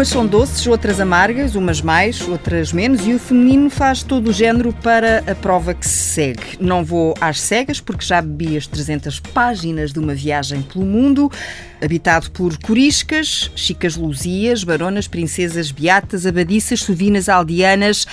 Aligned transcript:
Umas 0.00 0.08
são 0.08 0.26
doces, 0.26 0.66
outras 0.66 0.98
amargas, 0.98 1.54
umas 1.54 1.82
mais, 1.82 2.26
outras 2.26 2.72
menos, 2.72 3.06
e 3.06 3.12
o 3.12 3.18
feminino 3.18 3.68
faz 3.68 4.02
todo 4.02 4.28
o 4.28 4.32
género 4.32 4.72
para 4.72 5.18
a 5.30 5.34
prova 5.34 5.74
que 5.74 5.86
se 5.86 6.14
segue. 6.14 6.56
Não 6.58 6.82
vou 6.82 7.14
às 7.20 7.38
cegas, 7.38 7.82
porque 7.82 8.06
já 8.06 8.22
bebi 8.22 8.56
as 8.56 8.66
300 8.66 9.20
páginas 9.20 9.92
de 9.92 9.98
uma 9.98 10.14
viagem 10.14 10.62
pelo 10.62 10.86
mundo, 10.86 11.30
habitado 11.82 12.30
por 12.30 12.56
coriscas, 12.62 13.50
chicas 13.54 13.94
luzias, 13.94 14.64
baronas, 14.64 15.06
princesas, 15.06 15.70
beatas, 15.70 16.24
abadiças, 16.24 16.80
sovinas 16.80 17.28
aldeanas, 17.28 18.06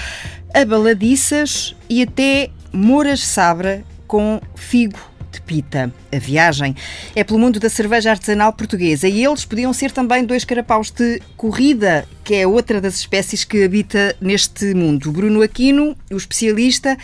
abaladiças 0.53 1.73
e 1.89 2.03
até 2.03 2.49
moras 2.73 3.25
sabra 3.25 3.81
com 4.05 4.41
figo 4.55 4.99
de 5.37 5.41
Pita. 5.41 5.93
A 6.11 6.19
viagem 6.19 6.75
é 7.15 7.23
pelo 7.23 7.39
mundo 7.39 7.59
da 7.59 7.69
cerveja 7.69 8.11
artesanal 8.11 8.51
portuguesa 8.53 9.07
e 9.07 9.23
eles 9.23 9.45
podiam 9.45 9.71
ser 9.71 9.91
também 9.91 10.25
dois 10.25 10.43
carapaus 10.43 10.91
de 10.91 11.21
corrida, 11.35 12.07
que 12.23 12.35
é 12.35 12.47
outra 12.47 12.81
das 12.81 12.95
espécies 12.95 13.43
que 13.43 13.63
habita 13.63 14.15
neste 14.19 14.73
mundo. 14.73 15.11
Bruno 15.11 15.41
Aquino, 15.41 15.95
o 16.11 16.17
especialista, 16.17 16.97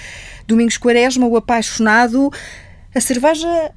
Domingos 0.47 0.77
Quaresma, 0.77 1.27
o 1.27 1.37
apaixonado. 1.37 2.31
A 2.93 2.99
cerveja 2.99 3.71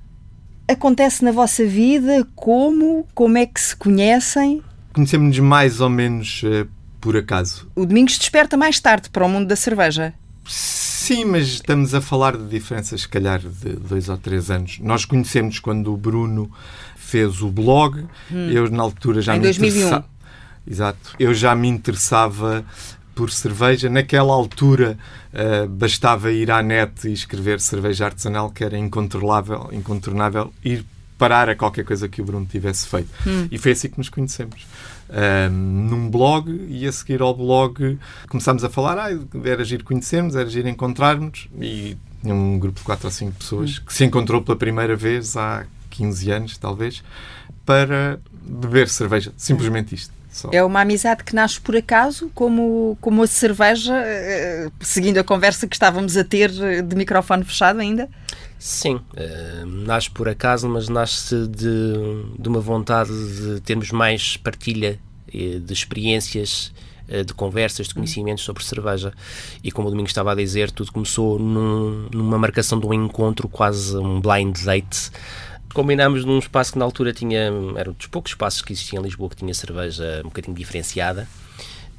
acontece 0.69 1.25
na 1.25 1.33
vossa 1.33 1.65
vida? 1.65 2.27
Como? 2.35 3.07
Como 3.15 3.39
é 3.39 3.47
que 3.47 3.61
se 3.61 3.77
conhecem? 3.77 4.63
Conhecemos-nos 4.93 5.39
mais 5.39 5.81
ou 5.81 5.91
menos 5.91 6.43
uh, 6.43 6.67
por 7.01 7.17
acaso. 7.17 7.71
O 7.75 7.85
Domingos 7.85 8.19
desperta 8.19 8.57
mais 8.57 8.81
tarde 8.81 9.11
para 9.11 9.25
o 9.25 9.29
mundo 9.29 9.47
da 9.47 9.57
cerveja. 9.57 10.15
Sim, 10.49 10.96
mas 11.25 11.47
estamos 11.47 11.95
a 11.95 12.01
falar 12.01 12.37
de 12.37 12.47
diferenças, 12.49 13.03
se 13.03 13.09
calhar, 13.09 13.41
de 13.41 13.75
dois 13.75 14.09
ou 14.09 14.17
três 14.17 14.51
anos. 14.51 14.79
Nós 14.81 15.05
conhecemos 15.05 15.59
quando 15.59 15.93
o 15.93 15.97
Bruno 15.97 16.51
fez 16.97 17.43
o 17.43 17.49
blog. 17.49 18.05
Hum. 18.31 18.51
Eu, 18.51 18.71
na 18.71 18.83
altura, 18.83 19.21
já 19.23 19.35
em 19.35 19.39
me 19.39 19.45
2001. 19.45 19.77
interessava. 19.77 20.07
Exato. 20.69 21.15
Eu 21.19 21.33
já 21.33 21.55
me 21.55 21.69
interessava 21.69 22.65
por 23.15 23.31
cerveja. 23.31 23.89
Naquela 23.89 24.33
altura, 24.33 24.99
uh, 25.33 25.69
bastava 25.69 26.31
ir 26.33 26.51
à 26.51 26.63
net 26.63 27.09
e 27.09 27.13
escrever 27.13 27.61
cerveja 27.61 28.07
artesanal, 28.07 28.51
que 28.51 28.65
era 28.65 28.77
incontrolável, 28.77 29.69
incontornável, 29.73 30.53
ir 30.65 30.85
parar 31.17 31.49
a 31.49 31.55
qualquer 31.55 31.85
coisa 31.85 32.09
que 32.09 32.21
o 32.21 32.25
Bruno 32.25 32.47
tivesse 32.47 32.87
feito. 32.87 33.09
Hum. 33.27 33.49
E 33.51 33.59
foi 33.59 33.73
assim 33.73 33.89
que 33.89 33.99
nos 33.99 34.09
conhecemos. 34.09 34.67
Um, 35.09 35.51
num 35.51 36.11
blog 36.11 36.51
e 36.69 36.85
a 36.85 36.91
seguir 36.91 37.21
ao 37.23 37.33
blog 37.33 37.97
começámos 38.29 38.65
a 38.65 38.69
falar, 38.69 38.99
ah, 38.99 39.09
era 39.45 39.65
giro 39.65 39.85
conhecermos, 39.85 40.35
era 40.35 40.49
giro 40.51 40.69
encontrarmos 40.69 41.49
e 41.61 41.97
tinha 42.21 42.35
um 42.35 42.59
grupo 42.59 42.81
de 42.81 42.85
4 42.85 43.07
ou 43.07 43.13
5 43.13 43.33
pessoas 43.33 43.79
hum. 43.79 43.83
que 43.87 43.95
se 43.95 44.05
encontrou 44.05 44.43
pela 44.43 44.57
primeira 44.57 44.97
vez 44.97 45.37
há 45.37 45.65
15 45.91 46.31
anos, 46.31 46.59
talvez, 46.59 47.05
para 47.65 48.19
beber 48.43 48.89
cerveja. 48.89 49.33
Simplesmente 49.37 49.95
isto. 49.95 50.17
Só. 50.37 50.51
É 50.53 50.63
uma 50.63 50.83
amizade 50.83 51.25
que 51.25 51.35
nasce 51.35 51.59
por 51.59 51.75
acaso, 51.75 52.31
como, 52.35 52.99
como 53.01 53.23
a 53.23 53.27
cerveja, 53.27 53.95
eh, 54.05 54.69
seguindo 54.81 55.17
a 55.17 55.25
conversa 55.25 55.67
que 55.67 55.75
estávamos 55.75 56.15
a 56.15 56.25
ter 56.25 56.51
de 56.83 56.95
microfone 56.95 57.43
fechado 57.43 57.81
ainda? 57.81 58.07
Sim, 58.59 58.97
uh, 58.97 59.67
nasce 59.67 60.11
por 60.11 60.29
acaso, 60.29 60.69
mas 60.69 60.89
nasce 60.89 61.47
de, 61.47 62.39
de 62.39 62.49
uma 62.49 62.61
vontade 62.61 63.11
de 63.11 63.61
termos 63.61 63.91
mais 63.91 64.37
partilha 64.39 64.99
uh, 65.29 65.61
de 65.61 65.73
experiências, 65.73 66.73
uh, 67.09 67.23
de 67.23 67.35
conversas, 67.35 67.89
de 67.89 67.95
conhecimentos 67.95 68.45
sobre 68.45 68.65
cerveja. 68.65 69.13
E 69.63 69.71
como 69.71 69.89
o 69.89 69.91
Domingo 69.91 70.09
estava 70.09 70.33
a 70.33 70.35
dizer, 70.35 70.71
tudo 70.71 70.91
começou 70.91 71.39
num, 71.39 72.09
numa 72.13 72.39
marcação 72.39 72.81
de 72.81 72.87
um 72.87 72.95
encontro, 72.95 73.47
quase 73.47 73.97
um 73.97 74.21
blind 74.21 74.57
date. 74.65 75.11
Combinámos 75.75 76.25
num 76.25 76.39
espaço 76.39 76.73
que 76.73 76.79
na 76.79 76.87
altura 76.87 77.13
tinha, 77.13 77.53
era 77.77 77.91
um 77.91 77.93
dos 77.93 78.07
poucos 78.07 78.33
espaços 78.33 78.63
que 78.63 78.73
existiam 78.73 79.03
em 79.03 79.05
Lisboa 79.05 79.29
que 79.29 79.37
tinha 79.37 79.53
cerveja 79.53 80.23
um 80.25 80.29
bocadinho 80.29 80.57
diferenciada 80.57 81.29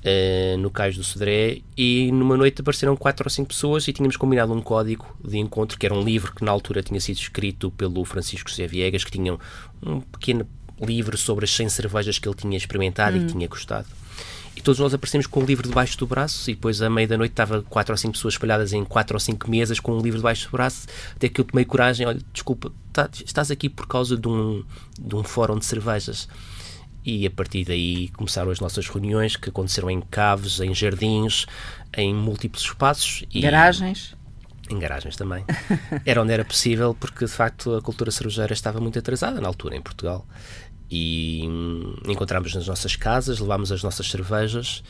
uh, 0.04 0.58
no 0.58 0.70
Cais 0.70 0.96
do 0.96 1.04
Sodré 1.04 1.60
e 1.76 2.12
numa 2.12 2.38
noite 2.38 2.62
apareceram 2.62 2.96
quatro 2.96 3.26
ou 3.26 3.30
cinco 3.30 3.50
pessoas 3.50 3.88
e 3.88 3.94
tínhamos 3.94 4.18
combinado 4.18 4.54
um 4.54 4.62
código 4.62 5.06
de 5.24 5.38
encontro 5.38 5.78
que 5.78 5.86
era 5.86 5.96
um 5.96 6.04
livro 6.04 6.34
que 6.34 6.44
na 6.44 6.52
altura 6.52 6.84
tinha 6.84 7.00
sido 7.00 7.18
escrito 7.18 7.72
pelo 7.72 8.04
Francisco 8.06 8.50
José 8.50 8.68
Viegas 8.68 9.04
que 9.04 9.12
tinha 9.12 9.38
um 9.84 10.02
pequeno 10.02 10.48
livro 10.82 11.18
sobre 11.18 11.46
as 11.46 11.52
100 11.52 11.70
cervejas 11.70 12.20
que 12.20 12.28
ele 12.28 12.36
tinha 12.36 12.58
experimentado 12.58 13.18
hum. 13.18 13.22
e 13.22 13.26
que 13.26 13.32
hum. 13.32 13.38
tinha 13.38 13.48
gostado. 13.48 13.88
E 14.56 14.62
todos 14.62 14.80
nós 14.80 14.92
aparecemos 14.92 15.28
com 15.28 15.40
o 15.40 15.46
livro 15.46 15.68
debaixo 15.68 15.96
do 16.00 16.08
braço 16.08 16.50
e 16.50 16.56
depois 16.56 16.82
à 16.82 16.90
meia 16.90 17.08
da 17.08 17.16
noite 17.16 17.32
estava 17.32 17.62
quatro 17.62 17.94
ou 17.94 17.98
cinco 17.98 18.14
pessoas 18.14 18.34
espalhadas 18.34 18.74
em 18.74 18.84
quatro 18.84 19.16
ou 19.16 19.20
cinco 19.20 19.50
mesas 19.52 19.80
com 19.80 19.92
o 19.92 20.02
livro 20.02 20.18
debaixo 20.18 20.48
do 20.48 20.52
braço 20.52 20.88
até 21.16 21.30
que 21.30 21.40
eu 21.40 21.46
tomei 21.46 21.64
coragem, 21.64 22.08
olha, 22.08 22.20
desculpa, 22.34 22.72
tá, 22.92 23.08
estás 23.24 23.52
aqui 23.52 23.70
por 23.70 23.88
causa 23.88 24.18
de 24.18 24.28
um, 24.28 24.64
de 25.00 25.16
um 25.16 25.24
fórum 25.24 25.60
de 25.60 25.66
cervejas 25.66 26.28
e 27.08 27.26
a 27.26 27.32
partir 27.32 27.64
daí 27.64 28.10
começaram 28.10 28.52
as 28.52 28.60
nossas 28.60 28.90
reuniões 28.90 29.38
que 29.38 29.48
aconteceram 29.48 29.90
em 29.90 30.02
caves, 30.02 30.60
em 30.60 30.76
jardins, 30.76 31.46
em 31.96 32.14
múltiplos 32.14 32.64
espaços. 32.64 33.24
E 33.34 33.40
garagens? 33.40 34.14
Em 34.70 34.78
garagens 34.78 35.16
também. 35.16 35.46
Era 36.06 36.22
onde 36.22 36.34
era 36.34 36.44
possível, 36.44 36.94
porque 36.94 37.24
de 37.24 37.32
facto 37.32 37.74
a 37.76 37.82
cultura 37.82 38.12
cerejeira 38.12 38.52
estava 38.52 38.82
muito 38.82 39.00
atrasada 39.00 39.40
na 39.40 39.48
altura 39.48 39.78
em 39.78 39.82
Portugal. 39.82 40.28
E 40.92 41.44
hum, 41.48 41.96
encontramos 42.10 42.54
nas 42.54 42.68
nossas 42.68 42.98
casas, 42.98 43.40
levámos 43.40 43.72
as 43.72 43.82
nossas 43.82 44.10
cervejas 44.10 44.84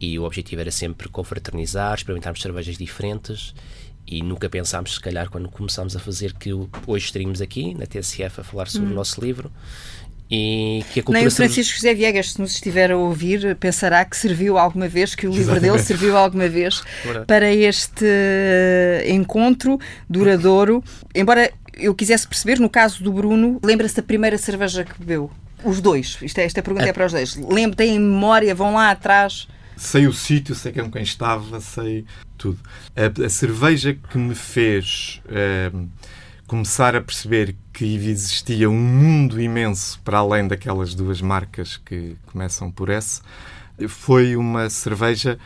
e 0.00 0.18
o 0.18 0.24
objetivo 0.24 0.60
era 0.60 0.72
sempre 0.72 1.08
confraternizar, 1.08 1.94
experimentarmos 1.94 2.42
cervejas 2.42 2.76
diferentes 2.76 3.54
e 4.04 4.24
nunca 4.24 4.50
pensámos, 4.50 4.94
se 4.94 5.00
calhar, 5.00 5.30
quando 5.30 5.48
começámos 5.48 5.94
a 5.94 6.00
fazer 6.00 6.32
que 6.34 6.50
hoje 6.52 7.04
estaríamos 7.04 7.40
aqui 7.40 7.74
na 7.74 7.86
TSF 7.86 8.40
a 8.40 8.44
falar 8.44 8.66
sobre 8.66 8.88
hum. 8.88 8.92
o 8.92 8.94
nosso 8.96 9.20
livro 9.20 9.52
e 10.30 10.84
que 10.92 11.00
a 11.00 11.02
cultura 11.02 11.18
Nem 11.18 11.26
o 11.26 11.30
Francisco 11.30 11.74
José 11.74 11.92
Viegas, 11.92 12.32
se 12.32 12.40
nos 12.40 12.52
estiver 12.52 12.92
a 12.92 12.96
ouvir, 12.96 13.56
pensará 13.56 14.04
que 14.04 14.16
serviu 14.16 14.56
alguma 14.56 14.86
vez, 14.86 15.14
que 15.14 15.26
o 15.26 15.30
livro 15.30 15.52
Exatamente. 15.54 15.72
dele 15.72 15.82
serviu 15.82 16.16
alguma 16.16 16.48
vez 16.48 16.82
para 17.26 17.52
este 17.52 18.06
encontro 19.08 19.78
duradouro. 20.08 20.84
Embora 21.12 21.50
eu 21.76 21.94
quisesse 21.94 22.28
perceber, 22.28 22.60
no 22.60 22.70
caso 22.70 23.02
do 23.02 23.12
Bruno, 23.12 23.58
lembra-se 23.64 23.96
da 23.96 24.02
primeira 24.02 24.38
cerveja 24.38 24.84
que 24.84 24.96
bebeu? 25.00 25.30
Os 25.64 25.80
dois. 25.80 26.16
Isto 26.22 26.38
é, 26.38 26.44
esta 26.44 26.62
pergunta 26.62 26.86
é, 26.86 26.90
é 26.90 26.92
para 26.92 27.06
os 27.06 27.12
dois. 27.12 27.34
Lembra, 27.36 27.76
têm 27.76 27.98
memória, 27.98 28.54
vão 28.54 28.74
lá 28.74 28.90
atrás. 28.90 29.48
Sei 29.76 30.06
o 30.06 30.12
sítio, 30.12 30.54
sei 30.54 30.72
com 30.72 30.90
quem 30.90 31.02
estava, 31.02 31.60
sei 31.60 32.04
tudo. 32.38 32.58
A, 32.94 33.26
a 33.26 33.28
cerveja 33.28 33.94
que 33.94 34.16
me 34.16 34.34
fez. 34.34 35.20
Eh, 35.28 35.70
começar 36.50 36.96
a 36.96 37.00
perceber 37.00 37.54
que 37.72 37.84
existia 37.94 38.68
um 38.68 38.76
mundo 38.76 39.40
imenso 39.40 40.00
para 40.04 40.18
além 40.18 40.48
daquelas 40.48 40.96
duas 40.96 41.22
marcas 41.22 41.76
que 41.76 42.16
começam 42.26 42.72
por 42.72 42.90
S, 42.90 43.22
foi 43.86 44.34
uma 44.34 44.68
cerveja 44.68 45.38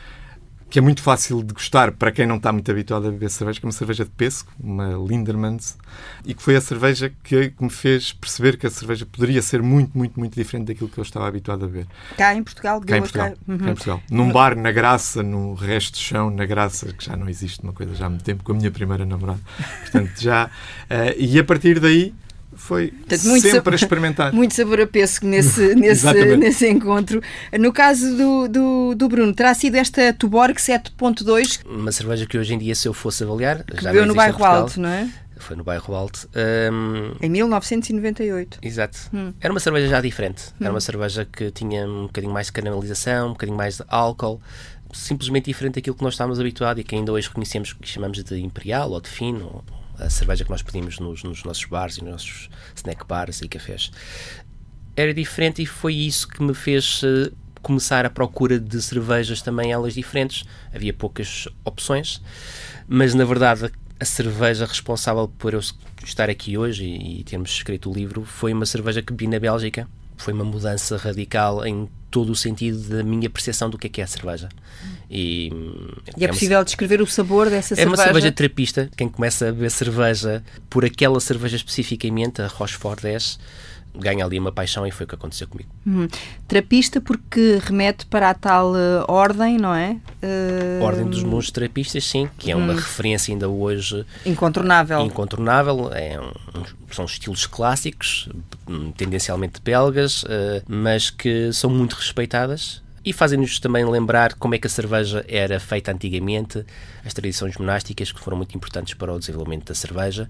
que 0.75 0.81
é 0.81 0.83
muito 0.83 1.03
fácil 1.03 1.41
de 1.41 1.55
gostar 1.55 1.93
para 1.93 2.11
quem 2.11 2.27
não 2.27 2.35
está 2.35 2.53
muito 2.53 2.69
habituado 2.69 3.07
a 3.07 3.11
beber 3.13 3.31
cerveja, 3.31 3.61
que 3.61 3.65
é 3.65 3.69
uma 3.69 3.73
cerveja 3.73 4.05
de 4.05 4.11
pesco, 4.11 4.53
uma 4.59 4.89
Lindermans, 5.09 5.79
e 6.25 6.35
que 6.35 6.43
foi 6.43 6.57
a 6.57 6.61
cerveja 6.61 7.13
que 7.23 7.55
me 7.61 7.71
fez 7.71 8.13
perceber 8.13 8.57
que 8.57 8.67
a 8.67 8.71
cerveja 8.71 9.07
poderia 9.07 9.41
ser 9.41 9.63
muito, 9.63 9.97
muito, 9.97 10.19
muito 10.19 10.35
diferente 10.35 10.67
daquilo 10.67 10.89
que 10.89 10.99
eu 10.99 11.03
estava 11.03 11.29
habituado 11.29 11.65
a 11.65 11.69
beber. 11.69 11.87
Cá 12.17 12.35
em 12.35 12.43
Portugal? 12.43 12.81
Cá 12.81 12.97
em 12.97 13.03
Portugal. 13.03 13.31
Cá... 13.31 13.37
Uhum. 13.47 13.59
cá 13.59 13.65
em 13.71 13.75
Portugal. 13.75 14.03
Num 14.11 14.33
bar 14.33 14.57
na 14.57 14.73
Graça, 14.73 15.23
no 15.23 15.55
resto 15.55 15.93
do 15.93 15.99
chão, 15.99 16.29
na 16.29 16.45
Graça, 16.45 16.93
que 16.93 17.05
já 17.05 17.17
não 17.17 17.29
existe 17.29 17.63
uma 17.63 17.73
coisa 17.73 17.95
já 17.95 18.07
há 18.07 18.11
muito 18.11 18.25
tempo, 18.25 18.43
com 18.43 18.51
a 18.51 18.57
minha 18.57 18.73
primeira 18.73 19.07
namorada. 19.07 19.39
Portanto, 19.83 20.21
já... 20.21 20.47
Uh, 20.91 21.15
e 21.17 21.39
a 21.39 21.45
partir 21.45 21.79
daí 21.79 22.13
foi 22.57 22.89
Portanto, 22.89 23.21
sempre 23.21 23.51
sabor, 23.51 23.73
a 23.73 23.77
experimentar. 23.77 24.33
Muito 24.35 24.55
sabor 24.55 24.81
a 24.81 24.87
pesco 24.87 25.27
nesse, 25.27 25.75
nesse, 25.77 26.37
nesse 26.37 26.69
encontro. 26.69 27.23
No 27.59 27.73
caso 27.73 28.17
do, 28.17 28.49
do, 28.49 28.95
do, 28.95 29.09
Bruno, 29.09 29.35
terá 29.35 29.55
sido 29.55 29.77
esta 29.77 30.13
Tuborg 30.13 30.57
7.2? 30.57 31.61
Uma 31.67 31.93
cerveja 31.93 32.27
que 32.27 32.39
hoje 32.39 32.55
em 32.55 32.59
dia, 32.59 32.75
se 32.75 32.89
eu 32.89 32.95
fosse 32.95 33.25
avaliar, 33.25 33.65
que 33.65 33.83
já 33.83 33.93
veio 33.93 34.07
no 34.07 34.15
bairro 34.15 34.45
Alto, 34.45 34.81
não 34.81 34.89
é? 34.89 35.09
Foi 35.37 35.57
no 35.57 35.65
bairro 35.65 35.95
Alto. 35.95 36.29
Um... 36.73 37.15
Em 37.21 37.29
1998. 37.29 38.59
Exato. 38.63 38.99
Hum. 39.13 39.33
Era 39.41 39.53
uma 39.53 39.61
cerveja 39.61 39.89
já 39.89 40.01
diferente. 40.01 40.45
Era 40.61 40.71
hum. 40.71 40.75
uma 40.75 40.81
cerveja 40.81 41.25
que 41.25 41.51
tinha 41.51 41.87
um 41.87 42.07
bocadinho 42.07 42.33
mais 42.33 42.47
de 42.47 42.53
canalização, 42.53 43.29
um 43.29 43.33
bocadinho 43.33 43.57
mais 43.57 43.77
de 43.77 43.85
álcool, 43.89 44.41
simplesmente 44.93 45.47
diferente 45.47 45.75
daquilo 45.75 45.97
que 45.97 46.03
nós 46.03 46.15
estávamos 46.15 46.39
habituados 46.39 46.81
e 46.81 46.85
que 46.85 46.95
ainda 46.95 47.13
hoje 47.13 47.29
reconhecemos 47.29 47.73
que 47.73 47.87
chamamos 47.87 48.23
de 48.23 48.41
imperial 48.41 48.91
ou 48.91 49.01
de 49.01 49.09
fino 49.09 49.65
a 49.99 50.11
cerveja 50.11 50.45
que 50.45 50.51
nós 50.51 50.63
pedimos 50.63 50.99
nos, 50.99 51.23
nos 51.23 51.45
nossos 51.45 51.65
bares 51.65 51.99
e 51.99 52.05
nos 52.05 52.13
nossos 52.13 52.51
snack 52.77 53.07
bars 53.07 53.41
e 53.41 53.49
cafés. 53.49 53.91
Era 54.97 55.13
diferente 55.13 55.63
e 55.63 55.67
foi 55.67 55.95
isso 55.95 56.29
que 56.29 56.43
me 56.43 56.55
fez 56.55 57.03
uh, 57.03 57.33
começar 57.63 58.05
a 58.05 58.11
procura 58.11 58.61
de 58.61 58.81
cervejas 58.81 59.43
também 59.43 59.73
elas 59.73 59.95
diferentes. 59.95 60.45
Havia 60.73 60.93
poucas 60.93 61.49
opções, 61.65 62.23
mas 62.87 63.15
na 63.15 63.25
verdade 63.25 63.71
a 63.99 64.05
cerveja 64.05 64.67
responsável 64.67 65.29
por 65.29 65.55
eu 65.55 65.61
estar 66.05 66.29
aqui 66.29 66.59
hoje 66.59 66.85
e, 66.85 67.21
e 67.21 67.25
termos 67.25 67.51
escrito 67.51 67.91
o 67.91 67.95
livro 67.95 68.25
foi 68.25 68.53
uma 68.53 68.67
cerveja 68.67 69.03
que 69.03 69.13
bebi 69.13 69.27
na 69.27 69.41
Bélgica. 69.41 69.89
Foi 70.17 70.33
uma 70.33 70.45
mudança 70.45 70.97
radical 70.97 71.67
em 71.67 71.89
todo 72.11 72.31
o 72.31 72.37
sentido 72.37 72.79
da 72.89 73.03
minha 73.03 73.29
percepção 73.29 73.69
do 73.69 73.77
que 73.77 73.89
é 73.89 73.91
que 73.91 74.01
é 74.01 74.05
a 74.05 74.07
cerveja. 74.07 74.49
E, 75.15 75.53
e 76.17 76.25
é, 76.25 76.27
é 76.27 76.29
possível 76.29 76.65
descrever 76.65 77.01
o 77.01 77.07
sabor 77.07 77.49
dessa 77.49 77.75
é 77.75 77.77
cerveja? 77.77 77.83
É 77.83 77.89
uma 77.89 77.97
cerveja 77.97 78.33
terapista. 78.33 78.91
Quem 78.97 79.09
começa 79.09 79.49
a 79.49 79.53
beber 79.53 79.71
cerveja 79.71 80.43
por 80.69 80.85
aquela 80.85 81.21
cerveja 81.21 81.55
especificamente, 81.55 82.43
a 82.43 82.49
Rochefort 82.49 83.01
10, 83.01 83.39
ganha 83.97 84.25
ali 84.25 84.41
uma 84.41 84.51
paixão 84.51 84.85
e 84.85 84.91
foi 84.91 85.05
o 85.05 85.09
que 85.09 85.15
aconteceu 85.15 85.47
comigo. 85.47 85.71
Hum. 85.87 86.09
Trapista 86.49 87.01
porque 87.01 87.61
remete 87.63 88.07
para 88.07 88.31
a 88.31 88.35
tal 88.35 88.73
uh, 88.73 89.05
ordem, 89.07 89.57
não 89.57 89.73
é? 89.73 89.97
Uh... 90.21 90.83
Ordem 90.83 91.07
dos 91.07 91.23
monges 91.23 91.53
trapistas, 91.53 92.05
sim, 92.05 92.29
que 92.37 92.51
é 92.51 92.57
uma 92.57 92.73
hum. 92.73 92.77
referência 92.77 93.33
ainda 93.33 93.49
hoje 93.49 94.05
incontornável. 94.27 95.01
Incontornável, 95.01 95.93
é 95.93 96.19
um, 96.21 96.33
são 96.91 97.05
estilos 97.05 97.47
clássicos, 97.47 98.29
tendencialmente 98.97 99.61
belgas, 99.63 100.25
uh, 100.25 100.27
mas 100.67 101.09
que 101.09 101.53
são 101.53 101.71
muito 101.71 101.93
respeitadas 101.93 102.83
e 103.05 103.13
fazem-nos 103.13 103.59
também 103.59 103.85
lembrar 103.85 104.35
como 104.35 104.55
é 104.55 104.59
que 104.59 104.67
a 104.67 104.71
cerveja 104.71 105.25
era 105.29 105.61
feita 105.61 105.93
antigamente, 105.93 106.65
as 107.05 107.13
tradições 107.13 107.57
monásticas 107.59 108.11
que 108.11 108.21
foram 108.21 108.37
muito 108.37 108.57
importantes 108.57 108.95
para 108.95 109.13
o 109.13 109.19
desenvolvimento 109.19 109.67
da 109.67 109.75
cerveja 109.75 110.29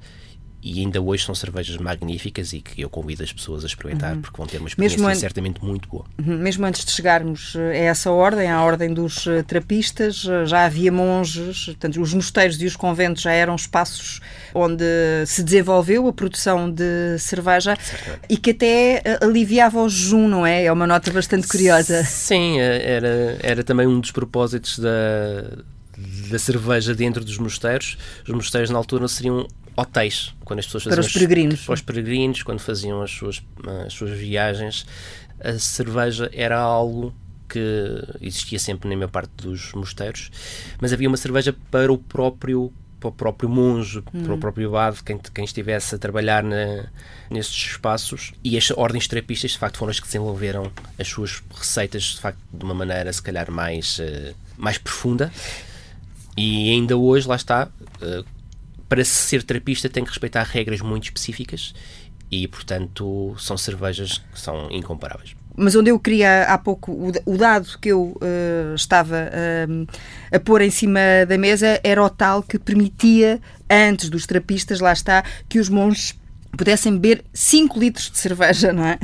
e 0.64 0.80
ainda 0.80 0.98
hoje 0.98 1.26
são 1.26 1.34
cervejas 1.34 1.76
magníficas 1.76 2.54
e 2.54 2.60
que 2.62 2.80
eu 2.80 2.88
convido 2.88 3.22
as 3.22 3.30
pessoas 3.30 3.64
a 3.64 3.66
experimentar 3.66 4.14
uhum. 4.14 4.22
porque 4.22 4.36
vão 4.38 4.46
ter 4.46 4.56
uma 4.56 4.68
experiência 4.68 5.06
an... 5.06 5.14
certamente 5.14 5.62
muito 5.62 5.86
boa. 5.90 6.06
Uhum. 6.18 6.38
Mesmo 6.38 6.64
antes 6.64 6.86
de 6.86 6.90
chegarmos 6.90 7.54
a 7.54 7.76
essa 7.76 8.10
ordem, 8.10 8.50
à 8.50 8.62
ordem 8.62 8.94
dos 8.94 9.26
eh, 9.26 9.42
trapistas, 9.42 10.26
eh, 10.26 10.46
já 10.46 10.64
havia 10.64 10.90
monges, 10.90 11.66
portanto, 11.66 12.00
os 12.00 12.14
mosteiros 12.14 12.60
e 12.62 12.64
os 12.64 12.76
conventos 12.76 13.22
já 13.22 13.32
eram 13.32 13.54
espaços 13.54 14.20
onde 14.54 14.84
se 15.26 15.42
desenvolveu 15.42 16.08
a 16.08 16.12
produção 16.14 16.70
de 16.70 17.18
cerveja 17.18 17.76
certamente. 17.78 18.22
e 18.30 18.38
que 18.38 18.52
até 18.52 19.02
eh, 19.04 19.18
aliviava 19.20 19.82
o 19.82 19.88
jejum, 19.88 20.26
não 20.26 20.46
é? 20.46 20.64
É 20.64 20.72
uma 20.72 20.86
nota 20.86 21.10
bastante 21.10 21.46
curiosa. 21.46 22.04
Sim, 22.04 22.58
era, 22.58 23.36
era 23.42 23.62
também 23.62 23.86
um 23.86 24.00
dos 24.00 24.12
propósitos 24.12 24.78
da, 24.78 25.58
da 26.30 26.38
cerveja 26.38 26.94
dentro 26.94 27.22
dos 27.22 27.36
mosteiros. 27.36 27.98
Os 28.26 28.34
mosteiros 28.34 28.70
na 28.70 28.78
altura 28.78 29.06
seriam 29.08 29.46
hotéis, 29.76 30.34
quando 30.44 30.60
as 30.60 30.66
pessoas 30.66 30.84
faziam 30.84 31.02
para 31.02 31.06
os 31.06 31.12
peregrinos. 31.12 31.60
Para 31.64 31.74
os 31.74 31.80
peregrinos, 31.82 32.42
quando 32.42 32.60
faziam 32.60 33.02
as 33.02 33.10
suas, 33.10 33.42
as 33.86 33.92
suas 33.92 34.10
viagens, 34.10 34.86
a 35.40 35.58
cerveja 35.58 36.30
era 36.32 36.58
algo 36.58 37.14
que 37.48 38.02
existia 38.20 38.58
sempre 38.58 38.88
na 38.88 38.96
maior 38.96 39.10
parte 39.10 39.30
dos 39.36 39.72
mosteiros, 39.72 40.30
mas 40.80 40.92
havia 40.92 41.08
uma 41.08 41.16
cerveja 41.16 41.54
para 41.70 41.92
o 41.92 41.98
próprio 41.98 42.72
para 43.04 43.08
o 43.08 43.12
próprio 43.12 43.48
monge, 43.50 43.98
hum. 43.98 44.22
para 44.22 44.32
o 44.32 44.36
hum. 44.36 44.40
próprio 44.40 44.68
abade, 44.68 45.02
quem, 45.02 45.18
quem 45.18 45.44
estivesse 45.44 45.94
a 45.94 45.98
trabalhar 45.98 46.42
na, 46.42 46.86
nesses 47.28 47.54
espaços. 47.54 48.32
E 48.42 48.56
as 48.56 48.70
ordens 48.70 49.06
terapistas, 49.06 49.50
de 49.50 49.58
facto, 49.58 49.76
foram 49.76 49.90
as 49.90 50.00
que 50.00 50.06
desenvolveram 50.06 50.72
as 50.98 51.08
suas 51.08 51.42
receitas, 51.54 52.02
de 52.02 52.20
facto, 52.20 52.38
de 52.50 52.64
uma 52.64 52.74
maneira, 52.74 53.12
se 53.12 53.22
calhar, 53.22 53.50
mais, 53.50 53.98
uh, 53.98 54.34
mais 54.56 54.78
profunda. 54.78 55.30
E 56.36 56.70
ainda 56.70 56.96
hoje, 56.96 57.28
lá 57.28 57.36
está, 57.36 57.68
uh, 58.00 58.24
para 58.88 59.04
ser 59.04 59.42
terapista 59.42 59.88
tem 59.88 60.04
que 60.04 60.10
respeitar 60.10 60.42
regras 60.44 60.80
muito 60.80 61.04
específicas 61.04 61.74
e, 62.30 62.48
portanto, 62.48 63.34
são 63.38 63.56
cervejas 63.56 64.18
que 64.18 64.40
são 64.40 64.68
incomparáveis. 64.70 65.36
Mas 65.56 65.76
onde 65.76 65.90
eu 65.90 66.00
queria 66.00 66.44
há 66.44 66.58
pouco, 66.58 67.12
o, 67.24 67.36
dado 67.38 67.78
que 67.80 67.90
eu 67.90 68.16
uh, 68.16 68.74
estava 68.74 69.30
uh, 69.30 69.86
a 70.32 70.40
pôr 70.40 70.62
em 70.62 70.70
cima 70.70 70.98
da 71.28 71.38
mesa 71.38 71.80
era 71.84 72.02
o 72.02 72.10
tal 72.10 72.42
que 72.42 72.58
permitia, 72.58 73.40
antes 73.70 74.10
dos 74.10 74.26
terapistas, 74.26 74.80
lá 74.80 74.92
está, 74.92 75.22
que 75.48 75.60
os 75.60 75.68
monges 75.68 76.18
pudessem 76.56 76.92
beber 76.98 77.24
5 77.32 77.78
litros 77.78 78.10
de 78.10 78.18
cerveja, 78.18 78.72
não 78.72 78.84
é? 78.84 78.98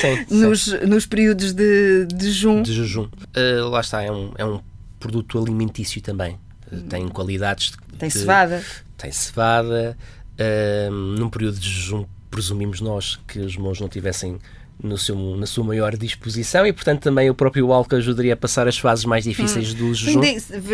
Sim, 0.00 0.26
nos, 0.30 0.64
sim. 0.64 0.78
nos 0.86 1.06
períodos 1.06 1.52
de, 1.52 2.06
de 2.06 2.30
jejum. 2.30 2.62
De 2.62 2.72
jejum. 2.72 3.08
Uh, 3.36 3.68
lá 3.68 3.80
está, 3.80 4.02
é 4.02 4.12
um, 4.12 4.32
é 4.38 4.44
um 4.44 4.60
produto 5.00 5.38
alimentício 5.38 6.00
também. 6.00 6.38
Tem 6.82 7.08
qualidades. 7.08 7.70
De, 7.70 7.98
tem 7.98 8.10
cevada 8.10 8.62
tem 8.96 9.12
cevada. 9.12 9.96
Uh, 10.34 10.90
num 10.90 11.30
período 11.30 11.58
de 11.60 11.68
jejum, 11.68 12.04
presumimos 12.30 12.80
nós 12.80 13.20
que 13.28 13.38
os 13.38 13.56
monges 13.56 13.80
não 13.80 13.88
tivessem 13.88 14.38
no 14.82 14.98
seu, 14.98 15.16
na 15.36 15.46
sua 15.46 15.64
maior 15.64 15.96
disposição 15.96 16.66
e, 16.66 16.72
portanto, 16.72 17.02
também 17.02 17.30
o 17.30 17.34
próprio 17.34 17.72
álcool 17.72 17.96
ajudaria 17.96 18.34
a 18.34 18.36
passar 18.36 18.68
as 18.68 18.78
fases 18.78 19.04
mais 19.04 19.24
difíceis 19.24 19.72
hum. 19.72 19.76
do 19.76 19.94
jejum. 19.94 20.20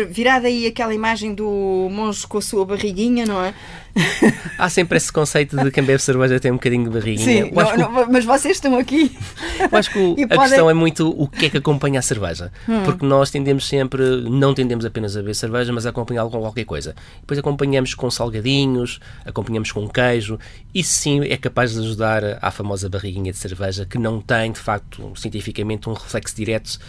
Virada 0.09 0.47
aí 0.47 0.65
aquela 0.65 0.93
imagem 0.93 1.33
do 1.33 1.87
monge 1.91 2.25
com 2.27 2.37
a 2.37 2.41
sua 2.41 2.65
barriguinha, 2.65 3.25
não 3.25 3.43
é? 3.43 3.53
Há 4.57 4.69
sempre 4.69 4.97
esse 4.97 5.11
conceito 5.11 5.57
de 5.57 5.71
quem 5.71 5.83
bebe 5.83 6.01
cerveja 6.01 6.39
tem 6.39 6.51
um 6.51 6.55
bocadinho 6.55 6.85
de 6.85 6.89
barriguinha. 6.91 7.45
Sim, 7.45 7.51
não, 7.51 7.77
não, 7.77 8.11
mas 8.11 8.23
vocês 8.23 8.57
estão 8.57 8.77
aqui. 8.77 9.17
Eu 9.59 9.77
acho 9.77 9.91
que 9.91 9.99
o, 9.99 10.11
a 10.23 10.27
podem... 10.27 10.39
questão 10.39 10.69
é 10.69 10.73
muito 10.73 11.09
o 11.09 11.27
que 11.27 11.47
é 11.47 11.49
que 11.49 11.57
acompanha 11.57 11.99
a 11.99 12.01
cerveja. 12.01 12.51
Hum. 12.67 12.83
Porque 12.83 13.05
nós 13.05 13.29
tendemos 13.29 13.67
sempre, 13.67 14.01
não 14.29 14.53
tendemos 14.53 14.85
apenas 14.85 15.15
a 15.17 15.19
beber 15.19 15.35
cerveja, 15.35 15.73
mas 15.73 15.85
a 15.85 15.89
acompanhá-lo 15.89 16.29
com 16.29 16.39
qualquer 16.39 16.65
coisa. 16.65 16.95
Depois 17.19 17.39
acompanhamos 17.39 17.93
com 17.93 18.09
salgadinhos, 18.09 18.99
acompanhamos 19.25 19.71
com 19.71 19.87
queijo. 19.87 20.39
Isso 20.73 20.93
sim 20.93 21.21
é 21.25 21.37
capaz 21.37 21.73
de 21.73 21.79
ajudar 21.79 22.39
à 22.41 22.51
famosa 22.51 22.87
barriguinha 22.87 23.31
de 23.31 23.37
cerveja, 23.37 23.85
que 23.85 23.97
não 24.01 24.19
tem, 24.19 24.51
de 24.51 24.59
facto, 24.59 25.13
cientificamente, 25.15 25.87
um 25.89 25.93
reflexo 25.93 26.35
direto 26.35 26.79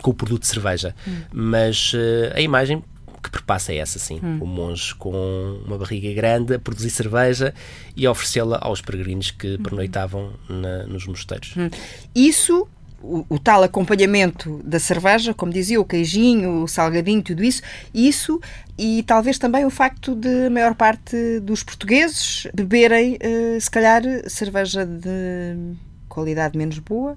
com 0.00 0.10
o 0.10 0.14
produto 0.14 0.42
de 0.42 0.48
cerveja. 0.48 0.94
Hum. 1.06 1.22
Mas 1.32 1.92
uh, 1.92 2.34
a 2.34 2.40
imagem 2.40 2.82
que 3.22 3.30
perpassa 3.30 3.72
é 3.72 3.76
essa, 3.76 3.98
sim. 3.98 4.20
Hum. 4.22 4.38
O 4.40 4.46
monge 4.46 4.94
com 4.96 5.60
uma 5.64 5.78
barriga 5.78 6.12
grande 6.12 6.54
a 6.54 6.58
produzir 6.58 6.90
cerveja 6.90 7.54
e 7.96 8.04
a 8.04 8.10
oferecê-la 8.10 8.58
aos 8.60 8.80
peregrinos 8.80 9.30
que 9.30 9.54
hum. 9.54 9.62
pernoitavam 9.62 10.32
na, 10.48 10.84
nos 10.84 11.06
mosteiros. 11.06 11.54
Hum. 11.56 11.70
Isso 12.14 12.66
o, 13.02 13.24
o, 13.28 13.38
tal 13.38 13.62
acompanhamento 13.62 14.60
da 14.64 14.78
cerveja, 14.78 15.34
como 15.34 15.52
dizia, 15.52 15.80
o 15.80 15.84
queijinho, 15.84 16.62
o 16.62 16.68
salgadinho, 16.68 17.20
tudo 17.20 17.42
isso, 17.42 17.60
isso 17.92 18.40
e 18.78 19.02
talvez 19.02 19.38
também 19.38 19.64
o 19.64 19.70
facto 19.70 20.14
de 20.14 20.46
a 20.46 20.50
maior 20.50 20.74
parte 20.74 21.40
dos 21.40 21.62
portugueses 21.62 22.46
beberem, 22.54 23.14
uh, 23.14 23.60
se 23.60 23.70
calhar, 23.70 24.02
cerveja 24.28 24.86
de 24.86 25.74
qualidade 26.12 26.58
menos 26.58 26.78
boa, 26.78 27.16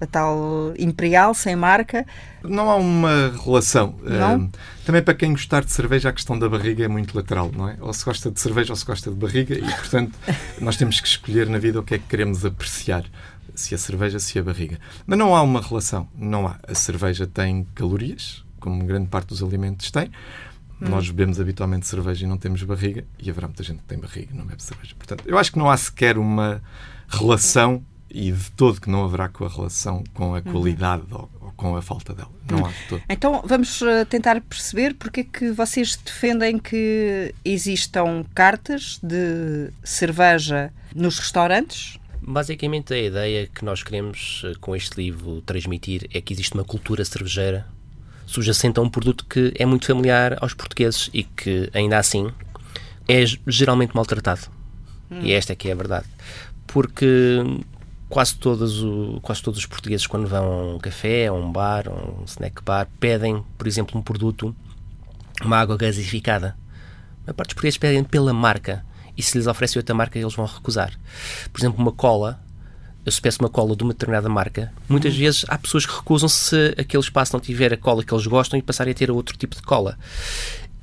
a 0.00 0.06
tal 0.06 0.74
Imperial, 0.76 1.34
sem 1.34 1.54
marca. 1.54 2.04
Não 2.42 2.68
há 2.68 2.74
uma 2.74 3.32
relação. 3.44 3.94
Não? 4.02 4.46
Uh, 4.46 4.50
também 4.84 5.00
para 5.00 5.14
quem 5.14 5.30
gostar 5.30 5.64
de 5.64 5.70
cerveja, 5.70 6.08
a 6.08 6.12
questão 6.12 6.36
da 6.36 6.48
barriga 6.48 6.84
é 6.84 6.88
muito 6.88 7.16
lateral, 7.16 7.52
não 7.56 7.68
é? 7.68 7.76
Ou 7.80 7.92
se 7.92 8.04
gosta 8.04 8.32
de 8.32 8.40
cerveja 8.40 8.72
ou 8.72 8.76
se 8.76 8.84
gosta 8.84 9.08
de 9.08 9.16
barriga, 9.16 9.54
e 9.54 9.62
portanto 9.62 10.18
nós 10.60 10.76
temos 10.76 11.00
que 11.00 11.06
escolher 11.06 11.48
na 11.48 11.58
vida 11.58 11.78
o 11.78 11.82
que 11.84 11.94
é 11.94 11.98
que 11.98 12.06
queremos 12.08 12.44
apreciar. 12.44 13.04
Se 13.54 13.72
a 13.72 13.78
cerveja, 13.78 14.18
se 14.18 14.36
a 14.36 14.42
barriga. 14.42 14.80
Mas 15.06 15.16
não 15.16 15.36
há 15.36 15.40
uma 15.40 15.60
relação. 15.60 16.08
Não 16.18 16.44
há. 16.44 16.58
A 16.66 16.74
cerveja 16.74 17.24
tem 17.24 17.64
calorias, 17.72 18.44
como 18.58 18.84
grande 18.84 19.06
parte 19.06 19.28
dos 19.28 19.44
alimentos 19.44 19.92
tem. 19.92 20.10
Hum. 20.82 20.88
Nós 20.88 21.08
bebemos 21.08 21.38
habitualmente 21.38 21.86
cerveja 21.86 22.24
e 22.24 22.28
não 22.28 22.36
temos 22.36 22.64
barriga, 22.64 23.04
e 23.16 23.30
haverá 23.30 23.46
muita 23.46 23.62
gente 23.62 23.78
que 23.78 23.84
tem 23.84 23.96
barriga 23.96 24.34
e 24.34 24.36
não 24.36 24.44
bebe 24.44 24.60
cerveja. 24.60 24.92
Portanto, 24.98 25.22
eu 25.24 25.38
acho 25.38 25.52
que 25.52 25.58
não 25.58 25.70
há 25.70 25.76
sequer 25.76 26.18
uma 26.18 26.60
relação 27.08 27.84
e 28.14 28.30
de 28.30 28.50
todo 28.52 28.80
que 28.80 28.88
não 28.88 29.04
haverá 29.04 29.28
correlação 29.28 30.04
com 30.14 30.36
a 30.36 30.38
uhum. 30.38 30.42
qualidade 30.42 31.02
uhum. 31.10 31.18
ou, 31.18 31.30
ou, 31.46 31.52
com 31.52 31.76
a 31.76 31.82
falta 31.82 32.14
dela. 32.14 32.30
Não 32.48 32.58
uhum. 32.58 32.66
há 32.66 32.68
de 32.70 32.88
todo. 32.88 33.02
Então 33.08 33.42
vamos 33.44 33.82
eh, 33.82 34.04
tentar 34.04 34.40
perceber 34.40 34.94
porque 34.94 35.20
é 35.20 35.24
que 35.24 35.50
vocês 35.50 35.96
defendem 35.96 36.58
que 36.58 37.34
existam 37.44 38.24
cartas 38.32 39.00
de 39.02 39.70
cerveja 39.82 40.72
nos 40.94 41.18
restaurantes. 41.18 41.98
Basicamente, 42.22 42.94
a 42.94 42.98
ideia 42.98 43.46
que 43.52 43.64
nós 43.64 43.82
queremos 43.82 44.42
eh, 44.44 44.52
com 44.60 44.76
este 44.76 44.96
livro 44.96 45.42
transmitir 45.42 46.08
é 46.14 46.20
que 46.20 46.32
existe 46.32 46.54
uma 46.54 46.64
cultura 46.64 47.04
cervejeira 47.04 47.66
subjacente 48.26 48.78
a 48.78 48.82
um 48.82 48.88
produto 48.88 49.26
que 49.26 49.52
é 49.56 49.66
muito 49.66 49.86
familiar 49.86 50.38
aos 50.40 50.54
portugueses 50.54 51.10
e 51.12 51.24
que, 51.24 51.68
ainda 51.74 51.98
assim, 51.98 52.30
é 53.08 53.24
geralmente 53.46 53.94
maltratado. 53.94 54.42
Hum. 55.10 55.20
E 55.22 55.32
esta 55.32 55.52
é 55.52 55.56
que 55.56 55.68
é 55.68 55.72
a 55.72 55.74
verdade. 55.74 56.06
Porque 56.66 57.42
quase 58.14 58.36
todos, 58.36 58.80
o, 58.80 59.18
quase 59.20 59.42
todos 59.42 59.58
os 59.58 59.66
portugueses, 59.66 60.06
quando 60.06 60.28
vão 60.28 60.44
a 60.44 60.74
um 60.76 60.78
café, 60.78 61.26
a 61.26 61.32
um 61.32 61.50
bar, 61.50 61.88
a 61.88 61.90
um 61.90 62.22
snack 62.26 62.62
bar, 62.62 62.86
pedem, 63.00 63.44
por 63.58 63.66
exemplo, 63.66 63.98
um 63.98 64.02
produto, 64.02 64.54
uma 65.42 65.58
água 65.58 65.76
gasificada. 65.76 66.56
A 67.26 67.34
parte 67.34 67.48
dos 67.48 67.54
portugueses 67.54 67.76
pedem 67.76 68.04
pela 68.04 68.32
marca. 68.32 68.86
E 69.16 69.22
se 69.22 69.36
lhes 69.36 69.48
oferecem 69.48 69.80
outra 69.80 69.96
marca, 69.96 70.16
eles 70.16 70.32
vão 70.32 70.46
recusar. 70.46 70.92
Por 71.52 71.60
exemplo, 71.60 71.82
uma 71.82 71.90
cola. 71.90 72.38
Eu 73.04 73.10
se 73.10 73.20
peço 73.20 73.40
uma 73.40 73.50
cola 73.50 73.74
de 73.74 73.82
uma 73.82 73.92
determinada 73.92 74.28
marca, 74.28 74.72
muitas 74.88 75.12
uhum. 75.12 75.18
vezes 75.18 75.44
há 75.48 75.58
pessoas 75.58 75.84
que 75.84 75.94
recusam 75.94 76.26
se 76.26 76.74
aquele 76.78 77.02
espaço 77.02 77.34
não 77.34 77.40
tiver 77.40 77.70
a 77.70 77.76
cola 77.76 78.02
que 78.02 78.14
eles 78.14 78.26
gostam 78.26 78.58
e 78.58 78.62
passarem 78.62 78.92
a 78.92 78.94
ter 78.94 79.10
outro 79.10 79.36
tipo 79.36 79.56
de 79.56 79.60
cola. 79.60 79.98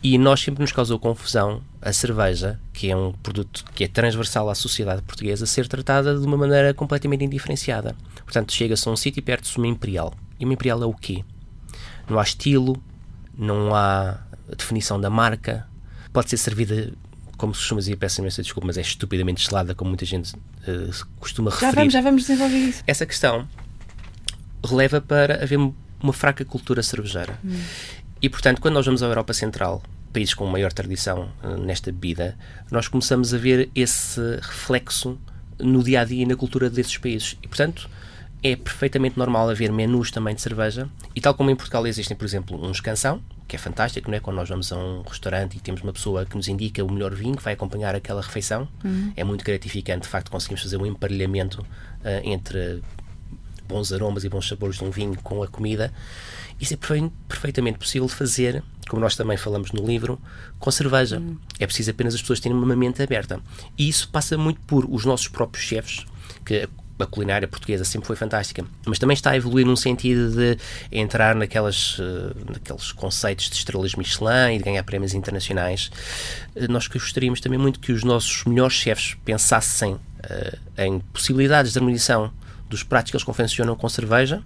E 0.04 0.18
nós 0.18 0.40
sempre 0.40 0.62
nos 0.62 0.72
causou 0.72 0.98
confusão 0.98 1.62
a 1.82 1.94
cerveja, 1.94 2.60
que 2.74 2.90
é 2.90 2.96
um 2.96 3.12
produto 3.12 3.64
que 3.76 3.84
é 3.84 3.88
transversal 3.88 4.50
à 4.50 4.56
sociedade 4.56 5.02
portuguesa, 5.04 5.46
ser 5.46 5.68
tratada 5.68 6.18
de 6.18 6.26
uma 6.26 6.38
maneira 6.38 6.74
completamente 6.74 7.24
indiferenciada. 7.24 7.96
Portanto, 8.24 8.52
chega-se 8.52 8.88
a 8.88 8.92
um 8.92 8.96
sítio 8.96 9.20
e 9.20 9.22
perde-se 9.22 9.58
uma 9.58 9.68
Imperial. 9.68 10.14
E 10.40 10.46
uma 10.46 10.54
Imperial 10.54 10.82
é 10.82 10.86
o 10.86 10.94
quê? 10.94 11.24
Não 12.10 12.20
há 12.20 12.24
estilo, 12.24 12.82
não 13.38 13.76
há 13.76 14.18
definição 14.58 15.00
da 15.00 15.10
marca, 15.10 15.68
pode 16.12 16.30
ser 16.30 16.38
servida 16.38 16.92
como 17.38 17.56
se 17.56 17.62
costuma 17.62 17.80
dizer, 17.80 17.96
peço 17.96 18.22
imensa 18.22 18.44
desculpa, 18.44 18.68
mas 18.68 18.78
é 18.78 18.82
estupidamente 18.82 19.44
gelada, 19.44 19.74
como 19.74 19.90
muita 19.90 20.06
gente 20.06 20.36
uh, 20.36 21.08
costuma 21.20 21.50
já 21.50 21.58
referir. 21.58 21.76
Vamos, 21.76 21.94
já 21.94 22.02
vamos 22.02 22.22
desenvolver 22.22 22.58
isso. 22.58 22.84
Essa 22.86 23.04
questão 23.04 23.48
releva 24.64 25.02
para 25.02 25.42
haver 25.42 25.58
uma 25.58 26.14
fraca 26.14 26.46
cultura 26.46 26.84
cervejeira. 26.84 27.40
Hum. 27.44 27.60
E, 28.22 28.30
portanto, 28.30 28.62
quando 28.62 28.76
nós 28.76 28.86
vamos 28.86 29.02
à 29.02 29.08
Europa 29.08 29.34
Central, 29.34 29.82
países 30.14 30.34
com 30.34 30.46
maior 30.46 30.72
tradição 30.72 31.32
uh, 31.44 31.58
nesta 31.58 31.92
bebida, 31.92 32.38
nós 32.70 32.88
começamos 32.88 33.34
a 33.34 33.38
ver 33.38 33.70
esse 33.74 34.20
reflexo 34.42 35.18
no 35.60 35.84
dia 35.84 36.02
a 36.02 36.06
dia 36.06 36.24
e 36.24 36.26
na 36.26 36.36
cultura 36.36 36.70
desses 36.70 36.98
países. 36.98 37.38
E, 37.42 37.48
portanto, 37.48 37.90
é 38.44 38.56
perfeitamente 38.56 39.18
normal 39.18 39.50
haver 39.50 39.72
menus 39.72 40.12
também 40.12 40.36
de 40.36 40.42
cerveja. 40.42 40.90
E 41.16 41.22
tal 41.22 41.34
como 41.34 41.50
em 41.50 41.56
Portugal 41.56 41.86
existem, 41.86 42.18
por 42.18 42.26
exemplo, 42.26 42.64
um 42.64 42.72
escansão, 42.72 43.22
que 43.48 43.56
é 43.56 43.60
fantástico, 43.60 44.10
não 44.10 44.18
é? 44.18 44.20
Quando 44.20 44.38
nós 44.38 44.50
vamos 44.50 44.72
a 44.72 44.78
um 44.78 45.02
restaurante 45.02 45.58
e 45.58 45.60
temos 45.60 45.82
uma 45.82 45.94
pessoa 45.94 46.26
que 46.26 46.36
nos 46.36 46.48
indica 46.48 46.84
o 46.84 46.92
melhor 46.92 47.14
vinho 47.14 47.36
que 47.36 47.44
vai 47.44 47.54
acompanhar 47.54 47.94
aquela 47.96 48.22
refeição, 48.22 48.68
uhum. 48.84 49.14
é 49.16 49.24
muito 49.24 49.44
gratificante. 49.44 50.04
De 50.04 50.08
facto, 50.08 50.32
conseguimos 50.32 50.64
fazer 50.64 50.78
um 50.78 50.86
emparelhamento 50.86 51.62
uh, 51.62 51.68
entre 52.24 52.82
bons 53.72 53.92
aromas 53.92 54.24
e 54.24 54.30
bons 54.30 54.48
sabores 54.48 54.78
de 54.78 54.84
um 54.84 54.92
vinho 54.92 55.18
com 55.24 55.42
a 55.42 55.48
comida. 55.48 55.92
Isso 56.60 56.76
é 56.76 56.78
perfeitamente 57.28 57.80
possível 57.80 58.08
fazer, 58.08 58.64
como 58.88 59.02
nós 59.02 59.16
também 59.16 59.38
falamos 59.38 59.72
no 59.72 59.86
livro, 59.86 60.22
com 60.60 60.70
cerveja. 60.70 61.18
Uhum. 61.18 61.38
É 61.60 61.66
preciso 61.66 61.90
apenas 61.90 62.14
as 62.14 62.22
pessoas 62.22 62.40
terem 62.40 62.56
uma 62.56 62.76
mente 62.76 63.02
aberta. 63.02 63.40
E 63.78 63.90
isso 63.90 64.10
passa 64.10 64.38
muito 64.38 64.62
por 64.62 64.86
os 64.86 65.06
nossos 65.06 65.28
próprios 65.28 65.66
chefes, 65.66 66.06
que 66.46 66.70
a 67.04 67.06
culinária 67.08 67.48
portuguesa 67.48 67.84
sempre 67.84 68.08
foi 68.08 68.16
fantástica, 68.16 68.64
mas 68.86 69.00
também 69.00 69.16
está 69.16 69.32
a 69.32 69.36
evoluir 69.36 69.66
num 69.66 69.76
sentido 69.76 70.32
de 70.36 70.58
entrar 70.92 71.36
naquelas, 71.36 71.98
uh, 71.98 72.36
naqueles 72.48 72.92
conceitos 72.92 73.50
de 73.50 73.56
estrelas 73.56 73.96
Michelin 73.96 74.56
e 74.56 74.58
de 74.58 74.64
ganhar 74.64 74.84
prémios 74.84 75.14
internacionais. 75.14 75.90
Uh, 76.56 76.72
nós 76.72 76.88
gostaríamos 76.88 77.42
também 77.42 77.58
muito 77.58 77.80
que 77.80 77.92
os 77.92 78.04
nossos 78.04 78.44
melhores 78.46 78.76
chefes 78.76 79.16
pensassem 79.26 79.94
uh, 79.94 80.00
em 80.78 81.00
possibilidades 81.12 81.74
de 81.74 81.80
harmonização 81.80 82.32
dos 82.72 82.84
pratos 82.84 83.12
que 83.12 83.18
eles 83.18 83.24
confeccionam 83.24 83.76
com 83.76 83.88
cerveja, 83.88 84.42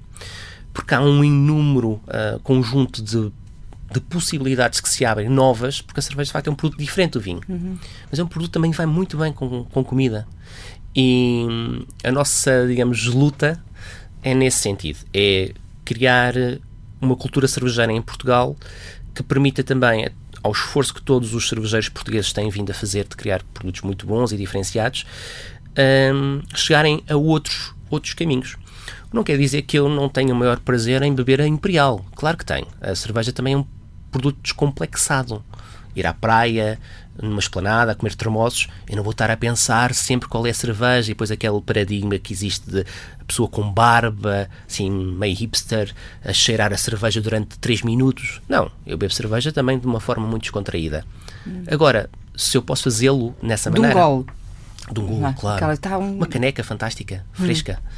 porque 0.73 0.93
há 0.93 0.99
um 0.99 1.23
inúmero 1.23 2.01
conjunto 2.43 3.01
de 3.01 3.31
de 3.91 3.99
possibilidades 4.01 4.81
que 4.81 4.89
se 4.89 5.05
abrem 5.05 5.29
novas, 5.29 5.81
porque 5.81 5.99
a 5.99 6.03
cerveja 6.03 6.25
de 6.27 6.33
facto 6.33 6.47
é 6.47 6.51
um 6.51 6.55
produto 6.55 6.79
diferente 6.79 7.13
do 7.13 7.21
vinho. 7.21 7.39
Uhum. 7.47 7.77
Mas 8.09 8.19
é 8.19 8.23
um 8.23 8.27
produto 8.27 8.49
que 8.49 8.53
também 8.53 8.71
vai 8.71 8.85
muito 8.85 9.17
bem 9.17 9.31
com, 9.31 9.63
com 9.65 9.83
comida. 9.83 10.27
E 10.95 11.45
a 12.03 12.11
nossa, 12.11 12.65
digamos, 12.67 13.05
luta 13.05 13.61
é 14.23 14.33
nesse 14.33 14.59
sentido: 14.59 14.99
é 15.13 15.53
criar 15.83 16.33
uma 16.99 17.15
cultura 17.15 17.47
cervejeira 17.47 17.91
em 17.91 18.01
Portugal 18.01 18.55
que 19.13 19.21
permita 19.21 19.63
também, 19.63 20.09
ao 20.41 20.51
esforço 20.51 20.93
que 20.93 21.01
todos 21.01 21.33
os 21.33 21.47
cervejeiros 21.47 21.89
portugueses 21.89 22.33
têm 22.33 22.49
vindo 22.49 22.71
a 22.71 22.73
fazer 22.73 23.07
de 23.07 23.15
criar 23.15 23.43
produtos 23.53 23.81
muito 23.81 24.05
bons 24.05 24.31
e 24.31 24.37
diferenciados, 24.37 25.05
um, 26.13 26.41
chegarem 26.55 27.03
a 27.07 27.15
outros, 27.15 27.74
outros 27.95 28.13
caminhos. 28.13 28.57
Não 29.11 29.23
quer 29.23 29.37
dizer 29.37 29.63
que 29.63 29.77
eu 29.77 29.89
não 29.89 30.09
tenha 30.09 30.33
o 30.33 30.37
maior 30.37 30.59
prazer 30.59 31.01
em 31.01 31.13
beber 31.13 31.41
a 31.41 31.47
Imperial. 31.47 32.05
Claro 32.15 32.37
que 32.37 32.45
tenho. 32.45 32.67
A 32.81 32.93
cerveja 32.93 33.31
também 33.31 33.53
é 33.53 33.57
um 33.57 33.65
produto 34.11 34.37
descomplexado. 34.41 35.43
Ir 35.95 36.05
à 36.05 36.13
praia, 36.13 36.77
numa 37.21 37.39
esplanada, 37.39 37.93
a 37.93 37.95
comer 37.95 38.13
termossos, 38.15 38.67
eu 38.89 38.95
não 38.97 39.03
vou 39.03 39.11
estar 39.11 39.31
a 39.31 39.37
pensar 39.37 39.93
sempre 39.93 40.27
qual 40.27 40.45
é 40.45 40.49
a 40.49 40.53
cerveja 40.53 41.09
e 41.09 41.13
depois 41.13 41.31
aquele 41.31 41.61
paradigma 41.61 42.17
que 42.17 42.33
existe 42.33 42.69
de 42.69 42.85
pessoa 43.25 43.47
com 43.47 43.71
barba, 43.71 44.49
assim, 44.67 44.89
meio 44.89 45.35
hipster, 45.35 45.93
a 46.23 46.33
cheirar 46.33 46.73
a 46.73 46.77
cerveja 46.77 47.21
durante 47.21 47.57
3 47.59 47.81
minutos. 47.83 48.41
Não, 48.47 48.69
eu 48.85 48.97
bebo 48.97 49.13
cerveja 49.13 49.51
também 49.51 49.79
de 49.79 49.87
uma 49.87 49.99
forma 49.99 50.27
muito 50.27 50.43
descontraída. 50.43 51.05
Hum. 51.47 51.63
Agora, 51.71 52.09
se 52.35 52.57
eu 52.57 52.61
posso 52.61 52.83
fazê-lo 52.83 53.35
nessa 53.41 53.71
de 53.71 53.79
maneira. 53.79 53.97
Um 53.97 54.01
gol. 54.01 54.25
Um 54.89 55.05
gol, 55.05 55.25
ah, 55.25 55.33
claro. 55.33 55.77
Tá 55.77 55.97
um... 55.97 56.17
Uma 56.17 56.27
caneca 56.27 56.63
fantástica, 56.63 57.25
fresca. 57.33 57.79
Hum. 57.81 57.89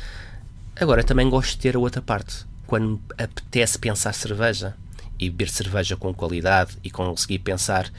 Agora, 0.79 1.03
também 1.03 1.29
gosto 1.29 1.51
de 1.51 1.58
ter 1.58 1.75
a 1.75 1.79
outra 1.79 2.01
parte. 2.01 2.46
Quando 2.65 3.01
apetece 3.17 3.79
pensar 3.79 4.13
cerveja, 4.13 4.75
e 5.20 5.29
beber 5.29 5.50
cerveja 5.50 5.96
com 5.96 6.13
qualidade 6.13 6.77
e 6.84 6.89
conseguir 6.89 7.39
pensar 7.39 7.91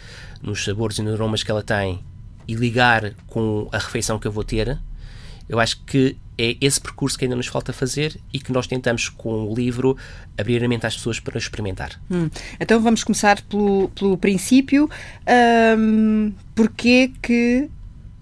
nos 0.43 0.65
sabores 0.65 0.99
e 0.99 1.03
nos 1.03 1.15
aromas 1.15 1.43
que 1.43 1.51
ela 1.51 1.63
tem 1.63 2.01
e 2.47 2.55
ligar 2.55 3.13
com 3.27 3.69
a 3.73 3.79
refeição 3.79 4.19
que 4.19 4.27
eu 4.27 4.33
vou 4.33 4.45
ter, 4.45 4.79
eu 5.49 5.59
acho 5.59 5.81
que 5.85 6.17
é 6.37 6.57
esse 6.61 6.81
percurso 6.81 7.19
que 7.19 7.25
ainda 7.25 7.35
nos 7.35 7.47
falta 7.47 7.73
fazer 7.73 8.19
e 8.33 8.39
que 8.39 8.53
nós 8.53 8.67
tentamos, 8.67 9.09
com 9.09 9.49
o 9.49 9.55
livro, 9.55 9.97
abrir 10.37 10.63
a 10.63 10.69
mente 10.69 10.87
às 10.87 10.95
pessoas 10.95 11.19
para 11.19 11.37
experimentar. 11.37 12.01
Hum. 12.11 12.31
Então 12.61 12.81
vamos 12.81 13.03
começar 13.03 13.41
pelo, 13.43 13.89
pelo 13.89 14.17
princípio. 14.17 14.89
Um, 15.77 16.33
porquê 16.55 17.13
que 17.21 17.69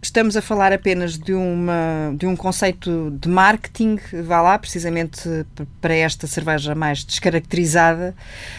estamos 0.02 0.36
a 0.36 0.42
falar 0.42 0.72
apenas 0.72 1.18
de, 1.18 1.34
uma, 1.34 2.14
de 2.16 2.26
um 2.26 2.36
conceito 2.36 3.10
de 3.20 3.28
marketing, 3.28 3.98
vá 4.24 4.40
lá, 4.40 4.58
precisamente 4.58 5.46
para 5.80 5.94
esta 5.94 6.26
cerveja 6.26 6.74
mais 6.74 7.04
descaracterizada, 7.04 8.14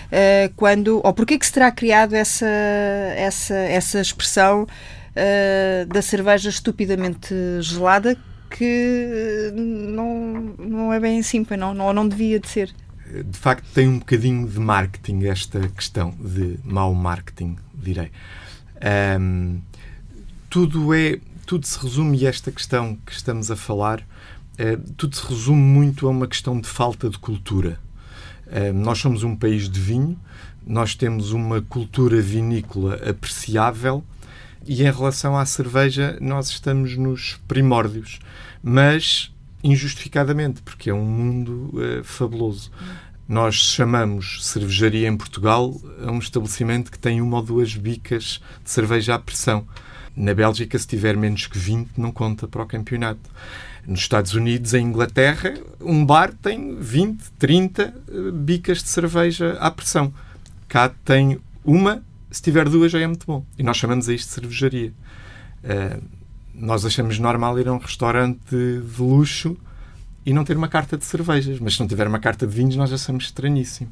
uh, 0.07 0.53
quando, 0.55 1.01
ou 1.03 1.13
porquê 1.13 1.37
que 1.37 1.45
se 1.45 1.53
terá 1.53 1.71
criado 1.71 2.13
essa, 2.13 2.45
essa, 2.45 3.55
essa 3.55 4.01
expressão 4.01 4.63
uh, 4.63 5.85
da 5.87 6.01
cerveja 6.01 6.49
estupidamente 6.49 7.33
gelada, 7.61 8.17
que 8.49 9.51
não, 9.53 10.55
não 10.57 10.93
é 10.93 10.99
bem 10.99 11.19
assim, 11.19 11.45
não, 11.57 11.73
não, 11.73 11.93
não 11.93 12.07
devia 12.07 12.39
de 12.39 12.47
ser. 12.47 12.73
De 13.09 13.37
facto, 13.37 13.65
tem 13.73 13.87
um 13.87 13.99
bocadinho 13.99 14.47
de 14.47 14.59
marketing 14.59 15.25
esta 15.25 15.59
questão, 15.69 16.13
de 16.19 16.59
mau 16.63 16.93
marketing, 16.93 17.55
direi. 17.73 18.11
Um, 19.19 19.61
tudo 20.49 20.93
é 20.93 21.19
tudo 21.45 21.65
se 21.65 21.79
resume, 21.79 22.17
e 22.17 22.25
esta 22.25 22.51
questão 22.51 22.97
que 23.05 23.13
estamos 23.13 23.49
a 23.49 23.55
falar, 23.55 24.05
eh, 24.57 24.77
tudo 24.97 25.15
se 25.15 25.25
resume 25.25 25.61
muito 25.61 26.05
a 26.05 26.09
uma 26.09 26.27
questão 26.27 26.59
de 26.59 26.67
falta 26.67 27.09
de 27.09 27.17
cultura. 27.17 27.79
Eh, 28.47 28.73
nós 28.73 28.99
somos 28.99 29.23
um 29.23 29.33
país 29.33 29.69
de 29.69 29.79
vinho, 29.79 30.19
nós 30.65 30.93
temos 30.93 31.31
uma 31.31 31.61
cultura 31.61 32.21
vinícola 32.21 32.95
apreciável 32.95 34.03
e 34.65 34.83
em 34.83 34.91
relação 34.91 35.37
à 35.37 35.45
cerveja 35.45 36.17
nós 36.19 36.49
estamos 36.49 36.97
nos 36.97 37.39
primórdios, 37.47 38.19
mas 38.61 39.31
injustificadamente, 39.63 40.61
porque 40.61 40.89
é 40.89 40.93
um 40.93 41.05
mundo 41.05 41.71
uh, 41.73 42.03
fabuloso. 42.03 42.69
Nós 43.27 43.55
chamamos 43.55 44.45
cervejaria 44.45 45.07
em 45.07 45.17
Portugal 45.17 45.79
a 46.05 46.11
um 46.11 46.19
estabelecimento 46.19 46.91
que 46.91 46.99
tem 46.99 47.21
uma 47.21 47.37
ou 47.37 47.43
duas 47.43 47.75
bicas 47.75 48.41
de 48.63 48.69
cerveja 48.69 49.15
à 49.15 49.19
pressão. 49.19 49.65
Na 50.17 50.33
Bélgica, 50.33 50.79
se 50.79 50.87
tiver 50.87 51.15
menos 51.15 51.45
que 51.45 51.59
20, 51.59 51.91
não 51.95 52.11
conta 52.11 52.47
para 52.47 52.63
o 52.63 52.65
campeonato. 52.65 53.29
Nos 53.85 53.99
Estados 53.99 54.33
Unidos, 54.33 54.73
em 54.73 54.87
Inglaterra, 54.87 55.53
um 55.79 56.03
bar 56.03 56.33
tem 56.33 56.75
20, 56.75 57.23
30 57.37 57.83
eh, 57.83 58.31
bicas 58.33 58.81
de 58.81 58.89
cerveja 58.89 59.55
à 59.59 59.69
pressão. 59.69 60.11
Cá 60.67 60.89
tem 61.05 61.39
uma, 61.63 62.03
se 62.31 62.41
tiver 62.41 62.67
duas 62.67 62.91
já 62.91 62.99
é 62.99 63.05
muito 63.05 63.27
bom. 63.27 63.45
E 63.59 63.61
nós 63.61 63.77
chamamos 63.77 64.09
a 64.09 64.13
isto 64.13 64.27
de 64.29 64.33
cervejaria. 64.33 64.91
Uh, 65.63 66.03
nós 66.51 66.83
achamos 66.83 67.19
normal 67.19 67.59
ir 67.59 67.67
a 67.67 67.73
um 67.73 67.77
restaurante 67.77 68.39
de 68.49 68.81
luxo 68.97 69.55
e 70.25 70.33
não 70.33 70.43
ter 70.43 70.57
uma 70.57 70.67
carta 70.67 70.97
de 70.97 71.05
cervejas, 71.05 71.59
mas 71.59 71.75
se 71.75 71.79
não 71.79 71.87
tiver 71.87 72.07
uma 72.07 72.19
carta 72.19 72.47
de 72.47 72.55
vinhos, 72.55 72.75
nós 72.75 72.91
achamos 72.91 73.25
estranhíssimo. 73.25 73.91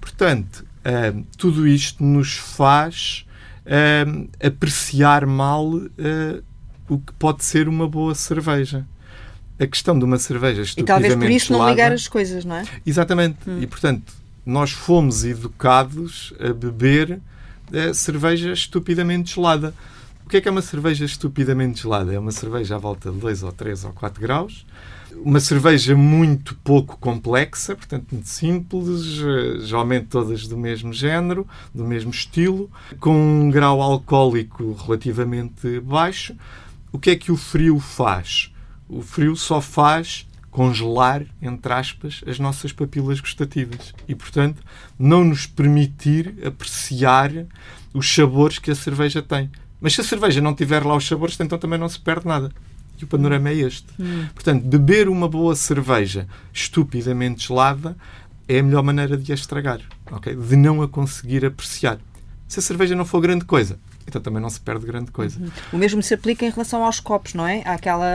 Portanto, 0.00 0.66
uh, 0.84 1.24
tudo 1.38 1.68
isto 1.68 2.02
nos 2.02 2.36
faz 2.36 3.24
uh, 3.66 4.28
apreciar 4.44 5.26
mal 5.26 5.66
uh, 5.66 6.42
o 6.88 6.98
que 6.98 7.12
pode 7.14 7.44
ser 7.44 7.68
uma 7.68 7.88
boa 7.88 8.14
cerveja. 8.14 8.86
A 9.58 9.66
questão 9.66 9.98
de 9.98 10.04
uma 10.04 10.18
cerveja 10.18 10.62
E 10.76 10.82
talvez 10.82 11.14
por 11.14 11.30
isso 11.30 11.48
gelada, 11.48 11.64
não 11.64 11.70
ligar 11.70 11.92
as 11.92 12.08
coisas, 12.08 12.44
não 12.44 12.56
é? 12.56 12.64
Exatamente. 12.84 13.38
Hum. 13.46 13.60
E, 13.60 13.66
portanto, 13.66 14.12
nós 14.44 14.70
fomos 14.70 15.24
educados 15.24 16.32
a 16.40 16.52
beber 16.52 17.20
uh, 17.70 17.94
cerveja 17.94 18.52
estupidamente 18.52 19.34
gelada. 19.34 19.74
O 20.24 20.28
que 20.30 20.38
é 20.38 20.40
que 20.40 20.48
é 20.48 20.50
uma 20.50 20.62
cerveja 20.62 21.04
estupidamente 21.04 21.82
gelada? 21.82 22.14
É 22.14 22.18
uma 22.18 22.32
cerveja 22.32 22.76
à 22.76 22.78
volta 22.78 23.10
de 23.10 23.18
2 23.18 23.42
ou 23.42 23.52
3 23.52 23.84
ou 23.84 23.92
4 23.92 24.20
graus, 24.20 24.64
uma 25.24 25.40
cerveja 25.40 25.96
muito 25.96 26.54
pouco 26.56 26.96
complexa, 26.98 27.74
portanto 27.76 28.06
muito 28.12 28.28
simples, 28.28 29.20
eh, 29.20 29.60
geralmente 29.60 30.06
todas 30.06 30.46
do 30.46 30.56
mesmo 30.56 30.92
género, 30.92 31.46
do 31.74 31.84
mesmo 31.84 32.10
estilo, 32.10 32.70
com 32.98 33.14
um 33.14 33.50
grau 33.50 33.80
alcoólico 33.80 34.72
relativamente 34.72 35.80
baixo. 35.80 36.34
O 36.92 36.98
que 36.98 37.10
é 37.10 37.16
que 37.16 37.30
o 37.30 37.36
frio 37.36 37.78
faz? 37.78 38.52
O 38.88 39.02
frio 39.02 39.36
só 39.36 39.60
faz 39.60 40.26
congelar, 40.50 41.24
entre 41.40 41.72
aspas, 41.72 42.22
as 42.26 42.38
nossas 42.38 42.72
papilas 42.72 43.20
gustativas 43.20 43.94
e, 44.08 44.14
portanto, 44.14 44.62
não 44.98 45.24
nos 45.24 45.46
permitir 45.46 46.34
apreciar 46.44 47.30
os 47.94 48.12
sabores 48.12 48.58
que 48.58 48.70
a 48.70 48.74
cerveja 48.74 49.22
tem. 49.22 49.50
Mas 49.80 49.94
se 49.94 50.00
a 50.00 50.04
cerveja 50.04 50.40
não 50.40 50.54
tiver 50.54 50.84
lá 50.84 50.96
os 50.96 51.06
sabores, 51.06 51.38
então 51.38 51.58
também 51.58 51.78
não 51.78 51.88
se 51.88 52.00
perde 52.00 52.26
nada. 52.26 52.52
E 53.00 53.04
o 53.04 53.06
panorama 53.06 53.48
é 53.48 53.54
este. 53.54 53.88
Hum. 53.98 54.26
Portanto, 54.34 54.64
beber 54.64 55.08
uma 55.08 55.28
boa 55.28 55.54
cerveja 55.56 56.26
estupidamente 56.52 57.48
gelada 57.48 57.96
é 58.48 58.58
a 58.58 58.62
melhor 58.62 58.82
maneira 58.82 59.16
de 59.16 59.30
a 59.30 59.34
estragar, 59.34 59.80
okay? 60.10 60.34
de 60.34 60.56
não 60.56 60.82
a 60.82 60.88
conseguir 60.88 61.44
apreciar. 61.44 61.98
Se 62.48 62.58
a 62.58 62.62
cerveja 62.62 62.96
não 62.96 63.04
for 63.04 63.20
grande 63.20 63.44
coisa, 63.44 63.78
então 64.10 64.20
também 64.20 64.42
não 64.42 64.50
se 64.50 64.60
perde 64.60 64.84
grande 64.84 65.12
coisa. 65.12 65.38
Uhum. 65.38 65.50
O 65.74 65.78
mesmo 65.78 66.02
se 66.02 66.12
aplica 66.12 66.44
em 66.44 66.50
relação 66.50 66.84
aos 66.84 66.98
copos, 66.98 67.32
não 67.32 67.46
é? 67.46 67.62
Há 67.64 67.74
aquela 67.74 68.06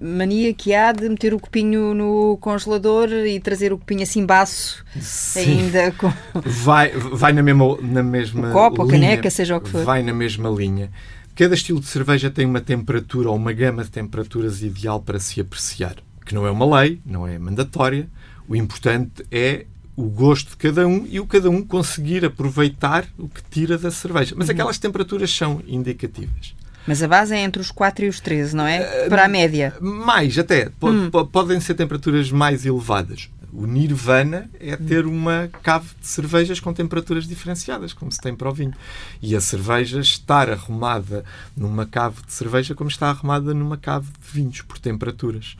mania 0.00 0.52
que 0.52 0.74
há 0.74 0.92
de 0.92 1.08
meter 1.08 1.32
o 1.32 1.40
copinho 1.40 1.94
no 1.94 2.36
congelador 2.40 3.08
e 3.10 3.40
trazer 3.40 3.72
o 3.72 3.78
copinho 3.78 4.02
assim 4.02 4.26
baço, 4.26 4.84
Sim. 5.00 5.60
ainda 5.60 5.92
com... 5.92 6.12
Vai, 6.44 6.90
vai 6.90 7.32
na 7.32 7.42
mesma, 7.42 7.78
na 7.80 8.02
mesma 8.02 8.50
o 8.50 8.52
copo, 8.52 8.84
linha, 8.84 8.96
a 8.96 9.00
caneca, 9.00 9.30
seja 9.30 9.56
o 9.56 9.60
que 9.62 9.70
for. 9.70 9.84
Vai 9.84 10.02
na 10.02 10.12
mesma 10.12 10.50
linha. 10.50 10.90
Cada 11.38 11.54
estilo 11.54 11.78
de 11.78 11.86
cerveja 11.86 12.32
tem 12.32 12.44
uma 12.44 12.60
temperatura 12.60 13.28
ou 13.28 13.36
uma 13.36 13.52
gama 13.52 13.84
de 13.84 13.90
temperaturas 13.92 14.60
ideal 14.60 15.00
para 15.00 15.20
se 15.20 15.40
apreciar, 15.40 15.94
que 16.26 16.34
não 16.34 16.44
é 16.44 16.50
uma 16.50 16.80
lei, 16.80 17.00
não 17.06 17.28
é 17.28 17.38
mandatória. 17.38 18.08
O 18.48 18.56
importante 18.56 19.24
é 19.30 19.64
o 19.94 20.06
gosto 20.06 20.50
de 20.50 20.56
cada 20.56 20.84
um 20.84 21.06
e 21.08 21.20
o 21.20 21.26
cada 21.26 21.48
um 21.48 21.62
conseguir 21.62 22.24
aproveitar 22.24 23.06
o 23.16 23.28
que 23.28 23.40
tira 23.48 23.78
da 23.78 23.88
cerveja. 23.92 24.34
Mas 24.36 24.48
uhum. 24.48 24.54
aquelas 24.54 24.78
temperaturas 24.78 25.30
são 25.30 25.62
indicativas. 25.68 26.56
Mas 26.84 27.04
a 27.04 27.06
base 27.06 27.36
é 27.36 27.38
entre 27.38 27.62
os 27.62 27.70
4 27.70 28.06
e 28.06 28.08
os 28.08 28.18
13, 28.18 28.56
não 28.56 28.66
é? 28.66 29.04
Uh, 29.06 29.08
Para 29.08 29.26
a 29.26 29.28
média. 29.28 29.72
Mais, 29.80 30.36
até. 30.40 30.72
Hum. 30.82 31.08
Podem 31.30 31.60
ser 31.60 31.74
temperaturas 31.74 32.32
mais 32.32 32.66
elevadas. 32.66 33.30
O 33.52 33.66
nirvana 33.66 34.50
é 34.60 34.74
hum. 34.74 34.86
ter 34.86 35.06
uma 35.06 35.48
cave 35.62 35.88
de 36.00 36.06
cervejas 36.06 36.60
com 36.60 36.72
temperaturas 36.72 37.26
diferenciadas, 37.26 37.92
como 37.92 38.12
se 38.12 38.20
tem 38.20 38.34
para 38.34 38.48
o 38.48 38.52
vinho. 38.52 38.74
E 39.22 39.34
a 39.34 39.40
cerveja 39.40 40.00
estar 40.00 40.50
arrumada 40.50 41.24
numa 41.56 41.86
cave 41.86 42.22
de 42.26 42.32
cerveja 42.32 42.74
como 42.74 42.90
está 42.90 43.08
arrumada 43.08 43.54
numa 43.54 43.76
cave 43.76 44.06
de 44.06 44.32
vinhos, 44.32 44.60
por 44.62 44.78
temperaturas. 44.78 45.56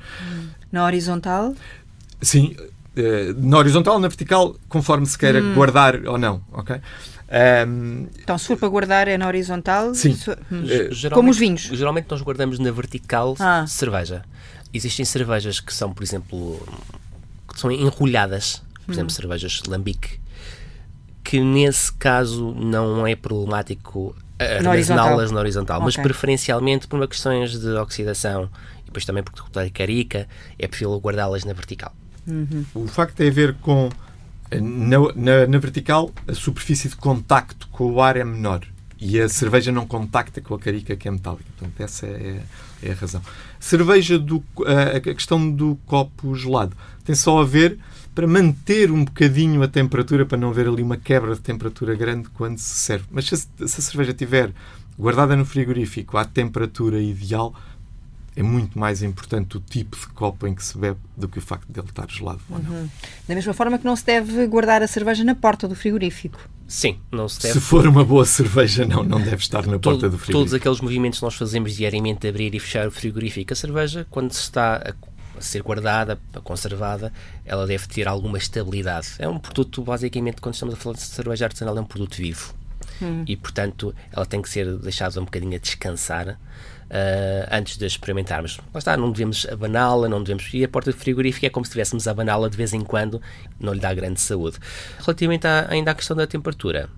Na 0.71 0.85
horizontal? 0.85 1.55
Sim, 2.21 2.55
eh, 2.97 3.33
na 3.37 3.59
horizontal 3.59 3.95
ou 3.95 4.01
na 4.01 4.09
vertical, 4.09 4.57
conforme 4.69 5.07
se 5.07 5.17
queira 5.17 5.41
hum. 5.41 5.55
guardar 5.55 6.05
ou 6.07 6.19
não, 6.19 6.43
ok? 6.53 6.81
Um, 7.29 8.07
então, 8.21 8.39
se 8.39 8.47
for 8.47 8.57
para 8.57 8.69
guardar 8.69 9.07
é 9.07 9.19
na 9.19 9.27
horizontal? 9.27 9.95
Sim. 9.95 10.17
Hum. 10.51 10.65
Como 11.13 11.31
os 11.31 11.39
vinhos? 11.39 11.63
Geralmente 11.63 12.07
nós 12.11 12.23
guardamos 12.23 12.59
na 12.59 12.71
vertical 12.71 13.37
ah. 13.39 13.67
cerveja. 13.67 14.25
Existem 14.73 15.05
cervejas 15.05 15.61
que 15.61 15.73
são, 15.73 15.93
por 15.93 16.03
exemplo, 16.03 16.61
são 17.59 17.71
enrolhadas, 17.71 18.63
por 18.85 18.91
hum. 18.91 18.95
exemplo, 18.95 19.11
cervejas 19.11 19.63
lambique, 19.67 20.21
que 21.25 21.41
nesse 21.41 21.93
caso 21.93 22.55
não 22.55 23.07
é 23.07 23.15
problemático 23.15 24.15
armazená-las 24.39 25.31
na 25.31 25.41
horizontal, 25.41 25.79
okay. 25.79 25.85
mas 25.87 25.97
preferencialmente 25.97 26.87
por 26.87 26.97
uma 26.97 27.09
questões 27.09 27.59
de 27.59 27.69
oxidação 27.71 28.49
e 28.83 28.87
depois 28.87 29.05
também 29.05 29.23
porque 29.23 29.41
a 29.59 29.71
carica, 29.71 30.29
é 30.59 30.67
preferível 30.67 30.99
guardá-las 30.99 31.45
na 31.45 31.53
vertical. 31.53 31.93
Uhum. 32.27 32.65
O 32.75 32.87
facto 32.87 33.15
tem 33.17 33.29
a 33.29 33.33
ver 33.33 33.55
com. 33.55 33.89
Na, 34.51 34.97
na, 35.15 35.47
na, 35.47 35.59
vertical, 35.59 36.11
a 36.27 36.33
superfície 36.33 36.89
de 36.89 36.97
contacto 36.97 37.69
com 37.69 37.93
o 37.93 38.01
ar 38.01 38.17
é 38.17 38.25
menor 38.25 38.63
e 39.01 39.21
a 39.21 39.29
cerveja 39.29 39.71
não 39.71 39.87
contacta 39.87 40.41
com 40.41 40.55
a 40.55 40.59
carica 40.59 40.97
que 40.97 41.07
é 41.07 41.11
metálica. 41.11 41.45
Portanto, 41.57 41.81
essa 41.81 42.07
é, 42.07 42.43
é 42.83 42.93
a 42.93 42.95
razão. 42.95 43.23
Cerveja, 43.61 44.19
do, 44.19 44.43
a 44.95 45.01
questão 45.01 45.51
do 45.51 45.79
copo 45.87 46.35
gelado 46.35 46.77
tem 47.05 47.15
só 47.15 47.41
a 47.41 47.45
ver 47.45 47.79
para 48.15 48.27
manter 48.27 48.91
um 48.91 49.05
bocadinho 49.05 49.63
a 49.63 49.69
temperatura, 49.69 50.27
para 50.27 50.37
não 50.37 50.51
haver 50.51 50.67
ali 50.67 50.83
uma 50.83 50.97
quebra 50.97 51.35
de 51.35 51.41
temperatura 51.41 51.95
grande 51.95 52.29
quando 52.31 52.59
se 52.59 52.75
serve. 52.75 53.05
Mas 53.11 53.27
se 53.27 53.37
se 53.37 53.47
a 53.63 53.69
cerveja 53.69 54.11
estiver 54.11 54.53
guardada 54.99 55.37
no 55.37 55.45
frigorífico 55.45 56.19
à 56.19 56.25
temperatura 56.25 57.01
ideal, 57.01 57.55
é 58.39 58.43
muito 58.43 58.79
mais 58.79 59.03
importante 59.03 59.57
o 59.57 59.61
tipo 59.61 59.99
de 59.99 60.07
copo 60.09 60.47
em 60.47 60.55
que 60.55 60.65
se 60.65 60.79
bebe 60.79 61.01
do 61.17 61.29
que 61.29 61.39
o 61.39 61.43
facto 61.43 61.67
de 61.69 61.81
ele 61.81 61.89
estar 61.89 62.09
gelado 62.09 62.41
ou 62.49 62.61
não. 62.61 62.71
Uhum. 62.71 62.89
Da 63.27 63.35
mesma 63.35 63.53
forma 63.53 63.77
que 63.77 63.85
não 63.85 63.97
se 63.97 64.07
deve 64.07 64.47
guardar 64.47 64.81
a 64.81 64.87
cerveja 64.87 65.25
na 65.25 65.35
porta 65.35 65.67
do 65.67 65.75
frigorífico. 65.75 66.39
Sim, 66.69 67.01
não 67.11 67.29
se 67.29 67.41
deve. 67.41 67.55
Se 67.55 67.61
for 67.61 67.85
uma 67.85 68.05
boa 68.05 68.25
cerveja, 68.25 68.87
não, 68.87 69.03
não 69.03 69.21
deve 69.21 69.43
estar 69.43 69.67
na 69.67 69.77
porta 69.81 70.09
do 70.09 70.17
frigorífico. 70.17 70.33
Todos 70.33 70.55
aqueles 70.55 70.81
movimentos 70.81 71.19
que 71.19 71.25
nós 71.25 71.35
fazemos 71.35 71.75
diariamente 71.75 72.21
de 72.21 72.29
abrir 72.29 72.55
e 72.55 72.61
fechar 72.61 72.87
o 72.87 72.93
frigorífico, 72.93 73.53
a 73.53 73.57
cerveja, 73.57 74.07
quando 74.09 74.33
se 74.33 74.43
está 74.43 74.77
a, 74.77 74.95
a 75.37 75.41
ser 75.41 75.61
guardada, 75.63 76.17
a 76.33 76.41
conservada, 76.41 77.13
ela 77.45 77.67
deve 77.67 77.89
ter 77.89 78.07
alguma 78.07 78.39
estabilidade. 78.39 79.17
É 79.19 79.29
um 79.29 79.41
produto, 79.41 79.83
basicamente, 79.83 80.41
quando 80.41 80.55
estamos 80.55 80.75
a 80.75 80.77
falar 80.77 80.95
de 80.95 81.03
cerveja 81.03 81.47
artesanal, 81.47 81.77
é 81.77 81.81
um 81.81 81.85
produto 81.85 82.15
vivo. 82.15 82.55
Hum. 83.03 83.25
E, 83.27 83.37
portanto, 83.37 83.93
ela 84.13 84.25
tem 84.25 84.41
que 84.41 84.49
ser 84.49 84.77
deixada 84.77 85.21
um 85.21 85.25
bocadinho 85.25 85.57
a 85.57 85.59
descansar 85.59 86.39
antes 87.51 87.77
de 87.77 87.87
experimentarmos. 87.87 88.59
Lá 88.73 88.79
está, 88.79 88.97
não 88.97 89.11
devemos 89.11 89.47
abaná-la, 89.47 90.09
não 90.09 90.23
devemos. 90.23 90.49
E 90.53 90.65
a 90.65 90.69
porta 90.69 90.93
frigorífica 90.93 91.47
é 91.47 91.51
como 91.51 91.65
se 91.65 91.71
estivéssemos 91.71 92.09
a 92.09 92.11
abaná-la 92.11 92.49
de 92.49 92.57
vez 92.57 92.73
em 92.73 92.81
quando, 92.81 93.21
não 93.61 93.73
lhe 93.73 93.81
dá 93.81 93.93
grande 93.93 94.21
saúde. 94.21 94.59
Relativamente 94.99 95.47
à, 95.47 95.67
ainda 95.69 95.91
à 95.91 95.95
questão 95.95 96.17
da 96.17 96.27
temperatura, 96.27 96.89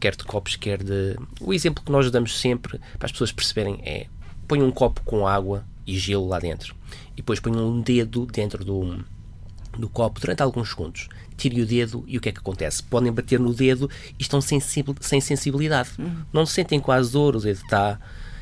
quer 0.00 0.16
de 0.16 0.24
copos, 0.24 0.56
quer 0.56 0.82
de. 0.82 1.16
O 1.40 1.52
exemplo 1.52 1.82
que 1.84 1.92
nós 1.92 2.10
damos 2.10 2.38
sempre 2.38 2.80
para 2.98 3.06
as 3.06 3.12
pessoas 3.12 3.32
perceberem 3.32 3.80
é: 3.84 4.06
põe 4.46 4.62
um 4.62 4.70
copo 4.70 5.02
com 5.04 5.26
água 5.26 5.64
e 5.86 5.96
gelo 5.98 6.26
lá 6.26 6.38
dentro, 6.38 6.74
e 7.12 7.16
depois 7.16 7.40
põe 7.40 7.56
um 7.56 7.80
dedo 7.80 8.26
dentro 8.26 8.64
do, 8.64 9.04
do 9.78 9.88
copo 9.88 10.20
durante 10.20 10.42
alguns 10.42 10.70
segundos. 10.70 11.08
Tire 11.36 11.62
o 11.62 11.66
dedo 11.66 12.04
e 12.08 12.18
o 12.18 12.20
que 12.20 12.30
é 12.30 12.32
que 12.32 12.40
acontece? 12.40 12.82
Podem 12.82 13.12
bater 13.12 13.38
no 13.38 13.54
dedo 13.54 13.88
e 14.18 14.22
estão 14.22 14.40
sem, 14.40 14.58
sem 14.60 15.20
sensibilidade. 15.20 15.90
Uhum. 15.96 16.24
Não 16.32 16.44
sentem 16.44 16.80
quase 16.80 17.12
dor, 17.12 17.36
o 17.36 17.40
dedo 17.40 17.60
está 17.62 17.98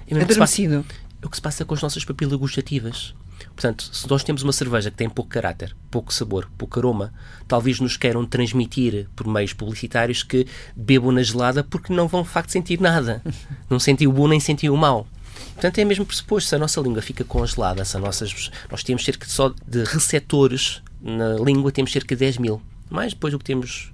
é 0.08 0.20
Adormecido. 0.20 0.84
É 1.22 1.26
o 1.26 1.30
que 1.30 1.36
se 1.36 1.42
passa 1.42 1.64
com 1.64 1.74
as 1.74 1.82
nossas 1.82 2.04
papilas 2.04 2.38
gustativas. 2.38 3.14
Portanto, 3.54 3.88
se 3.92 4.08
nós 4.08 4.22
temos 4.22 4.42
uma 4.42 4.52
cerveja 4.52 4.90
que 4.90 4.96
tem 4.96 5.08
pouco 5.08 5.30
caráter, 5.30 5.74
pouco 5.90 6.12
sabor, 6.12 6.48
pouco 6.56 6.78
aroma, 6.78 7.12
talvez 7.46 7.80
nos 7.80 7.96
queiram 7.96 8.24
transmitir 8.24 9.08
por 9.14 9.26
meios 9.26 9.52
publicitários 9.52 10.22
que 10.22 10.46
bebam 10.74 11.12
na 11.12 11.22
gelada 11.22 11.62
porque 11.64 11.92
não 11.92 12.08
vão 12.08 12.22
de 12.22 12.28
facto 12.28 12.50
sentir 12.50 12.80
nada. 12.80 13.22
Não 13.68 13.80
sentiu 13.80 14.10
o 14.10 14.12
bom 14.12 14.28
nem 14.28 14.38
sentiu 14.38 14.72
o 14.72 14.76
mau. 14.76 15.06
Portanto, 15.54 15.78
é 15.78 15.84
mesmo 15.84 16.06
pressuposto. 16.06 16.48
Se 16.50 16.54
a 16.54 16.58
nossa 16.58 16.80
língua 16.80 17.02
fica 17.02 17.24
congelada, 17.24 17.84
se 17.84 17.98
nossas, 17.98 18.50
nós 18.70 18.82
temos 18.82 19.04
cerca 19.04 19.26
de, 19.26 19.32
só 19.32 19.52
de 19.66 19.84
receptores 19.84 20.82
na 21.00 21.34
língua, 21.34 21.72
temos 21.72 21.92
cerca 21.92 22.14
de 22.14 22.20
10 22.20 22.38
mil. 22.38 22.62
Mais 22.90 23.12
depois 23.12 23.34
o 23.34 23.38
que 23.38 23.44
temos 23.44 23.92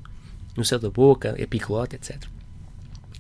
no 0.57 0.65
céu 0.65 0.79
da 0.79 0.91
boca, 0.91 1.35
epiclote, 1.39 1.97
etc. 1.97 2.23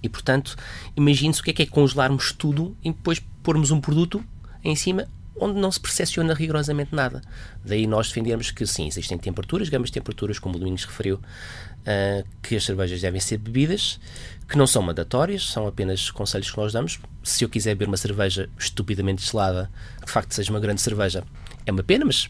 E, 0.02 0.08
portanto, 0.08 0.56
imagine-se 0.96 1.40
o 1.40 1.44
que 1.44 1.50
é 1.50 1.54
que 1.54 1.62
é 1.62 1.66
congelarmos 1.66 2.32
tudo 2.32 2.76
e 2.82 2.90
depois 2.90 3.20
pormos 3.42 3.70
um 3.70 3.80
produto 3.80 4.22
em 4.64 4.74
cima 4.76 5.06
onde 5.38 5.58
não 5.58 5.72
se 5.72 5.80
percepciona 5.80 6.34
rigorosamente 6.34 6.94
nada. 6.94 7.22
Daí 7.64 7.86
nós 7.86 8.08
defendermos 8.08 8.50
que 8.50 8.66
sim, 8.66 8.86
existem 8.86 9.18
temperaturas, 9.18 9.68
gamas 9.68 9.88
de 9.88 9.94
temperaturas, 9.94 10.38
como 10.38 10.56
o 10.56 10.58
Domingos 10.58 10.84
referiu, 10.84 11.16
uh, 11.16 12.26
que 12.42 12.54
as 12.56 12.64
cervejas 12.64 13.00
devem 13.00 13.20
ser 13.20 13.38
bebidas, 13.38 13.98
que 14.48 14.56
não 14.56 14.66
são 14.66 14.82
mandatórias, 14.82 15.50
são 15.50 15.66
apenas 15.66 16.10
conselhos 16.10 16.50
que 16.50 16.56
nós 16.56 16.72
damos. 16.72 17.00
Se 17.22 17.44
eu 17.44 17.48
quiser 17.48 17.74
beber 17.74 17.88
uma 17.88 17.96
cerveja 17.96 18.48
estupidamente 18.58 19.24
gelada, 19.24 19.70
que 20.00 20.06
de 20.06 20.12
facto 20.12 20.32
seja 20.32 20.50
uma 20.50 20.60
grande 20.60 20.80
cerveja, 20.80 21.24
é 21.64 21.72
uma 21.72 21.82
pena, 21.82 22.04
mas 22.04 22.28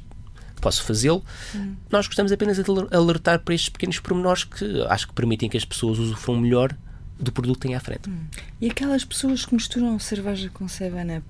posso 0.60 0.82
fazê-lo. 0.84 1.24
Hum. 1.54 1.74
Nós 1.90 2.06
gostamos 2.06 2.30
apenas 2.30 2.56
de 2.56 2.62
alertar 2.96 3.40
para 3.40 3.54
estes 3.54 3.68
pequenos 3.68 3.98
pormenores 3.98 4.44
que 4.44 4.82
acho 4.88 5.08
que 5.08 5.12
permitem 5.12 5.48
que 5.48 5.56
as 5.56 5.64
pessoas 5.64 5.98
usufruam 5.98 6.40
melhor 6.40 6.74
do 7.22 7.32
produto 7.32 7.60
que 7.60 7.68
têm 7.68 7.74
à 7.74 7.80
frente. 7.80 8.08
Hum. 8.08 8.24
E 8.60 8.70
aquelas 8.70 9.04
pessoas 9.04 9.44
que 9.44 9.54
misturam 9.54 9.98
cerveja 9.98 10.50
com 10.52 10.66
7-Up? 10.66 11.24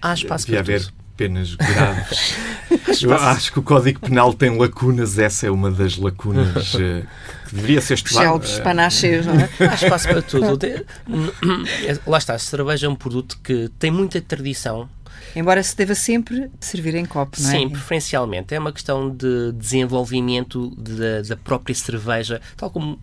Há 0.00 0.14
espaço 0.14 0.46
Devia 0.46 0.62
para 0.62 0.74
haver 0.74 0.84
tudo. 0.86 0.94
penas 1.16 1.54
graves. 1.54 2.34
Eu 3.02 3.14
acho 3.14 3.52
que 3.52 3.58
o 3.58 3.62
Código 3.62 4.00
Penal 4.00 4.32
tem 4.32 4.56
lacunas, 4.56 5.18
essa 5.18 5.46
é 5.46 5.50
uma 5.50 5.70
das 5.70 5.96
lacunas 5.96 6.74
uh, 6.74 6.78
que 7.48 7.54
deveria 7.54 7.80
ser 7.80 7.94
estudada. 7.94 8.40
Panacheios, 8.62 9.26
não 9.26 9.34
é? 9.34 9.48
Há 9.68 9.74
espaço 9.74 10.08
para 10.08 10.22
tudo. 10.22 10.58
Lá 12.06 12.18
está, 12.18 12.34
a 12.34 12.38
cerveja 12.38 12.86
é 12.86 12.90
um 12.90 12.94
produto 12.94 13.38
que 13.42 13.70
tem 13.78 13.90
muita 13.90 14.20
tradição 14.20 14.88
Embora 15.34 15.62
se 15.62 15.76
deva 15.76 15.94
sempre 15.94 16.50
servir 16.60 16.94
em 16.94 17.04
copo, 17.04 17.40
não 17.40 17.50
é? 17.50 17.52
Sim, 17.52 17.68
preferencialmente. 17.68 18.54
É 18.54 18.58
uma 18.58 18.72
questão 18.72 19.10
de 19.10 19.52
desenvolvimento 19.52 20.74
de, 20.76 21.28
da 21.28 21.36
própria 21.36 21.74
cerveja, 21.74 22.40
tal 22.56 22.70
como 22.70 22.98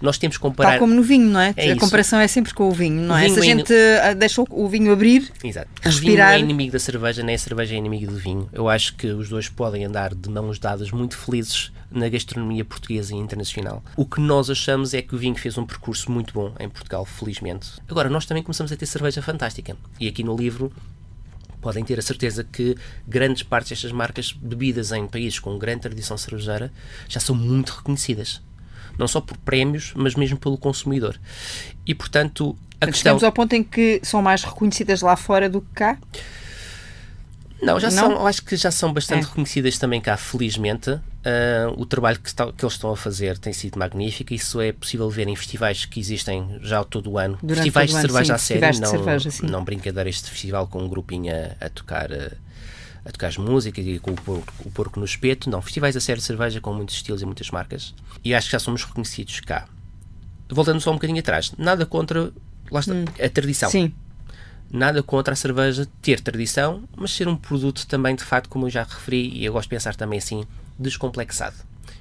nós 0.00 0.18
temos 0.18 0.36
que 0.36 0.42
comparar. 0.42 0.70
Tal 0.70 0.78
como 0.80 0.94
no 0.94 1.02
vinho, 1.02 1.26
não 1.26 1.40
é? 1.40 1.54
é 1.56 1.62
a 1.62 1.66
isso. 1.68 1.80
comparação 1.80 2.20
é 2.20 2.28
sempre 2.28 2.52
com 2.54 2.68
o 2.68 2.72
vinho, 2.72 3.02
não 3.02 3.14
o 3.14 3.18
é? 3.18 3.22
Vinho 3.22 3.34
Se 3.34 3.40
a 3.40 3.42
é 3.42 3.46
gente 3.46 3.72
in... 3.72 4.18
deixa 4.18 4.42
o 4.48 4.68
vinho 4.68 4.92
abrir, 4.92 5.30
Exato. 5.42 5.68
respirar... 5.80 6.30
O 6.30 6.32
vinho 6.32 6.40
é 6.40 6.44
inimigo 6.44 6.72
da 6.72 6.78
cerveja, 6.78 7.22
nem 7.22 7.34
a 7.34 7.38
cerveja 7.38 7.74
é 7.74 7.78
inimigo 7.78 8.10
do 8.10 8.18
vinho. 8.18 8.48
Eu 8.52 8.68
acho 8.68 8.96
que 8.96 9.08
os 9.08 9.28
dois 9.28 9.48
podem 9.48 9.84
andar 9.84 10.14
de 10.14 10.28
mãos 10.28 10.58
dadas 10.58 10.90
muito 10.90 11.16
felizes 11.16 11.72
na 11.90 12.08
gastronomia 12.08 12.64
portuguesa 12.64 13.14
e 13.14 13.18
internacional. 13.18 13.82
O 13.96 14.06
que 14.06 14.20
nós 14.20 14.48
achamos 14.48 14.94
é 14.94 15.02
que 15.02 15.14
o 15.14 15.18
vinho 15.18 15.34
fez 15.34 15.58
um 15.58 15.66
percurso 15.66 16.10
muito 16.10 16.32
bom 16.32 16.52
em 16.58 16.68
Portugal, 16.68 17.04
felizmente. 17.04 17.72
Agora, 17.88 18.08
nós 18.08 18.24
também 18.26 18.42
começamos 18.42 18.72
a 18.72 18.76
ter 18.76 18.86
cerveja 18.86 19.20
fantástica. 19.20 19.76
E 19.98 20.08
aqui 20.08 20.22
no 20.22 20.36
livro 20.36 20.72
podem 21.60 21.84
ter 21.84 21.98
a 21.98 22.02
certeza 22.02 22.44
que 22.44 22.76
grandes 23.06 23.42
partes 23.42 23.70
destas 23.70 23.92
marcas 23.92 24.32
bebidas 24.32 24.92
em 24.92 25.06
países 25.06 25.38
com 25.38 25.58
grande 25.58 25.82
tradição 25.82 26.16
cervejeira 26.16 26.72
já 27.08 27.20
são 27.20 27.34
muito 27.34 27.70
reconhecidas. 27.70 28.42
Não 28.98 29.08
só 29.08 29.20
por 29.20 29.36
prémios, 29.38 29.92
mas 29.94 30.14
mesmo 30.14 30.38
pelo 30.38 30.58
consumidor. 30.58 31.18
E, 31.86 31.94
portanto, 31.94 32.56
a 32.80 32.86
questão... 32.86 33.16
Estamos 33.16 33.24
ao 33.24 33.32
ponto 33.32 33.54
em 33.54 33.62
que 33.62 34.00
são 34.02 34.20
mais 34.20 34.42
reconhecidas 34.42 35.00
lá 35.00 35.16
fora 35.16 35.48
do 35.48 35.60
que 35.60 35.72
cá? 35.74 35.98
Não, 37.62 37.78
já 37.78 37.90
não? 37.90 37.96
são, 37.96 38.26
acho 38.26 38.42
que 38.42 38.56
já 38.56 38.70
são 38.70 38.92
bastante 38.92 39.24
é. 39.24 39.28
reconhecidas 39.28 39.78
também 39.78 40.00
cá, 40.00 40.16
felizmente. 40.16 40.90
Uh, 40.90 41.00
o 41.76 41.84
trabalho 41.84 42.18
que, 42.18 42.28
está, 42.28 42.50
que, 42.50 42.64
eles 42.64 42.74
estão 42.74 42.90
a 42.90 42.96
fazer 42.96 43.38
tem 43.38 43.52
sido 43.52 43.78
magnífico. 43.78 44.32
Isso 44.32 44.60
é 44.60 44.72
possível 44.72 45.08
ver 45.10 45.28
em 45.28 45.36
festivais 45.36 45.84
que 45.84 46.00
existem 46.00 46.58
já 46.62 46.82
todo 46.84 47.10
o 47.10 47.18
ano. 47.18 47.38
Durante 47.42 47.64
festivais 47.64 47.90
de 47.90 47.96
ano, 47.96 48.08
cerveja 48.08 48.38
sim, 48.38 48.54
a 48.54 48.58
sério, 48.60 48.80
não, 48.80 48.90
cerveja, 48.90 49.30
não 49.42 49.64
brincadeira 49.64 50.08
este 50.08 50.30
festival 50.30 50.66
com 50.66 50.82
um 50.82 50.88
grupinho 50.88 51.32
a, 51.34 51.66
a 51.66 51.68
tocar. 51.68 52.10
Uh, 52.10 52.50
a 53.02 53.10
tocar 53.10 53.28
as 53.28 53.38
músicas 53.38 53.86
e 53.86 53.98
com 53.98 54.10
o 54.10 54.14
porco, 54.14 54.52
o 54.62 54.70
porco 54.70 55.00
no 55.00 55.06
espeto. 55.06 55.48
Não, 55.48 55.62
festivais 55.62 55.96
a 55.96 56.00
sério 56.00 56.20
de 56.20 56.26
cerveja 56.26 56.60
com 56.60 56.74
muitos 56.74 56.96
estilos 56.96 57.22
e 57.22 57.24
muitas 57.24 57.50
marcas. 57.50 57.94
E 58.22 58.34
acho 58.34 58.48
que 58.48 58.52
já 58.52 58.58
somos 58.58 58.84
reconhecidos 58.84 59.40
cá. 59.40 59.66
Voltando 60.50 60.82
só 60.82 60.90
um 60.90 60.94
bocadinho 60.94 61.18
atrás, 61.18 61.50
nada 61.56 61.86
contra 61.86 62.30
está, 62.70 62.92
hum. 62.92 63.04
a 63.18 63.28
tradição. 63.30 63.70
Sim 63.70 63.94
nada 64.70 65.02
contra 65.02 65.32
a 65.34 65.36
cerveja 65.36 65.86
ter 66.00 66.20
tradição, 66.20 66.84
mas 66.96 67.10
ser 67.12 67.28
um 67.28 67.36
produto 67.36 67.86
também, 67.86 68.14
de 68.14 68.24
facto, 68.24 68.48
como 68.48 68.66
eu 68.66 68.70
já 68.70 68.84
referi, 68.84 69.28
e 69.28 69.44
eu 69.44 69.52
gosto 69.52 69.66
de 69.66 69.70
pensar 69.70 69.96
também 69.96 70.18
assim, 70.18 70.44
descomplexado. 70.78 71.56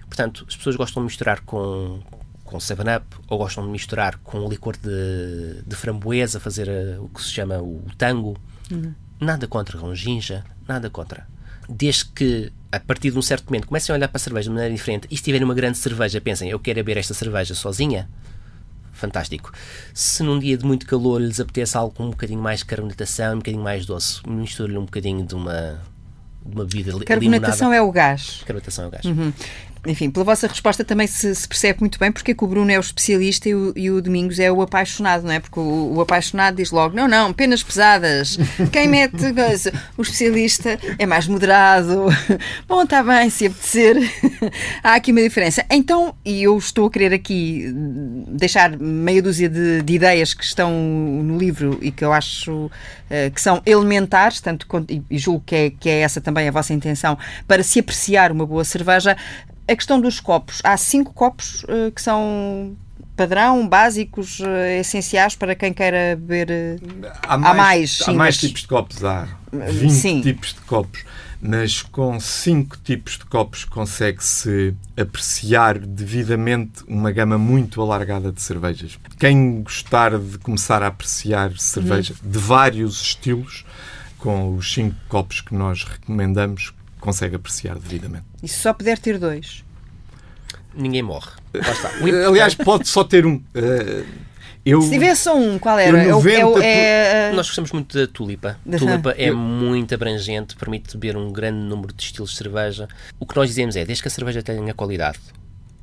Portanto, 0.08 0.46
as 0.48 0.56
pessoas 0.56 0.76
gostam 0.76 1.02
de 1.04 1.06
misturar 1.06 1.42
com, 1.42 2.00
com 2.44 2.58
7-Up 2.58 3.06
ou 3.28 3.38
gostam 3.38 3.66
de 3.66 3.72
misturar 3.72 4.18
com 4.18 4.48
licor 4.48 4.76
de, 4.78 5.62
de 5.66 5.76
framboesa, 5.76 6.40
fazer 6.40 6.68
uh, 6.68 7.04
o 7.04 7.10
que 7.10 7.22
se 7.22 7.30
chama 7.30 7.60
o 7.62 7.84
tango. 7.98 8.38
Uhum. 8.72 8.94
Nada 9.20 9.48
contra 9.48 9.78
com 9.78 9.94
ginja, 9.94 10.44
nada 10.68 10.90
contra. 10.90 11.28
Desde 11.68 12.06
que, 12.06 12.52
a 12.72 12.80
partir 12.80 13.12
de 13.12 13.18
um 13.18 13.22
certo 13.22 13.46
momento, 13.48 13.68
comecem 13.68 13.94
a 13.94 13.98
olhar 13.98 14.08
para 14.08 14.18
a 14.18 14.20
cerveja 14.20 14.50
de 14.50 14.56
maneira 14.56 14.74
diferente 14.74 15.08
e 15.12 15.18
se 15.18 15.24
tiverem 15.24 15.46
uma 15.46 15.54
grande 15.54 15.78
cerveja, 15.78 16.20
pensem, 16.20 16.50
eu 16.50 16.60
quero 16.60 16.78
beber 16.78 16.98
esta 16.98 17.14
cerveja 17.14 17.54
sozinha, 17.54 18.10
fantástico. 19.00 19.52
Se 19.94 20.24
num 20.24 20.38
dia 20.38 20.58
de 20.58 20.66
muito 20.66 20.86
calor 20.86 21.22
lhes 21.22 21.40
apetece 21.40 21.78
algo 21.78 21.94
com 21.94 22.06
um 22.06 22.10
bocadinho 22.12 22.42
mais 22.42 22.60
de 22.60 22.66
carbonatação, 22.66 23.36
um 23.36 23.38
bocadinho 23.38 23.64
mais 23.64 23.86
doce, 23.86 24.22
misture-lhe 24.28 24.78
um 24.78 24.86
bocadinho 24.86 25.26
de 25.26 25.36
uma, 25.36 25.80
de 26.46 26.56
uma 26.56 26.66
bebida 26.66 26.92
Carbonatação 27.06 27.70
limonada. 27.70 27.76
é 27.76 27.82
o 27.82 27.92
gás. 27.92 28.44
Carbonatação 28.46 28.86
é 28.86 28.88
o 28.88 28.92
gás. 28.92 29.06
Uhum 29.06 29.34
enfim, 29.86 30.10
pela 30.10 30.26
vossa 30.26 30.48
resposta 30.48 30.84
também 30.84 31.08
se, 31.08 31.34
se, 31.34 31.48
percebe 31.48 31.80
muito 31.80 31.98
bem 31.98 32.12
porque 32.12 32.32
é 32.32 32.34
que 32.34 32.44
o 32.44 32.48
Bruno 32.48 32.70
é 32.70 32.78
o 32.78 32.82
especialista 32.82 33.48
e 33.48 33.56
o, 33.56 33.74
e 33.76 33.90
o 33.90 34.02
Domingos 34.02 34.40
é 34.40 34.52
o 34.52 34.62
apaixonado, 34.62 35.24
não 35.24 35.32
é? 35.32 35.40
Porque 35.40 35.60
o, 35.60 35.94
o, 35.96 36.02
apaixonado 36.02 36.58
diz 36.58 36.72
logo: 36.72 36.96
não, 36.96 37.08
não, 37.08 37.32
penas 37.32 37.64
pesadas. 37.64 38.38
Quem 38.72 38.88
mete 38.88 39.16
o 39.98 40.02
especialista 40.02 40.78
é 40.98 41.06
mais 41.06 41.28
moderado. 41.28 42.08
Bom, 42.68 42.84
está 42.84 43.02
bem, 43.02 43.30
se 43.30 43.46
apetecer. 43.46 43.96
Há 44.84 44.96
aqui 44.96 45.12
uma 45.12 45.22
diferença. 45.22 45.66
Então, 45.70 46.14
e 46.26 46.44
eu 46.44 46.58
estou 46.58 46.88
a 46.88 46.92
querer 46.92 47.14
aqui 47.14 47.72
deixar 48.28 48.78
meia 48.78 49.22
dúzia 49.22 49.48
de, 49.48 49.82
de 49.82 49.94
ideias 49.94 50.34
que 50.34 50.44
estão 50.44 50.72
no 50.72 51.38
livro 51.38 51.80
e 51.82 51.92
que 51.92 52.04
eu 52.04 52.12
acho 52.12 52.66
uh, 52.66 53.32
que 53.34 53.40
são 53.40 53.62
elementares, 53.66 54.42
tanto 54.42 54.68
e 55.10 55.18
julgo 55.18 55.44
que 55.46 55.56
é, 55.56 55.70
que 55.70 55.90
é 55.90 56.02
essa 56.02 56.20
também 56.20 56.48
a 56.48 56.52
vossa 56.52 56.74
intenção, 56.74 57.18
para 57.48 57.64
se 57.64 57.80
apreciar 57.80 58.32
uma 58.32 58.46
boa 58.46 58.64
cerveja 58.64 59.16
a 59.70 59.76
questão 59.76 60.02
dos 60.02 60.20
copos. 60.20 60.60
Há 60.64 60.76
cinco 60.78 61.14
copos 61.14 61.64
uh, 61.64 61.92
que 61.94 62.02
são 62.02 62.76
padrão, 63.16 63.68
básicos, 63.68 64.40
uh, 64.40 64.48
essenciais 64.80 65.36
para 65.36 65.54
quem 65.54 65.72
queira 65.72 66.18
beber. 66.18 66.80
Uh, 66.82 67.08
há 67.22 67.38
mais, 67.38 67.52
há 67.52 67.54
mais, 67.54 67.92
sim, 67.92 68.04
há 68.04 68.14
mais 68.14 68.36
mas... 68.36 68.38
tipos 68.38 68.62
de 68.62 68.68
copos, 68.68 69.04
há 69.04 69.28
20 69.52 69.92
sim. 69.92 70.22
tipos 70.22 70.54
de 70.54 70.62
copos. 70.62 71.04
Mas 71.42 71.82
com 71.82 72.20
cinco 72.20 72.78
tipos 72.84 73.18
de 73.18 73.24
copos 73.26 73.64
consegue-se 73.64 74.76
apreciar 75.00 75.80
devidamente 75.80 76.84
uma 76.86 77.12
gama 77.12 77.38
muito 77.38 77.82
alargada 77.82 78.30
de 78.30 78.42
cervejas. 78.42 79.00
Quem 79.18 79.62
gostar 79.62 80.18
de 80.20 80.38
começar 80.40 80.84
a 80.84 80.88
apreciar 80.88 81.58
cerveja 81.58 82.14
hum. 82.14 82.30
de 82.30 82.38
vários 82.38 83.02
estilos, 83.02 83.64
com 84.18 84.56
os 84.56 84.74
cinco 84.74 84.98
copos 85.08 85.40
que 85.40 85.56
nós 85.56 85.86
recomendamos, 85.86 86.74
consegue 87.00 87.36
apreciar 87.36 87.78
devidamente. 87.78 88.26
E 88.44 88.48
se 88.48 88.60
só 88.60 88.74
puder 88.74 88.98
ter 88.98 89.18
dois? 89.18 89.64
Ninguém 90.74 91.02
morre. 91.02 91.32
Aliás, 92.28 92.56
pode 92.56 92.88
só 92.88 93.04
ter 93.04 93.26
um. 93.26 93.36
Uh, 93.36 94.06
eu, 94.66 94.82
se 94.82 94.90
tivesse 94.90 95.24
só 95.24 95.38
um, 95.38 95.58
qual 95.58 95.80
era? 95.80 96.04
Eu, 96.04 96.22
eu, 96.28 96.62
é, 96.62 97.32
Nós 97.34 97.48
gostamos 97.48 97.72
muito 97.72 97.98
da 97.98 98.06
tulipa. 98.06 98.60
A 98.72 98.78
tulipa 98.78 99.12
é 99.12 99.32
muito 99.32 99.96
abrangente, 99.96 100.56
permite 100.56 100.96
beber 100.98 101.18
um 101.18 101.32
grande 101.32 101.58
número 101.58 101.94
de 101.94 102.04
estilos 102.04 102.32
de 102.32 102.38
cerveja. 102.38 102.88
O 103.20 103.26
que 103.26 103.36
nós 103.36 103.50
dizemos 103.50 103.76
é, 103.76 103.86
desde 103.86 104.04
que 104.04 104.10
a 104.10 104.12
cerveja 104.12 104.44
tenha 104.44 104.74
qualidade, 104.74 105.20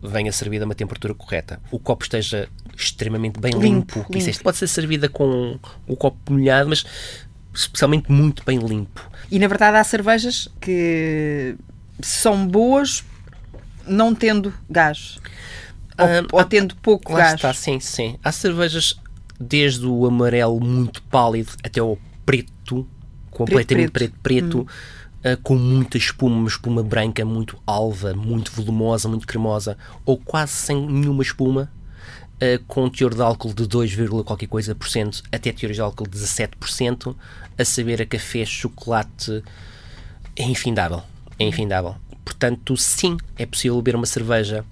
venha 0.02 0.30
servida 0.30 0.64
a 0.64 0.66
uma 0.66 0.74
temperatura 0.74 1.14
correta, 1.14 1.60
o 1.70 1.78
copo 1.78 2.04
esteja 2.04 2.48
extremamente 2.76 3.40
bem 3.40 3.52
limpo. 3.52 4.00
limpo. 4.00 4.12
limpo. 4.12 4.42
pode 4.42 4.56
ser 4.58 4.68
servida 4.68 5.08
com 5.08 5.58
o 5.86 5.96
copo 5.96 6.18
molhado, 6.30 6.68
mas 6.68 6.84
especialmente 7.56 8.10
muito 8.10 8.44
bem 8.44 8.58
limpo. 8.58 9.10
E 9.30 9.38
na 9.38 9.48
verdade 9.48 9.76
há 9.76 9.84
cervejas 9.84 10.48
que 10.60 11.56
são 12.00 12.46
boas 12.46 13.04
não 13.86 14.14
tendo 14.14 14.52
gás. 14.68 15.18
Ou, 15.98 16.04
ah, 16.04 16.26
ou 16.32 16.44
tendo 16.44 16.76
pouco 16.76 17.12
lá 17.12 17.20
gás. 17.20 17.34
Está, 17.34 17.54
sim, 17.54 17.80
sim. 17.80 18.18
Há 18.22 18.30
cervejas 18.30 18.96
desde 19.40 19.86
o 19.86 20.06
amarelo 20.06 20.60
muito 20.60 21.02
pálido 21.04 21.52
até 21.62 21.82
o 21.82 21.96
preto, 22.24 22.86
completamente 23.30 23.90
preto, 23.90 24.14
preto, 24.20 24.22
preto 24.22 24.58
hum. 24.60 25.32
uh, 25.32 25.36
com 25.42 25.56
muita 25.56 25.96
espuma, 25.96 26.36
uma 26.36 26.48
espuma 26.48 26.82
branca 26.82 27.24
muito 27.24 27.58
alva, 27.66 28.14
muito 28.14 28.52
volumosa, 28.52 29.08
muito 29.08 29.26
cremosa, 29.26 29.78
ou 30.04 30.18
quase 30.18 30.52
sem 30.52 30.86
nenhuma 30.86 31.22
espuma, 31.22 31.70
uh, 32.36 32.62
com 32.66 32.88
teor 32.88 33.14
de 33.14 33.22
álcool 33.22 33.54
de 33.54 33.66
2, 33.66 33.96
qualquer 34.24 34.46
coisa 34.46 34.74
por 34.74 34.88
cento, 34.88 35.22
até 35.32 35.52
teor 35.52 35.72
de 35.72 35.80
álcool 35.80 36.06
de 36.06 36.18
17%, 36.18 37.14
a 37.58 37.64
saber 37.64 38.02
a 38.02 38.06
café, 38.06 38.44
chocolate, 38.44 39.42
é 40.34 40.44
infindável. 40.44 41.02
É 41.38 41.44
infindável. 41.44 41.96
Portanto, 42.24 42.76
sim, 42.76 43.16
é 43.38 43.46
possível 43.46 43.76
beber 43.76 43.96
uma 43.96 44.06
cerveja 44.06 44.64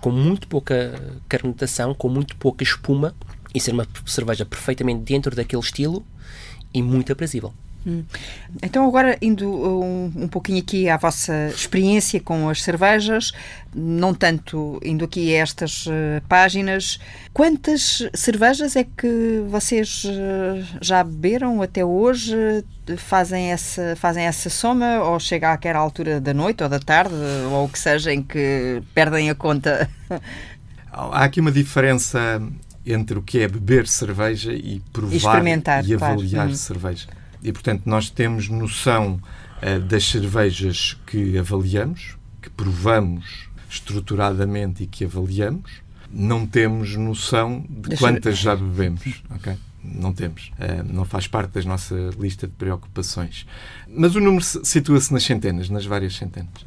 com 0.00 0.10
muito 0.10 0.46
pouca 0.46 0.94
carbonatação, 1.28 1.94
com 1.94 2.08
muito 2.08 2.36
pouca 2.36 2.62
espuma 2.62 3.14
e 3.54 3.60
ser 3.60 3.72
uma 3.72 3.86
cerveja 4.06 4.44
perfeitamente 4.44 5.02
dentro 5.02 5.34
daquele 5.34 5.62
estilo 5.62 6.04
e 6.72 6.82
muito 6.82 7.12
aprazível. 7.12 7.52
Hum. 7.86 8.04
Então, 8.62 8.86
agora 8.86 9.16
indo 9.22 9.48
um, 9.48 10.12
um, 10.16 10.28
pouquinho 10.28 10.58
aqui 10.58 10.88
à 10.88 10.96
vossa 10.96 11.48
experiência 11.48 12.20
com 12.20 12.48
as 12.48 12.62
cervejas, 12.62 13.32
não 13.74 14.12
tanto 14.12 14.80
indo 14.84 15.04
aqui 15.04 15.34
a 15.34 15.38
estas 15.38 15.86
uh, 15.86 15.90
páginas, 16.28 16.98
quantas 17.32 18.08
cervejas 18.14 18.76
é 18.76 18.84
que 18.84 19.42
vocês 19.48 20.04
uh, 20.04 20.78
já 20.80 21.04
beberam 21.04 21.62
até 21.62 21.84
hoje? 21.84 22.36
Fazem 22.96 23.52
essa, 23.52 23.94
fazem 23.96 24.24
essa 24.24 24.48
soma 24.48 25.02
ou 25.02 25.20
chega 25.20 25.52
àquela 25.52 25.78
altura 25.78 26.20
da 26.20 26.32
noite 26.32 26.62
ou 26.62 26.68
da 26.68 26.78
tarde 26.78 27.14
ou 27.50 27.66
o 27.66 27.68
que 27.68 27.78
seja 27.78 28.12
em 28.12 28.22
que 28.22 28.82
perdem 28.94 29.30
a 29.30 29.34
conta? 29.34 29.88
Há 30.90 31.24
aqui 31.24 31.40
uma 31.40 31.52
diferença 31.52 32.42
entre 32.84 33.18
o 33.18 33.22
que 33.22 33.40
é 33.40 33.48
beber 33.48 33.86
cerveja 33.86 34.52
e 34.52 34.80
provar 34.92 35.44
e, 35.44 35.94
avaliar 35.94 36.30
claro. 36.30 36.50
Hum. 36.50 36.54
cerveja. 36.54 37.06
E, 37.42 37.52
portanto, 37.52 37.82
nós 37.86 38.10
temos 38.10 38.48
noção 38.48 39.20
uh, 39.62 39.80
das 39.80 40.04
cervejas 40.04 40.96
que 41.06 41.38
avaliamos, 41.38 42.16
que 42.42 42.50
provamos 42.50 43.48
estruturadamente 43.70 44.84
e 44.84 44.86
que 44.86 45.04
avaliamos. 45.04 45.70
Não 46.10 46.46
temos 46.46 46.96
noção 46.96 47.64
de 47.68 47.96
quantas 47.96 48.38
já 48.38 48.56
bebemos. 48.56 49.22
Okay? 49.36 49.56
Não 49.84 50.12
temos. 50.12 50.50
Uh, 50.58 50.92
não 50.92 51.04
faz 51.04 51.26
parte 51.26 51.52
da 51.52 51.62
nossa 51.62 51.94
lista 52.18 52.46
de 52.46 52.54
preocupações. 52.54 53.46
Mas 53.86 54.14
o 54.16 54.20
número 54.20 54.42
situa-se 54.42 55.12
nas 55.12 55.22
centenas, 55.22 55.68
nas 55.68 55.86
várias 55.86 56.16
centenas. 56.16 56.66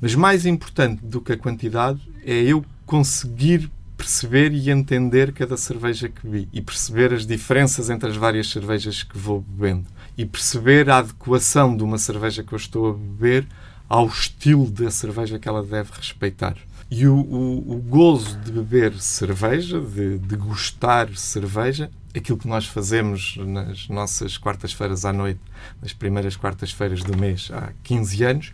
Mas 0.00 0.14
mais 0.14 0.46
importante 0.46 1.04
do 1.04 1.20
que 1.20 1.32
a 1.32 1.36
quantidade 1.36 2.00
é 2.24 2.34
eu 2.34 2.64
conseguir 2.86 3.70
perceber 3.96 4.52
e 4.52 4.68
entender 4.68 5.32
cada 5.32 5.56
cerveja 5.56 6.08
que 6.08 6.26
bebi 6.26 6.48
e 6.52 6.60
perceber 6.60 7.12
as 7.12 7.24
diferenças 7.24 7.88
entre 7.88 8.10
as 8.10 8.16
várias 8.16 8.50
cervejas 8.50 9.02
que 9.02 9.16
vou 9.16 9.40
bebendo 9.40 9.86
e 10.16 10.24
perceber 10.24 10.90
a 10.90 10.98
adequação 10.98 11.76
de 11.76 11.82
uma 11.82 11.98
cerveja 11.98 12.42
que 12.42 12.52
eu 12.52 12.56
estou 12.56 12.90
a 12.90 12.92
beber 12.92 13.46
ao 13.88 14.06
estilo 14.06 14.70
da 14.70 14.90
cerveja 14.90 15.38
que 15.38 15.48
ela 15.48 15.62
deve 15.62 15.90
respeitar. 15.92 16.56
E 16.90 17.06
o, 17.06 17.14
o, 17.14 17.72
o 17.72 17.76
gozo 17.78 18.36
de 18.38 18.52
beber 18.52 18.94
cerveja, 19.00 19.80
de, 19.80 20.18
de 20.18 20.36
gostar 20.36 21.08
cerveja, 21.16 21.90
aquilo 22.14 22.38
que 22.38 22.46
nós 22.46 22.66
fazemos 22.66 23.36
nas 23.38 23.88
nossas 23.88 24.36
quartas-feiras 24.36 25.04
à 25.04 25.12
noite, 25.12 25.40
nas 25.80 25.92
primeiras 25.92 26.36
quartas-feiras 26.36 27.02
do 27.02 27.16
mês, 27.16 27.50
há 27.52 27.72
15 27.82 28.24
anos, 28.24 28.52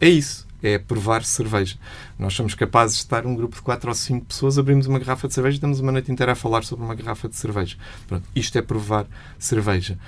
é 0.00 0.08
isso 0.08 0.48
é 0.62 0.76
provar 0.78 1.24
cerveja. 1.24 1.76
Nós 2.18 2.34
somos 2.34 2.54
capazes 2.54 2.96
de 2.96 3.02
estar 3.02 3.24
um 3.24 3.34
grupo 3.34 3.54
de 3.54 3.62
quatro 3.62 3.88
ou 3.88 3.94
cinco 3.94 4.26
pessoas, 4.26 4.58
abrimos 4.58 4.86
uma 4.86 4.98
garrafa 4.98 5.28
de 5.28 5.34
cerveja 5.34 5.54
e 5.54 5.58
estamos 5.58 5.80
uma 5.80 5.92
noite 5.92 6.10
inteira 6.10 6.32
a 6.32 6.34
falar 6.34 6.64
sobre 6.64 6.84
uma 6.84 6.94
garrafa 6.94 7.28
de 7.28 7.36
cerveja. 7.36 7.76
Pronto, 8.06 8.28
isto 8.34 8.58
é 8.58 8.62
provar 8.62 9.06
cerveja 9.38 9.98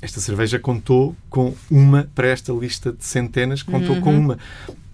esta 0.00 0.20
cerveja 0.20 0.58
contou 0.58 1.16
com 1.28 1.54
uma 1.70 2.08
para 2.14 2.28
esta 2.28 2.52
lista 2.52 2.92
de 2.92 3.04
centenas, 3.04 3.62
contou 3.62 3.96
uhum. 3.96 4.00
com 4.00 4.18
uma. 4.18 4.38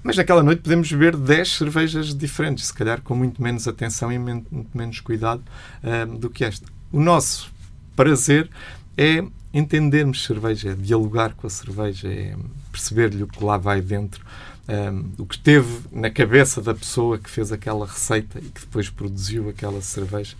Mas 0.02 0.16
naquela 0.16 0.42
noite 0.42 0.62
podemos 0.62 0.90
beber 0.90 1.16
10 1.16 1.48
cervejas 1.52 2.14
diferentes, 2.14 2.66
se 2.66 2.74
calhar 2.74 3.00
com 3.00 3.14
muito 3.14 3.42
menos 3.42 3.66
atenção 3.66 4.12
e 4.12 4.18
muito 4.18 4.48
menos 4.74 5.00
cuidado 5.00 5.42
uh, 5.82 6.18
do 6.18 6.28
que 6.28 6.44
esta. 6.44 6.66
O 6.92 7.00
nosso 7.00 7.50
prazer 7.96 8.50
é 8.96 9.24
entendermos 9.52 10.24
cerveja, 10.24 10.70
é 10.70 10.74
dialogar 10.74 11.34
com 11.34 11.46
a 11.46 11.50
cerveja, 11.50 12.08
é 12.08 12.36
perceber-lhe 12.72 13.22
o 13.22 13.26
que 13.26 13.42
lá 13.42 13.56
vai 13.56 13.80
dentro, 13.80 14.24
um, 14.68 15.22
o 15.22 15.26
que 15.26 15.38
teve 15.38 15.80
na 15.92 16.10
cabeça 16.10 16.60
da 16.60 16.74
pessoa 16.74 17.18
que 17.18 17.30
fez 17.30 17.52
aquela 17.52 17.86
receita 17.86 18.38
e 18.38 18.48
que 18.48 18.60
depois 18.62 18.90
produziu 18.90 19.48
aquela 19.48 19.80
cerveja. 19.80 20.36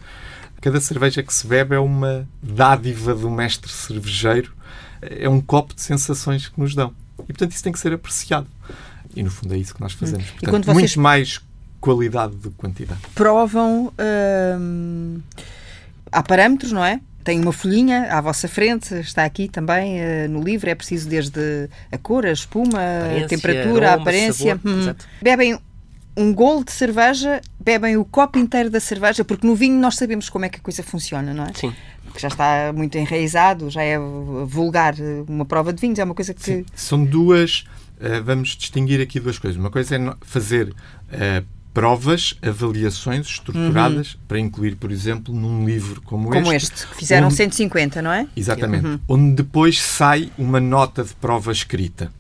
Cada 0.65 0.81
cerveja 0.81 1.23
que 1.23 1.33
se 1.35 1.47
bebe 1.47 1.75
é 1.75 1.79
uma 1.79 2.27
dádiva 2.43 3.15
do 3.15 3.31
mestre 3.31 3.71
cervejeiro, 3.71 4.51
é 5.03 5.29
um 5.29 5.39
copo 5.39 5.75
de 5.75 5.83
sensações 5.83 6.49
que 6.49 6.59
nos 6.59 6.75
dão. 6.75 6.95
E, 7.25 7.27
portanto, 7.27 7.53
isso 7.53 7.63
tem 7.63 7.71
que 7.71 7.79
ser 7.79 7.93
apreciado. 7.93 8.47
E, 9.15 9.23
no 9.23 9.31
fundo, 9.31 9.53
é 9.55 9.59
isso 9.59 9.75
que 9.75 9.81
nós 9.83 9.93
fazemos. 9.93 10.25
Portanto, 10.31 10.49
quando 10.51 10.65
vocês- 10.65 10.75
muito 10.97 11.01
mais 11.01 11.39
qualidade 11.83 12.35
do 12.37 12.51
que 12.51 12.57
quantidade. 12.57 12.99
provam. 13.15 13.93
hum, 14.59 15.21
há 16.11 16.23
parâmetros, 16.23 16.73
não 16.73 16.83
é? 16.83 16.99
Tem 17.23 17.39
uma 17.41 17.53
folhinha 17.53 18.07
à 18.11 18.21
vossa 18.23 18.49
frente, 18.49 18.95
está 18.95 19.23
aqui 19.27 19.49
também 19.49 20.01
eh, 20.01 20.29
no 20.29 20.43
livro. 20.43 20.71
É 20.71 20.75
preciso 20.75 21.09
desde 21.11 21.69
a 21.93 21.99
cor, 21.99 22.25
a 22.25 22.33
espuma, 22.33 22.79
a 22.79 22.99
Aparência, 23.01 23.29
temperatura, 23.29 23.87
a 23.87 23.91
aroma, 23.91 24.03
aparência. 24.03 24.55
sabor, 24.57 24.73
Hum. 24.73 24.81
exato. 24.81 25.07
Bebem 25.23 25.59
um 26.17 26.33
golo 26.33 26.65
de 26.65 26.73
cerveja, 26.73 27.41
bebem 27.59 27.97
o 27.97 28.05
copo 28.05 28.39
inteiro 28.39 28.71
da 28.71 28.79
cerveja, 28.81 29.25
porque 29.25 29.47
no 29.47 29.55
vinho 29.55 29.79
nós 29.81 29.97
sabemos 29.97 30.29
como 30.29 30.45
é 30.45 30.49
que 30.49 30.59
a 30.59 30.61
coisa 30.61 30.83
funciona, 30.83 31.35
não 31.35 31.45
é? 31.45 31.53
Sim. 31.55 31.73
Porque 32.05 32.21
já 32.21 32.29
está 32.29 32.73
muito 32.75 32.97
enraizado, 32.97 33.69
já 33.71 33.83
é 33.83 33.99
vulgar. 34.47 34.95
Uma 35.29 35.45
prova 35.45 35.73
de 35.73 35.81
vinhos 35.81 35.99
é 35.99 36.05
uma 36.05 36.15
coisa 36.15 36.33
que. 36.33 36.43
Sim, 36.43 36.65
são 36.75 37.05
duas. 37.05 37.65
eh, 38.01 38.21
vamos 38.21 38.51
distinguir 38.51 39.01
aqui 39.01 39.19
duas 39.19 39.39
coisas. 39.39 39.59
Uma 39.59 39.71
coisa 39.71 39.97
é 39.97 40.15
fazer 40.21 40.73
eh, 41.11 41.43
provas, 41.73 42.35
avaliações 42.41 43.27
estruturadas 43.27 44.17
para 44.29 44.39
incluir, 44.39 44.77
por 44.77 44.93
exemplo, 44.93 45.35
num 45.35 45.67
livro 45.67 46.01
como, 46.03 46.31
Como 46.31 46.53
este. 46.53 46.73
este, 46.73 46.87
que 46.87 46.95
fizeram 46.97 47.27
onde- 47.27 47.35
150, 47.37 48.01
não 48.01 48.13
é? 48.13 48.29
Exatamente. 48.37 49.01
Onde 49.09 49.35
depois 49.43 49.83
sai 49.83 50.31
uma 50.39 50.61
nota 50.61 51.03
de 51.03 51.13
prova 51.15 51.51
escrita. 51.51 52.13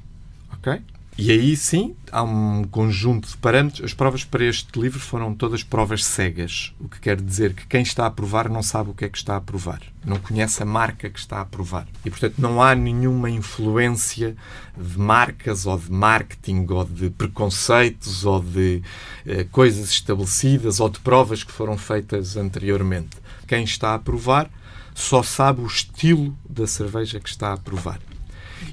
Ok? 0.53 0.81
E 1.17 1.31
aí 1.31 1.57
sim 1.57 1.95
há 2.11 2.25
um 2.25 2.65
conjunto 2.65 3.29
de 3.29 3.37
parâmetros. 3.37 3.85
As 3.85 3.95
provas 3.95 4.25
para 4.25 4.45
este 4.45 4.77
livro 4.81 4.99
foram 4.99 5.33
todas 5.33 5.63
provas 5.63 6.05
cegas, 6.05 6.75
o 6.81 6.89
que 6.89 6.99
quer 6.99 7.21
dizer 7.21 7.55
que 7.55 7.65
quem 7.69 7.83
está 7.83 8.05
a 8.07 8.11
provar 8.11 8.49
não 8.49 8.65
sabe 8.65 8.91
o 8.91 8.95
que 8.95 9.05
é 9.05 9.09
que 9.09 9.17
está 9.17 9.37
a 9.37 9.41
provar, 9.41 9.81
não 10.05 10.19
conhece 10.19 10.61
a 10.61 10.67
marca 10.67 11.09
que 11.09 11.19
está 11.19 11.41
a 11.41 11.45
provar. 11.45 11.87
E 12.05 12.11
portanto 12.11 12.39
não 12.39 12.61
há 12.61 12.75
nenhuma 12.75 13.31
influência 13.31 14.37
de 14.77 14.99
marcas 14.99 15.67
ou 15.67 15.79
de 15.79 15.91
marketing 15.93 16.67
ou 16.69 16.85
de 16.85 17.11
preconceitos 17.11 18.25
ou 18.25 18.41
de 18.41 18.83
eh, 19.25 19.47
coisas 19.53 19.91
estabelecidas 19.91 20.81
ou 20.81 20.89
de 20.89 20.99
provas 20.99 21.45
que 21.45 21.53
foram 21.53 21.79
feitas 21.79 22.37
anteriormente. 22.37 23.17
Quem 23.47 23.63
está 23.63 23.95
a 23.95 24.01
provar 24.01 24.51
só 24.93 25.23
sabe 25.23 25.61
o 25.61 25.67
estilo 25.67 26.37
da 26.49 26.67
cerveja 26.67 27.21
que 27.21 27.29
está 27.29 27.53
a 27.53 27.57
provar 27.57 28.01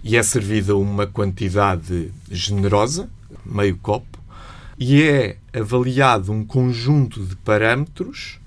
e 0.04 0.18
é 0.18 0.24
servida 0.24 0.76
uma 0.76 1.06
quantidade 1.08 2.12
generosa, 2.30 3.10
meio 3.46 3.78
copo, 3.78 4.20
e 4.78 5.04
é 5.04 5.38
avaliado 5.54 6.32
um 6.32 6.44
conjunto 6.44 7.24
de 7.24 7.36
parâmetros 7.36 8.40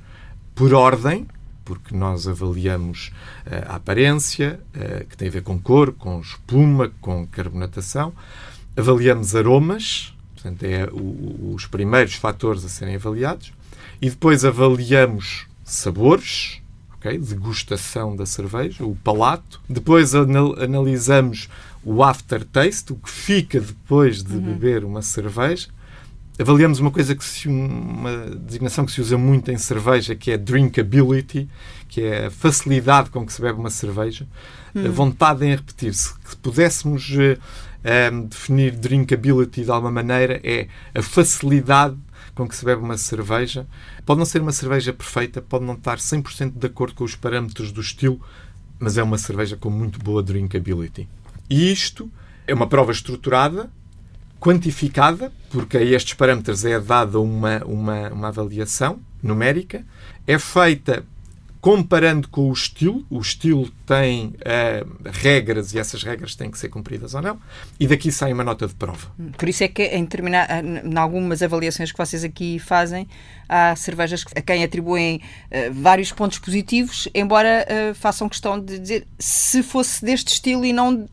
por 0.55 0.75
ordem, 0.75 1.27
porque 1.65 1.95
nós 1.95 2.29
avaliamos 2.29 3.13
eh, 3.47 3.65
a 3.67 3.77
aparência, 3.77 4.61
eh, 4.75 5.07
que 5.09 5.17
tem 5.17 5.29
a 5.29 5.31
ver 5.31 5.43
com 5.43 5.59
cor, 5.59 5.93
com 5.93 6.21
espuma, 6.21 6.91
com 7.01 7.27
carbonatação, 7.27 8.13
avaliamos 8.77 9.35
aromas, 9.35 10.15
portanto, 10.35 10.63
é 10.65 10.89
os 10.93 11.67
primeiros 11.67 12.15
fatores 12.15 12.65
a 12.65 12.69
serem 12.69 12.97
avaliados, 12.97 13.53
e 14.03 14.11
depois 14.11 14.45
avaliamos 14.45 15.47
sabores, 15.65 16.61
ok? 17.05 17.19
degustação 17.19 18.17
da 18.17 18.25
cerveja, 18.25 18.85
o 18.85 18.97
palato. 18.97 19.61
Depois 19.69 20.15
anal- 20.15 20.59
analisamos 20.59 21.49
o 21.85 22.03
aftertaste, 22.03 22.93
o 22.93 22.97
que 22.97 23.11
fica 23.11 23.61
depois 23.61 24.23
de 24.23 24.39
beber 24.39 24.85
uma 24.85 25.03
cerveja. 25.03 25.69
Avaliamos 26.39 26.81
uma 26.81 26.91
coisa 26.91 27.15
que 27.15 27.25
se, 27.25 27.47
uma 27.47 28.27
designação 28.45 28.85
que 28.85 28.91
se 28.91 29.01
usa 29.01 29.17
muito 29.17 29.53
em 29.53 29.59
cerveja, 29.59 30.17
que 30.17 30.33
é 30.33 30.39
drinkability, 30.39 31.49
que 31.89 32.03
é 32.03 32.27
a 32.27 32.31
facilidade 32.31 33.11
com 33.11 33.25
que 33.25 33.33
se 33.33 33.41
bebe 33.41 33.59
uma 33.59 33.71
cerveja, 33.71 34.27
a 34.75 34.89
vontade 34.89 35.45
em 35.45 35.51
repetir-se. 35.51 36.13
Se 36.25 36.37
pudéssemos 36.39 37.09
eh, 37.17 37.39
ehm, 37.85 38.23
definir 38.23 38.73
drinkability 38.73 39.63
de 39.63 39.71
alguma 39.71 39.93
maneira, 39.93 40.41
é 40.43 40.67
a 40.93 41.03
facilidade 41.03 41.97
com 42.35 42.49
que 42.49 42.57
se 42.57 42.65
bebe 42.65 42.83
uma 42.83 42.97
cerveja. 42.97 43.67
Pode 44.05 44.19
não 44.19 44.27
ser 44.27 44.41
uma 44.41 44.53
cerveja 44.53 44.93
perfeita, 44.93 45.43
pode 45.43 45.65
não 45.65 45.75
estar 45.75 45.99
100% 45.99 46.53
de 46.57 46.67
acordo 46.67 46.95
com 46.95 47.05
os 47.05 47.17
parâmetros 47.17 47.73
do 47.73 47.81
estilo, 47.81 48.21
mas 48.79 48.99
é 48.99 49.03
uma 49.03 49.19
cerveja 49.19 49.57
com 49.57 49.71
muito 49.71 49.99
boa 49.99 50.23
drinkability. 50.23 51.09
E 51.49 51.73
isto 51.73 52.11
é 52.47 52.55
uma 52.55 52.67
prova 52.67 52.93
estruturada, 52.93 53.71
quantificada, 54.41 55.33
porque 55.51 55.79
a 55.79 55.83
estes 55.83 56.15
parâmetros 56.15 56.65
é 56.65 56.79
dada 56.79 57.19
uma, 57.21 57.65
uma, 57.65 58.09
uma 58.11 58.29
avaliação 58.29 59.01
numérica, 59.23 59.85
é 60.27 60.39
feita 60.39 61.05
comparando 61.65 62.29
com 62.29 62.51
o 62.51 62.53
estilo, 62.53 63.07
o 63.09 63.19
estilo 63.19 63.71
tem 63.87 64.35
eh, 64.45 64.85
regras 65.07 65.73
e 65.73 65.79
essas 65.79 66.03
regras 66.03 66.35
têm 66.35 66.51
que 66.51 66.59
ser 66.59 66.69
cumpridas 66.69 67.15
ou 67.15 67.23
não, 67.23 67.41
e 67.81 67.87
daqui 67.87 68.13
sai 68.13 68.35
uma 68.35 68.45
nota 68.45 68.67
de 68.67 68.75
prova. 68.75 69.11
Por 69.39 69.49
isso 69.49 69.65
é 69.65 69.69
que 69.69 69.83
em, 69.83 70.03
determinar, 70.03 70.63
em 70.63 70.99
algumas 70.99 71.41
avaliações 71.41 71.91
que 71.91 71.97
vocês 71.97 72.23
aqui 72.23 72.59
fazem, 72.59 73.09
há 73.49 73.75
cervejas 73.77 74.27
a 74.37 74.43
quem 74.43 74.63
atribuem 74.63 75.23
eh, 75.51 75.71
vários 75.71 76.13
pontos 76.13 76.39
positivos, 76.39 77.09
embora 77.15 77.65
eh, 77.67 77.95
façam 77.95 78.29
questão 78.29 78.61
de 78.61 78.79
dizer 78.79 79.07
se 79.19 79.63
fosse 79.63 80.05
deste 80.05 80.35
estilo 80.35 80.67
e 80.67 80.73
não 80.75 81.09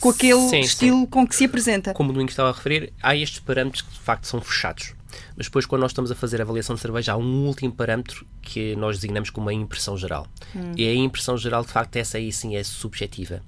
com 0.00 0.08
aquele 0.08 0.40
Sim, 0.40 0.48
sim. 0.48 0.60
estilo 0.62 1.06
com 1.06 1.24
que 1.24 1.36
se 1.36 1.44
apresenta. 1.44 1.94
Como 1.94 2.10
o 2.10 2.12
Domingos 2.12 2.32
estava 2.32 2.50
a 2.50 2.52
referir, 2.52 2.92
há 3.00 3.14
estes 3.14 3.38
parâmetros 3.38 3.82
que 3.82 3.92
de 3.92 4.00
facto 4.00 4.26
são 4.26 4.40
fechados. 4.40 4.92
Mas 5.36 5.46
depois, 5.46 5.66
quando 5.66 5.82
nós 5.82 5.90
estamos 5.90 6.10
a 6.10 6.14
fazer 6.14 6.40
a 6.40 6.44
avaliação 6.44 6.74
de 6.74 6.80
cerveja, 6.80 7.12
há 7.12 7.16
um 7.16 7.46
último 7.46 7.72
parâmetro 7.72 8.26
que 8.40 8.76
nós 8.76 8.96
designamos 8.96 9.30
como 9.30 9.48
a 9.48 9.52
impressão 9.52 9.96
geral. 9.96 10.26
E 10.76 10.88
a 10.88 10.94
impressão 10.94 11.36
geral, 11.36 11.64
de 11.64 11.72
facto, 11.72 11.96
essa 11.96 12.18
aí 12.18 12.32
sim 12.32 12.56
é 12.56 12.62
subjetiva. 12.62 13.42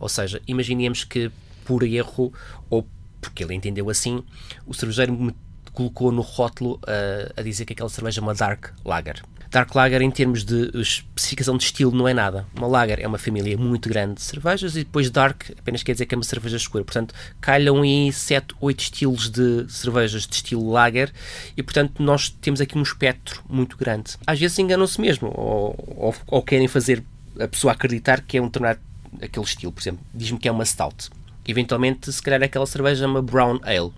Ou 0.00 0.08
seja, 0.08 0.42
imaginemos 0.46 1.04
que 1.04 1.30
por 1.64 1.82
erro, 1.82 2.32
ou 2.68 2.86
porque 3.20 3.44
ele 3.44 3.54
entendeu 3.54 3.90
assim, 3.90 4.22
o 4.66 4.74
cervejeiro 4.74 5.12
me 5.12 5.34
colocou 5.72 6.10
no 6.10 6.22
rótulo 6.22 6.80
ah, 6.86 7.32
a 7.36 7.42
dizer 7.42 7.64
que 7.64 7.72
aquela 7.72 7.88
cerveja 7.88 8.20
é 8.20 8.22
uma 8.22 8.34
Dark 8.34 8.70
Lager. 8.84 9.22
Dark 9.50 9.74
Lager, 9.74 10.02
em 10.02 10.10
termos 10.10 10.44
de 10.44 10.70
especificação 10.78 11.56
de 11.56 11.64
estilo, 11.64 11.90
não 11.90 12.06
é 12.06 12.12
nada. 12.12 12.46
Uma 12.54 12.66
Lager 12.66 13.00
é 13.00 13.06
uma 13.06 13.16
família 13.16 13.56
muito 13.56 13.88
grande 13.88 14.14
de 14.14 14.22
cervejas 14.22 14.76
e 14.76 14.80
depois 14.80 15.10
Dark 15.10 15.44
apenas 15.58 15.82
quer 15.82 15.92
dizer 15.92 16.06
que 16.06 16.14
é 16.14 16.18
uma 16.18 16.24
cerveja 16.24 16.56
escura. 16.56 16.84
Portanto, 16.84 17.14
calham 17.40 17.80
aí 17.80 18.12
7, 18.12 18.54
8 18.60 18.80
estilos 18.80 19.30
de 19.30 19.66
cervejas 19.70 20.26
de 20.26 20.34
estilo 20.34 20.70
Lager 20.70 21.10
e, 21.56 21.62
portanto, 21.62 22.02
nós 22.02 22.28
temos 22.28 22.60
aqui 22.60 22.76
um 22.76 22.82
espectro 22.82 23.42
muito 23.48 23.76
grande. 23.76 24.16
Às 24.26 24.38
vezes 24.38 24.58
enganam-se 24.58 25.00
mesmo 25.00 25.32
ou, 25.34 25.74
ou, 25.96 26.14
ou 26.26 26.42
querem 26.42 26.68
fazer 26.68 27.02
a 27.40 27.48
pessoa 27.48 27.72
acreditar 27.72 28.20
que 28.20 28.36
é 28.36 28.42
um 28.42 28.46
determinado 28.46 28.80
aquele 29.22 29.46
estilo. 29.46 29.72
Por 29.72 29.80
exemplo, 29.80 30.00
diz-me 30.12 30.38
que 30.38 30.48
é 30.48 30.52
uma 30.52 30.64
Stout. 30.64 31.08
Eventualmente, 31.46 32.12
se 32.12 32.20
calhar 32.20 32.42
aquela 32.42 32.66
cerveja 32.66 33.04
é 33.04 33.08
uma 33.08 33.22
Brown 33.22 33.58
Ale, 33.62 33.92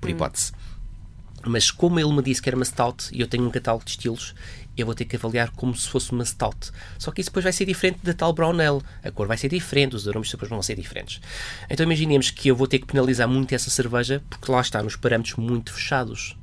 por 0.00 0.08
hipótese. 0.08 0.52
Mas 1.44 1.70
como 1.70 2.00
ele 2.00 2.12
me 2.12 2.22
disse 2.22 2.40
que 2.42 2.48
era 2.48 2.56
uma 2.56 2.64
stout 2.64 3.08
e 3.12 3.20
eu 3.20 3.26
tenho 3.26 3.46
um 3.46 3.50
catálogo 3.50 3.84
de 3.84 3.90
estilos, 3.92 4.34
eu 4.76 4.84
vou 4.84 4.94
ter 4.94 5.04
que 5.04 5.16
avaliar 5.16 5.50
como 5.52 5.74
se 5.76 5.88
fosse 5.88 6.10
uma 6.12 6.24
stout. 6.24 6.70
Só 6.98 7.10
que 7.12 7.20
isso 7.20 7.30
depois 7.30 7.44
vai 7.44 7.52
ser 7.52 7.64
diferente 7.66 8.00
da 8.02 8.12
tal 8.12 8.32
brown 8.32 8.58
ale. 8.60 8.82
A 9.04 9.10
cor 9.10 9.26
vai 9.28 9.36
ser 9.36 9.48
diferente, 9.48 9.94
os 9.94 10.08
aromas 10.08 10.30
depois 10.30 10.50
vão 10.50 10.60
ser 10.62 10.74
diferentes. 10.76 11.20
Então 11.70 11.84
imaginemos 11.84 12.30
que 12.30 12.48
eu 12.48 12.56
vou 12.56 12.66
ter 12.66 12.78
que 12.80 12.86
penalizar 12.86 13.28
muito 13.28 13.54
essa 13.54 13.70
cerveja 13.70 14.22
porque 14.28 14.50
lá 14.50 14.60
está 14.60 14.82
nos 14.82 14.96
parâmetros 14.96 15.36
muito 15.36 15.72
fechados. 15.72 16.36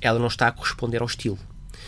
Ela 0.00 0.18
não 0.18 0.26
está 0.26 0.48
a 0.48 0.52
corresponder 0.52 1.00
ao 1.00 1.06
estilo. 1.06 1.38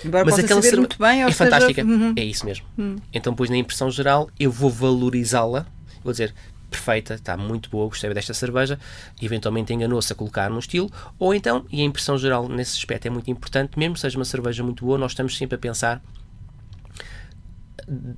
Embora 0.05 0.25
possa 0.25 0.37
saber 0.55 0.63
cerve- 0.63 0.77
muito 0.79 0.99
bem, 0.99 1.23
é 1.25 1.33
fantástica. 1.33 1.83
Uhum. 1.85 2.15
É 2.17 2.25
isso 2.25 2.47
mesmo. 2.47 2.65
Então, 3.13 3.33
depois, 3.33 3.51
na 3.51 3.57
impressão 3.57 3.91
geral, 3.91 4.31
eu 4.39 4.51
vou 4.51 4.71
valorizá-la. 4.71 5.67
Vou 6.05 6.13
dizer, 6.13 6.33
perfeita, 6.71 7.15
está 7.15 7.37
muito 7.37 7.71
boa, 7.71 7.89
gostei 7.89 8.13
desta 8.13 8.35
cerveja. 8.35 8.79
Eventualmente 9.21 9.73
enganou-se 9.73 10.13
a 10.13 10.17
colocar 10.17 10.51
no 10.51 10.59
estilo. 10.59 10.91
Ou 11.19 11.35
então, 11.35 11.65
e 11.71 11.81
a 11.81 11.85
impressão 11.85 12.17
geral 12.19 12.49
nesse 12.49 12.77
aspecto 12.77 13.07
é 13.07 13.11
muito 13.11 13.31
importante, 13.31 13.79
mesmo 13.79 13.95
que 13.95 14.01
seja 14.01 14.19
uma 14.19 14.25
cerveja 14.25 14.63
muito 14.63 14.85
boa, 14.85 14.99
nós 14.99 15.13
estamos 15.13 15.37
sempre 15.37 15.57
a 15.57 15.59
pensar 15.59 16.03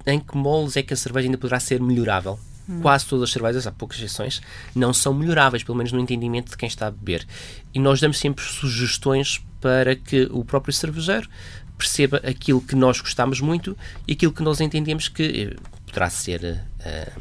em 0.07 0.19
que 0.19 0.37
moldes 0.37 0.77
é 0.77 0.83
que 0.83 0.93
a 0.93 0.97
cerveja 0.97 1.29
ainda 1.29 1.39
poderá 1.39 1.61
ser 1.61 1.81
melhorável. 1.81 2.39
Quase 2.83 3.05
todas 3.07 3.25
as 3.25 3.33
cervejas, 3.33 3.67
há 3.67 3.73
poucas 3.73 3.99
exceções, 3.99 4.41
não 4.77 4.93
são 4.93 5.13
melhoráveis, 5.13 5.65
pelo 5.65 5.77
menos 5.77 5.91
no 5.91 5.99
entendimento 5.99 6.51
de 6.51 6.57
quem 6.57 6.69
está 6.69 6.87
a 6.87 6.91
beber. 6.91 7.27
E 7.75 7.81
nós 7.81 8.01
damos 8.01 8.19
sempre 8.19 8.45
sugestões 8.45 9.45
para 9.61 9.97
que 9.97 10.29
o 10.31 10.45
próprio 10.45 10.73
cervejeiro 10.73 11.29
perceba 11.77 12.19
aquilo 12.19 12.61
que 12.61 12.77
nós 12.77 13.01
gostamos 13.01 13.41
muito 13.41 13.77
e 14.07 14.13
aquilo 14.13 14.33
que 14.33 14.43
nós 14.43 14.61
entendemos 14.61 15.09
que 15.09 15.23
eh, 15.23 15.57
poderá 15.87 16.09
ser 16.11 16.63
eh, 16.81 17.13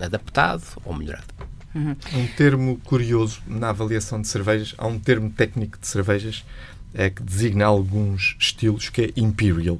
adaptado 0.00 0.62
ou 0.84 0.94
melhorado. 0.94 1.26
Há 2.12 2.16
um 2.16 2.26
termo 2.28 2.80
curioso 2.84 3.42
na 3.46 3.68
avaliação 3.68 4.20
de 4.20 4.28
cervejas, 4.28 4.74
há 4.78 4.86
um 4.86 4.98
termo 4.98 5.28
técnico 5.28 5.78
de 5.78 5.86
cervejas 5.86 6.44
é, 6.94 7.10
que 7.10 7.22
designa 7.22 7.66
alguns 7.66 8.36
estilos 8.38 8.88
que 8.88 9.02
é 9.02 9.10
Imperial. 9.16 9.78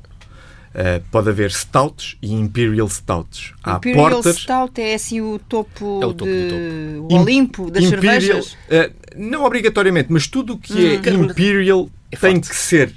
Uh, 0.77 1.01
pode 1.11 1.31
haver 1.31 1.51
stouts 1.51 2.19
e 2.21 2.35
imperial 2.35 2.87
stouts. 2.91 3.55
Há 3.65 3.77
imperial 3.77 4.11
portas... 4.11 4.37
stout 4.37 4.79
é 4.79 4.93
assim 4.93 5.23
o 5.23 5.39
topo, 5.39 6.01
é 6.03 6.07
o 6.07 6.13
topo 6.13 6.31
de... 6.31 6.49
topo. 6.51 7.15
o 7.15 7.19
Olimpo 7.19 7.71
das 7.71 7.85
imperial, 7.85 8.21
cervejas? 8.21 8.53
Uh, 8.53 8.93
não 9.17 9.45
obrigatoriamente, 9.45 10.13
mas 10.13 10.27
tudo 10.27 10.53
o 10.53 10.59
que 10.59 10.75
hum. 10.75 11.01
é 11.03 11.11
imperial 11.11 11.89
é 12.13 12.17
tem 12.19 12.39
que 12.39 12.55
ser 12.55 12.95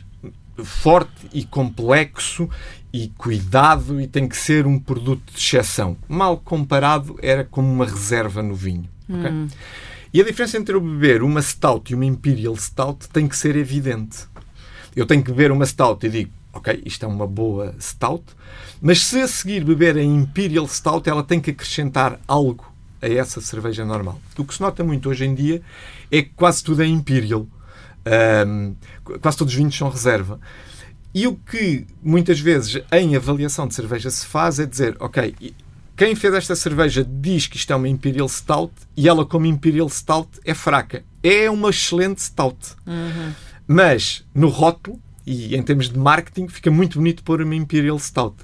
forte 0.62 1.30
e 1.34 1.46
complexo 1.46 2.50
e 2.92 3.10
cuidado 3.10 4.02
e 4.02 4.08
tem 4.08 4.28
que 4.28 4.38
ser 4.38 4.66
um 4.66 4.80
produto 4.80 5.32
de 5.32 5.38
exceção. 5.38 5.96
Mal 6.08 6.38
comparado, 6.38 7.18
era 7.22 7.44
como 7.44 7.72
uma 7.72 7.86
reserva 7.86 8.42
no 8.42 8.56
vinho. 8.56 8.90
Hum. 9.10 9.20
Okay? 9.20 9.58
E 10.12 10.22
a 10.22 10.24
diferença 10.24 10.58
entre 10.58 10.74
eu 10.74 10.82
beber 10.82 11.22
uma 11.22 11.42
stout 11.42 11.92
e 11.92 11.96
uma 11.96 12.06
imperial 12.06 12.56
stout 12.56 13.08
tem 13.10 13.28
que 13.28 13.38
ser 13.38 13.56
evidente. 13.56 14.26
Eu 14.96 15.06
tenho 15.06 15.24
que 15.24 15.30
beber 15.30 15.52
uma 15.52 15.66
stout 15.66 16.04
e 16.06 16.10
digo, 16.10 16.32
ok, 16.52 16.82
isto 16.84 17.06
é 17.06 17.08
uma 17.08 17.28
boa 17.28 17.76
stout, 17.80 18.24
mas 18.82 19.06
se 19.06 19.22
a 19.22 19.28
seguir 19.28 19.64
beber 19.64 19.98
a 19.98 20.04
imperial 20.04 20.68
stout, 20.68 21.08
ela 21.08 21.24
tem 21.24 21.40
que 21.40 21.52
acrescentar 21.52 22.20
algo 22.28 22.74
a 23.02 23.08
essa 23.08 23.40
cerveja 23.40 23.86
normal. 23.86 24.20
O 24.38 24.44
que 24.44 24.54
se 24.54 24.62
nota 24.62 24.84
muito 24.84 25.10
hoje 25.10 25.26
em 25.26 25.36
dia 25.36 25.62
é 26.12 26.24
que 26.24 26.32
quase 26.36 26.64
tudo 26.64 26.82
é 26.82 26.88
imperial. 26.88 27.46
Um, 28.48 28.76
quase 29.22 29.38
todos 29.38 29.54
os 29.54 29.58
vinhos 29.58 29.78
são 29.78 29.90
reserva. 29.90 30.40
E 31.14 31.28
o 31.28 31.36
que 31.36 31.88
muitas 32.04 32.40
vezes 32.40 32.82
em 32.92 33.16
avaliação 33.16 33.68
de 33.68 33.74
cerveja 33.74 34.10
se 34.12 34.26
faz 34.26 34.60
é 34.60 34.66
dizer, 34.66 34.96
ok, 35.00 35.36
quem 35.98 36.16
fez 36.16 36.34
esta 36.34 36.56
cerveja 36.56 37.06
diz 37.06 37.48
que 37.48 37.58
isto 37.58 37.74
é 37.74 37.76
uma 37.76 37.90
Imperial 37.90 38.30
Stout 38.30 38.74
e 38.96 39.10
ela, 39.10 39.26
como 39.26 39.46
Imperial 39.46 39.90
Stout, 39.90 40.30
é 40.46 40.54
fraca. 40.54 41.04
É 41.22 41.50
uma 41.50 41.72
excelente 41.72 42.22
Stout. 42.22 42.58
Uhum. 42.86 43.34
Mas 43.68 44.24
no 44.34 44.48
rótulo 44.48 45.00
e 45.26 45.56
em 45.56 45.62
termos 45.62 45.90
de 45.90 45.98
marketing 46.00 46.48
fica 46.48 46.72
muito 46.72 47.00
bonito 47.00 47.24
pôr 47.24 47.42
uma 47.42 47.56
Imperial 47.56 48.00
Stout. 48.00 48.38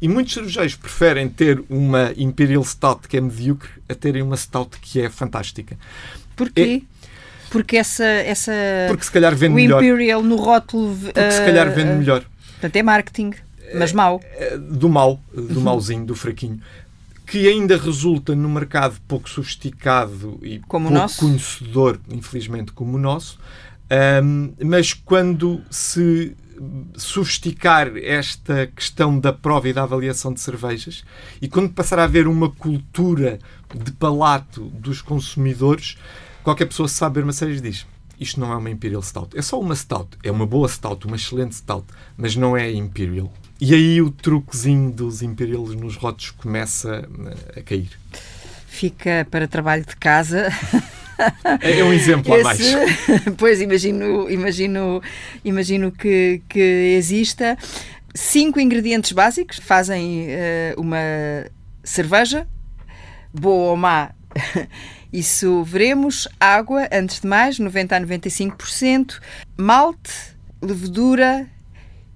E 0.00 0.08
muitos 0.08 0.34
cervejeiros 0.34 0.74
preferem 0.74 1.28
ter 1.28 1.64
uma 1.70 2.12
Imperial 2.16 2.64
Stout 2.64 3.08
que 3.08 3.16
é 3.16 3.20
medíocre 3.20 3.70
a 3.88 3.94
terem 3.94 4.20
uma 4.20 4.36
Stout 4.36 4.78
que 4.80 5.00
é 5.00 5.08
fantástica. 5.08 5.78
Porquê? 6.36 6.82
É, 6.84 6.91
porque 7.52 7.76
essa, 7.76 8.04
essa. 8.04 8.52
Porque 8.88 9.04
se 9.04 9.10
calhar 9.10 9.36
vende 9.36 9.52
o 9.52 9.56
melhor. 9.56 9.84
Imperial 9.84 10.22
no 10.22 10.36
rótulo. 10.36 10.96
Porque 10.96 11.30
se 11.30 11.44
calhar 11.44 11.70
vende 11.70 11.90
uh, 11.90 11.96
melhor. 11.96 12.24
Portanto, 12.52 12.76
é 12.76 12.82
marketing. 12.82 13.32
Mas 13.74 13.92
mau. 13.92 14.20
É, 14.34 14.56
do 14.56 14.88
mau, 14.88 15.20
do 15.32 15.58
uhum. 15.58 15.60
mauzinho, 15.60 16.04
do 16.04 16.14
fraquinho. 16.14 16.60
Que 17.26 17.46
ainda 17.48 17.76
resulta 17.76 18.34
no 18.34 18.48
mercado 18.48 18.96
pouco 19.06 19.28
sofisticado 19.28 20.38
e 20.42 20.58
como 20.60 20.90
pouco 20.90 21.16
conhecedor, 21.16 22.00
infelizmente, 22.10 22.72
como 22.72 22.96
o 22.96 23.00
nosso. 23.00 23.38
Um, 24.24 24.52
mas 24.64 24.94
quando 24.94 25.62
se 25.70 26.34
sofisticar 26.94 27.90
esta 27.96 28.66
questão 28.68 29.18
da 29.18 29.32
prova 29.32 29.68
e 29.68 29.72
da 29.72 29.82
avaliação 29.82 30.32
de 30.32 30.40
cervejas 30.40 31.04
e 31.40 31.48
quando 31.48 31.70
passar 31.70 31.98
a 31.98 32.04
haver 32.04 32.28
uma 32.28 32.48
cultura 32.50 33.38
de 33.74 33.90
palato 33.92 34.60
dos 34.66 35.02
consumidores, 35.02 35.96
qualquer 36.42 36.66
pessoa 36.66 36.88
sabe 36.88 37.14
beber 37.14 37.24
uma 37.24 37.32
cerveja 37.32 37.60
diz 37.60 37.86
isto 38.22 38.38
não 38.38 38.52
é 38.52 38.56
uma 38.56 38.70
Imperial 38.70 39.02
Stout. 39.02 39.36
É 39.36 39.42
só 39.42 39.58
uma 39.60 39.74
Stout. 39.74 40.16
É 40.22 40.30
uma 40.30 40.46
boa 40.46 40.68
Stout, 40.68 41.06
uma 41.06 41.16
excelente 41.16 41.56
Stout, 41.56 41.84
mas 42.16 42.36
não 42.36 42.56
é 42.56 42.70
Imperial. 42.70 43.32
E 43.60 43.74
aí 43.74 44.00
o 44.00 44.10
truquezinho 44.10 44.90
dos 44.90 45.22
Imperials 45.22 45.74
nos 45.74 45.96
rótulos 45.96 46.30
começa 46.30 47.08
eh, 47.54 47.60
a 47.60 47.62
cair. 47.62 47.90
Fica 48.66 49.26
para 49.30 49.46
trabalho 49.46 49.84
de 49.84 49.96
casa. 49.96 50.48
É 51.60 51.84
um 51.84 51.92
exemplo 51.92 52.34
Esse, 52.34 52.40
a 52.40 52.44
mais. 52.44 52.60
Pois, 53.36 53.60
imagino, 53.60 54.28
imagino, 54.28 55.02
imagino 55.44 55.92
que, 55.92 56.42
que 56.48 56.96
exista. 56.96 57.56
Cinco 58.14 58.58
ingredientes 58.58 59.12
básicos 59.12 59.58
fazem 59.58 60.26
uh, 60.26 60.80
uma 60.80 60.98
cerveja, 61.84 62.46
boa 63.32 63.70
ou 63.70 63.76
má 63.76 64.10
isso 65.12 65.62
veremos. 65.62 66.26
Água, 66.40 66.88
antes 66.92 67.20
de 67.20 67.26
mais, 67.26 67.58
90 67.58 67.96
a 67.96 68.00
95%. 68.00 69.20
Malte, 69.56 70.12
levedura 70.60 71.46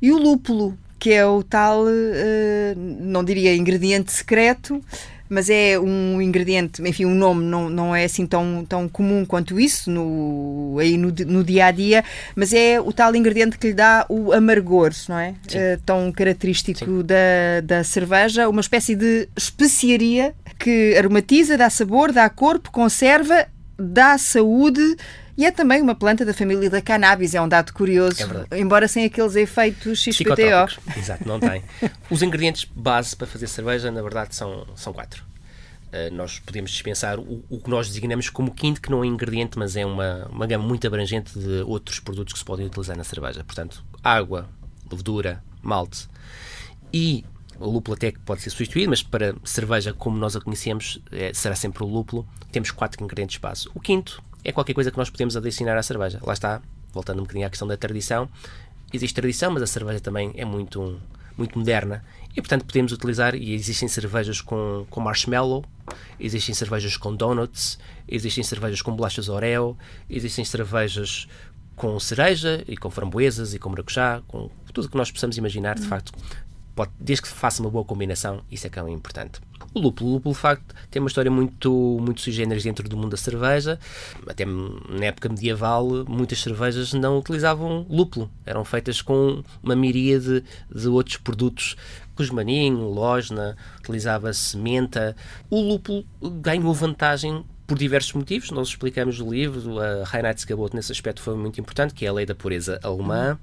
e 0.00 0.12
o 0.12 0.18
lúpulo, 0.18 0.78
que 0.98 1.12
é 1.12 1.26
o 1.26 1.42
tal, 1.42 1.84
uh, 1.84 2.74
não 2.76 3.22
diria 3.22 3.54
ingrediente 3.54 4.12
secreto, 4.12 4.82
mas 5.28 5.50
é 5.50 5.78
um 5.78 6.20
ingrediente, 6.20 6.82
enfim, 6.82 7.04
um 7.04 7.14
nome 7.14 7.44
não, 7.44 7.68
não 7.68 7.94
é 7.94 8.04
assim 8.04 8.26
tão, 8.26 8.64
tão 8.68 8.88
comum 8.88 9.24
quanto 9.24 9.58
isso 9.58 9.90
no, 9.90 10.76
aí 10.80 10.96
no, 10.96 11.12
no 11.26 11.44
dia 11.44 11.66
a 11.66 11.70
dia, 11.70 12.04
mas 12.34 12.52
é 12.52 12.80
o 12.80 12.92
tal 12.92 13.14
ingrediente 13.14 13.58
que 13.58 13.68
lhe 13.68 13.74
dá 13.74 14.06
o 14.08 14.32
amargor, 14.32 14.92
não 15.08 15.18
é? 15.18 15.30
Uh, 15.30 15.80
tão 15.84 16.12
característico 16.12 17.02
da, 17.02 17.60
da 17.62 17.84
cerveja, 17.84 18.48
uma 18.48 18.60
espécie 18.60 18.94
de 18.94 19.28
especiaria 19.36 20.34
que 20.58 20.96
aromatiza, 20.96 21.56
dá 21.56 21.68
sabor, 21.68 22.12
dá 22.12 22.28
corpo, 22.28 22.70
conserva, 22.70 23.46
dá 23.78 24.16
saúde. 24.18 24.96
E 25.36 25.44
é 25.44 25.52
também 25.52 25.82
uma 25.82 25.94
planta 25.94 26.24
da 26.24 26.32
família 26.32 26.70
da 26.70 26.80
cannabis, 26.80 27.34
é 27.34 27.40
um 27.40 27.48
dado 27.48 27.72
curioso, 27.72 28.22
é 28.50 28.58
embora 28.58 28.88
sem 28.88 29.04
aqueles 29.04 29.36
efeitos 29.36 30.02
XPTO. 30.02 30.96
Exato, 30.96 31.28
não 31.28 31.38
tem. 31.38 31.62
Os 32.08 32.22
ingredientes 32.22 32.64
base 32.64 33.14
para 33.14 33.26
fazer 33.26 33.46
cerveja, 33.46 33.90
na 33.90 34.00
verdade, 34.00 34.34
são, 34.34 34.66
são 34.74 34.92
quatro. 34.92 35.22
Uh, 35.86 36.12
nós 36.14 36.38
podemos 36.38 36.70
dispensar 36.70 37.18
o, 37.18 37.44
o, 37.48 37.60
que 37.60 37.70
nós 37.70 37.86
designamos 37.86 38.28
como 38.28 38.50
quinto, 38.50 38.80
que 38.80 38.90
não 38.90 39.04
é 39.04 39.06
ingrediente, 39.06 39.58
mas 39.58 39.76
é 39.76 39.84
uma, 39.84 40.26
uma 40.30 40.46
gama 40.46 40.64
muito 40.64 40.86
abrangente 40.86 41.38
de 41.38 41.62
outros 41.62 42.00
produtos 42.00 42.32
que 42.32 42.38
se 42.38 42.44
podem 42.44 42.66
utilizar 42.66 42.96
na 42.96 43.04
cerveja. 43.04 43.44
Portanto, 43.44 43.84
água, 44.02 44.48
levedura, 44.90 45.42
malte 45.62 46.08
e 46.92 47.24
o 47.58 47.70
lúpulo 47.70 47.94
até 47.94 48.12
que 48.12 48.18
pode 48.20 48.42
ser 48.42 48.50
substituído, 48.50 48.90
mas 48.90 49.02
para 49.02 49.34
cerveja 49.44 49.92
como 49.92 50.16
nós 50.18 50.36
a 50.36 50.40
conhecemos, 50.40 51.00
é, 51.10 51.32
será 51.32 51.54
sempre 51.54 51.82
o 51.82 51.86
lúpulo. 51.86 52.26
Temos 52.52 52.70
quatro 52.70 53.02
ingredientes 53.02 53.38
base. 53.38 53.68
O 53.74 53.80
quinto 53.80 54.22
é 54.46 54.52
qualquer 54.52 54.74
coisa 54.74 54.92
que 54.92 54.96
nós 54.96 55.10
podemos 55.10 55.36
adicionar 55.36 55.76
à 55.76 55.82
cerveja. 55.82 56.20
Lá 56.22 56.32
está, 56.32 56.62
voltando 56.92 57.18
um 57.18 57.22
bocadinho 57.22 57.48
à 57.48 57.50
questão 57.50 57.66
da 57.66 57.76
tradição. 57.76 58.28
Existe 58.92 59.12
tradição, 59.12 59.50
mas 59.50 59.60
a 59.60 59.66
cerveja 59.66 59.98
também 59.98 60.32
é 60.36 60.44
muito, 60.44 61.00
muito 61.36 61.58
moderna 61.58 62.04
e, 62.30 62.40
portanto, 62.40 62.64
podemos 62.64 62.92
utilizar. 62.92 63.34
E 63.34 63.52
existem 63.52 63.88
cervejas 63.88 64.40
com, 64.40 64.86
com 64.88 65.00
marshmallow, 65.00 65.64
existem 66.20 66.54
cervejas 66.54 66.96
com 66.96 67.12
donuts, 67.12 67.76
existem 68.06 68.44
cervejas 68.44 68.80
com 68.80 68.94
bolachas 68.94 69.28
Oreo, 69.28 69.76
existem 70.08 70.44
cervejas 70.44 71.26
com 71.74 71.98
cereja 71.98 72.62
e 72.68 72.76
com 72.76 72.88
framboesas 72.88 73.52
e 73.52 73.58
com 73.58 73.68
maracujá, 73.68 74.22
com 74.28 74.48
tudo 74.72 74.84
o 74.84 74.88
que 74.88 74.96
nós 74.96 75.10
possamos 75.10 75.36
imaginar, 75.36 75.74
de 75.74 75.86
facto, 75.88 76.12
pode, 76.72 76.92
desde 77.00 77.22
que 77.22 77.28
faça 77.28 77.60
uma 77.60 77.70
boa 77.70 77.84
combinação, 77.84 78.44
isso 78.48 78.64
é 78.64 78.70
que 78.70 78.78
é 78.78 78.88
importante. 78.90 79.40
O 79.76 79.78
lúpulo, 79.78 80.08
o 80.08 80.12
lúpulo, 80.14 80.34
de 80.34 80.40
facto, 80.40 80.74
tem 80.90 81.02
uma 81.02 81.06
história 81.06 81.30
muito, 81.30 81.98
muito 82.00 82.22
sui 82.22 82.32
generis 82.32 82.64
dentro 82.64 82.88
do 82.88 82.96
mundo 82.96 83.10
da 83.10 83.16
cerveja. 83.18 83.78
Até 84.26 84.46
na 84.46 85.04
época 85.04 85.28
medieval, 85.28 85.86
muitas 86.08 86.40
cervejas 86.40 86.94
não 86.94 87.18
utilizavam 87.18 87.84
lúpulo. 87.86 88.30
Eram 88.46 88.64
feitas 88.64 89.02
com 89.02 89.44
uma 89.62 89.76
miríade 89.76 90.42
de 90.74 90.88
outros 90.88 91.18
produtos. 91.18 91.76
Cosmaninho, 92.14 92.88
losna, 92.88 93.54
utilizava-se 93.78 94.56
menta. 94.56 95.14
O 95.50 95.60
lúpulo 95.60 96.06
ganhou 96.40 96.72
vantagem 96.72 97.44
por 97.66 97.76
diversos 97.76 98.14
motivos, 98.14 98.50
nós 98.52 98.68
explicamos 98.68 99.18
no 99.18 99.30
livro, 99.30 99.78
a 99.78 100.04
Reinheitsgebot 100.04 100.74
nesse 100.74 100.92
aspecto 100.92 101.20
foi 101.20 101.36
muito 101.36 101.60
importante, 101.60 101.92
que 101.92 102.06
é 102.06 102.08
a 102.08 102.12
lei 102.12 102.24
da 102.24 102.34
pureza 102.34 102.80
alemã, 102.82 103.38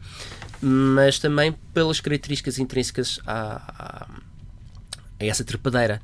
mas 0.62 1.20
também 1.20 1.52
pelas 1.74 2.00
características 2.00 2.58
intrínsecas 2.58 3.20
a, 3.28 3.62
a, 3.78 4.08
a 5.28 5.32
essa 5.32 5.44
trepadeira. 5.44 6.02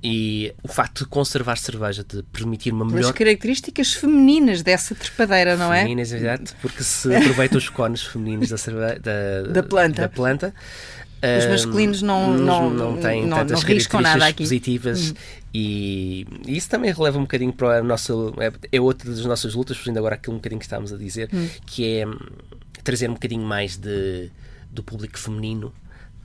E 0.00 0.54
o 0.62 0.68
facto 0.68 1.02
de 1.02 1.06
conservar 1.06 1.58
cerveja, 1.58 2.04
de 2.04 2.22
permitir 2.22 2.72
uma 2.72 2.84
melhor. 2.84 3.08
As 3.08 3.12
características 3.12 3.94
femininas 3.94 4.62
dessa 4.62 4.94
trepadeira, 4.94 5.56
não 5.56 5.72
é? 5.74 5.80
Femininas, 5.80 6.12
exato, 6.12 6.54
porque 6.62 6.84
se 6.84 7.12
aproveita 7.12 7.58
os 7.58 7.68
cones 7.68 8.04
femininos 8.04 8.48
da, 8.48 8.56
cerve... 8.56 9.00
da, 9.00 9.42
da 9.50 9.62
planta. 9.64 10.02
Da 10.02 10.08
planta 10.08 10.54
os 11.38 11.46
masculinos 11.46 12.00
não, 12.00 12.32
não, 12.32 12.70
não, 12.70 12.96
têm 12.96 13.26
não, 13.26 13.38
tantas 13.38 13.60
não 13.60 13.68
características 13.68 14.32
positivas 14.34 15.10
hum. 15.10 15.14
e, 15.52 16.26
e, 16.46 16.56
isso 16.56 16.68
também 16.68 16.92
releva 16.92 17.18
um 17.18 17.22
bocadinho 17.22 17.52
para 17.52 17.78
a 17.78 17.82
nossa. 17.82 18.12
É, 18.38 18.76
é 18.76 18.80
outra 18.80 19.10
das 19.10 19.24
nossas 19.24 19.54
lutas, 19.54 19.76
fugindo 19.76 19.98
agora 19.98 20.14
aquilo 20.14 20.34
um 20.34 20.38
bocadinho 20.38 20.60
que 20.60 20.64
estávamos 20.64 20.92
a 20.92 20.96
dizer, 20.96 21.28
hum. 21.32 21.48
que 21.66 21.98
é 21.98 22.06
hum, 22.06 22.16
trazer 22.84 23.10
um 23.10 23.14
bocadinho 23.14 23.42
mais 23.42 23.76
de, 23.76 24.30
do 24.70 24.82
público 24.82 25.18
feminino 25.18 25.72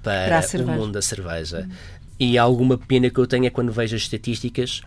para, 0.04 0.42
para 0.42 0.64
o 0.64 0.68
mundo 0.68 0.92
da 0.92 1.02
cerveja. 1.02 1.68
Hum. 1.68 1.74
E 2.20 2.38
alguma 2.38 2.78
pena 2.78 3.10
que 3.10 3.20
eu 3.20 3.28
tenho 3.28 3.46
é 3.46 3.50
quando 3.50 3.72
vejo 3.72 3.96
as 3.96 4.04
estatísticas 4.04 4.82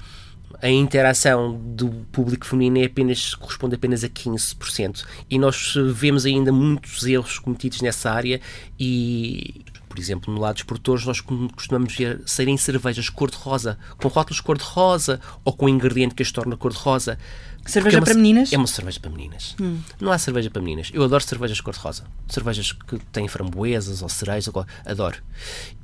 a 0.62 0.68
interação 0.68 1.58
do 1.60 1.88
público 2.12 2.46
feminino 2.46 2.78
é 2.78 2.86
apenas, 2.86 3.34
corresponde 3.34 3.74
apenas 3.74 4.04
a 4.04 4.08
15%. 4.08 5.04
E 5.28 5.38
nós 5.38 5.74
vemos 5.92 6.24
ainda 6.24 6.52
muitos 6.52 7.04
erros 7.04 7.38
cometidos 7.38 7.80
nessa 7.82 8.10
área 8.10 8.40
e 8.78 9.62
Por 9.96 10.02
exemplo, 10.02 10.34
no 10.34 10.38
lado 10.38 10.56
dos 10.56 10.62
produtores, 10.64 11.06
nós 11.06 11.22
costumamos 11.22 11.96
ver 11.96 12.20
serem 12.26 12.54
cervejas 12.58 13.08
cor-de-rosa, 13.08 13.78
com 13.96 14.08
rótulos 14.08 14.40
cor-de-rosa 14.40 15.18
ou 15.42 15.54
com 15.54 15.64
um 15.64 15.68
ingrediente 15.70 16.14
que 16.14 16.22
as 16.22 16.30
torna 16.30 16.54
cor-de-rosa. 16.54 17.18
Cerveja 17.64 17.96
é 17.96 18.00
uma, 18.00 18.04
para 18.04 18.14
meninas? 18.14 18.52
É 18.52 18.58
uma 18.58 18.66
cerveja 18.66 19.00
para 19.00 19.10
meninas. 19.10 19.56
Hum. 19.58 19.78
Não 19.98 20.12
há 20.12 20.18
cerveja 20.18 20.50
para 20.50 20.60
meninas. 20.60 20.90
Eu 20.92 21.02
adoro 21.02 21.24
cervejas 21.24 21.62
cor-de-rosa. 21.62 22.04
Cervejas 22.28 22.72
que 22.72 22.98
têm 23.10 23.26
framboesas 23.26 24.02
ou 24.02 24.08
cerejas. 24.10 24.52
Adoro. 24.84 25.16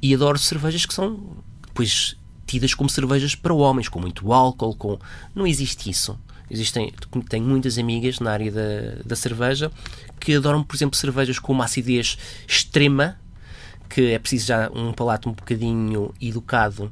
E 0.02 0.14
adoro 0.14 0.38
cervejas 0.38 0.84
que 0.84 0.92
são, 0.92 1.18
depois, 1.66 2.14
tidas 2.46 2.74
como 2.74 2.90
cervejas 2.90 3.34
para 3.34 3.54
homens, 3.54 3.88
com 3.88 3.98
muito 3.98 4.30
álcool. 4.30 4.74
Com... 4.74 4.98
Não 5.34 5.46
existe 5.46 5.88
isso. 5.88 6.18
Existem, 6.50 6.92
tenho 7.30 7.46
muitas 7.46 7.78
amigas 7.78 8.20
na 8.20 8.30
área 8.30 8.52
da, 8.52 9.02
da 9.06 9.16
cerveja 9.16 9.72
que 10.20 10.34
adoram, 10.34 10.62
por 10.62 10.76
exemplo, 10.76 10.98
cervejas 10.98 11.38
com 11.38 11.50
uma 11.50 11.64
acidez 11.64 12.18
extrema, 12.46 13.18
que 13.92 14.12
é 14.12 14.18
preciso 14.18 14.46
já 14.46 14.70
um 14.74 14.92
palato 14.92 15.28
um 15.28 15.32
bocadinho 15.32 16.14
educado 16.20 16.90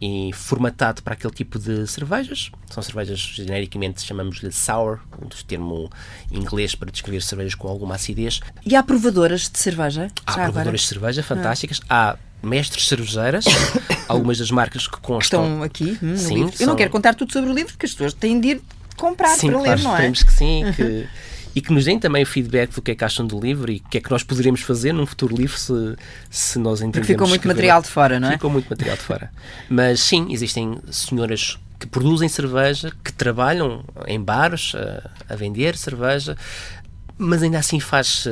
e 0.00 0.32
formatado 0.34 1.02
para 1.02 1.14
aquele 1.14 1.32
tipo 1.32 1.58
de 1.58 1.86
cervejas. 1.86 2.50
São 2.68 2.82
cervejas 2.82 3.20
genericamente 3.20 4.02
chamamos-lhe 4.02 4.50
sour, 4.50 4.98
um 5.20 5.28
termo 5.46 5.88
inglês 6.30 6.74
para 6.74 6.90
descrever 6.90 7.22
cervejas 7.22 7.54
com 7.54 7.68
alguma 7.68 7.94
acidez. 7.94 8.40
E 8.66 8.74
há 8.74 8.82
provadoras 8.82 9.48
de 9.48 9.58
cerveja? 9.58 10.10
Há 10.26 10.32
provadoras 10.32 10.60
agora? 10.60 10.76
de 10.76 10.82
cerveja 10.82 11.22
fantásticas. 11.22 11.80
Ah. 11.88 12.10
Há 12.10 12.32
mestres 12.46 12.88
cervejeiras, 12.88 13.44
algumas 14.08 14.38
das 14.38 14.50
marcas 14.50 14.88
que 14.88 14.98
constam. 15.00 15.44
Estão 15.44 15.62
aqui 15.62 15.96
hum, 16.02 16.16
sim, 16.16 16.42
Eu 16.42 16.52
são... 16.52 16.66
não 16.66 16.76
quero 16.76 16.90
contar 16.90 17.14
tudo 17.14 17.32
sobre 17.32 17.48
o 17.48 17.54
livro, 17.54 17.72
porque 17.72 17.86
as 17.86 17.92
pessoas 17.92 18.12
têm 18.12 18.40
de 18.40 18.48
ir 18.48 18.62
comprar 18.96 19.36
sim, 19.36 19.46
para 19.46 19.60
claro, 19.60 19.76
ler, 19.76 19.84
não 19.84 19.90
é? 19.92 19.94
Esperemos 19.94 20.22
que 20.24 20.32
sim, 20.32 20.64
que, 20.74 21.06
e 21.54 21.60
que 21.60 21.72
nos 21.72 21.84
deem 21.84 21.98
também 21.98 22.22
o 22.22 22.26
feedback 22.26 22.74
do 22.74 22.82
que 22.82 22.92
é 22.92 22.94
que 22.94 23.04
acham 23.04 23.26
do 23.26 23.38
livro 23.38 23.70
e 23.70 23.76
o 23.76 23.88
que 23.88 23.98
é 23.98 24.00
que 24.00 24.10
nós 24.10 24.22
poderemos 24.22 24.62
fazer 24.62 24.92
num 24.92 25.06
futuro 25.06 25.36
livro 25.36 25.58
se, 25.58 25.96
se 26.30 26.58
nós 26.58 26.80
entendemos. 26.80 27.06
Porque 27.06 27.12
ficou 27.12 27.28
muito 27.28 27.46
material 27.46 27.82
de 27.82 27.88
fora, 27.88 28.18
não 28.18 28.28
é? 28.28 28.32
Ficou 28.32 28.50
muito 28.50 28.68
material 28.68 28.96
de 28.96 29.02
fora. 29.02 29.30
Mas 29.68 30.00
sim, 30.00 30.28
existem 30.30 30.78
senhoras 30.90 31.58
que 31.78 31.86
produzem 31.86 32.28
cerveja, 32.28 32.92
que 33.02 33.12
trabalham 33.12 33.84
em 34.06 34.20
bares 34.20 34.72
a, 34.74 35.10
a 35.32 35.36
vender 35.36 35.76
cerveja, 35.76 36.36
mas 37.18 37.42
ainda 37.42 37.58
assim 37.58 37.78
faz, 37.78 38.26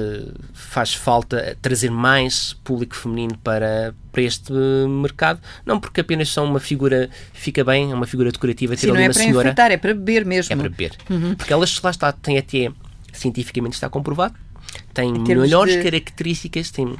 faz 0.52 0.94
falta 0.94 1.56
trazer 1.62 1.90
mais 1.90 2.54
público 2.64 2.96
feminino 2.96 3.36
para, 3.38 3.94
para 4.10 4.22
este 4.22 4.52
mercado. 4.88 5.40
Não 5.64 5.78
porque 5.78 6.00
apenas 6.00 6.28
são 6.28 6.44
uma 6.44 6.60
figura, 6.60 7.08
fica 7.32 7.62
bem, 7.64 7.92
é 7.92 7.94
uma 7.94 8.06
figura 8.06 8.32
decorativa 8.32 8.74
ter 8.74 8.82
Sim, 8.82 8.90
ali 8.90 8.98
não 8.98 9.04
é 9.04 9.08
para 9.08 9.14
senhora. 9.14 9.48
Enfrentar, 9.48 9.70
é 9.70 9.76
para 9.76 9.94
beber 9.94 10.24
mesmo. 10.24 10.52
É 10.52 10.56
para 10.56 10.68
beber. 10.68 10.92
Uhum. 11.08 11.34
Porque 11.34 11.52
elas, 11.52 11.80
lá 11.82 11.90
está, 11.90 12.12
têm 12.12 12.38
até, 12.38 12.72
cientificamente 13.12 13.74
está 13.74 13.88
comprovado, 13.88 14.34
têm 14.92 15.12
melhores 15.12 15.74
de... 15.74 15.82
características, 15.82 16.70
têm 16.70 16.96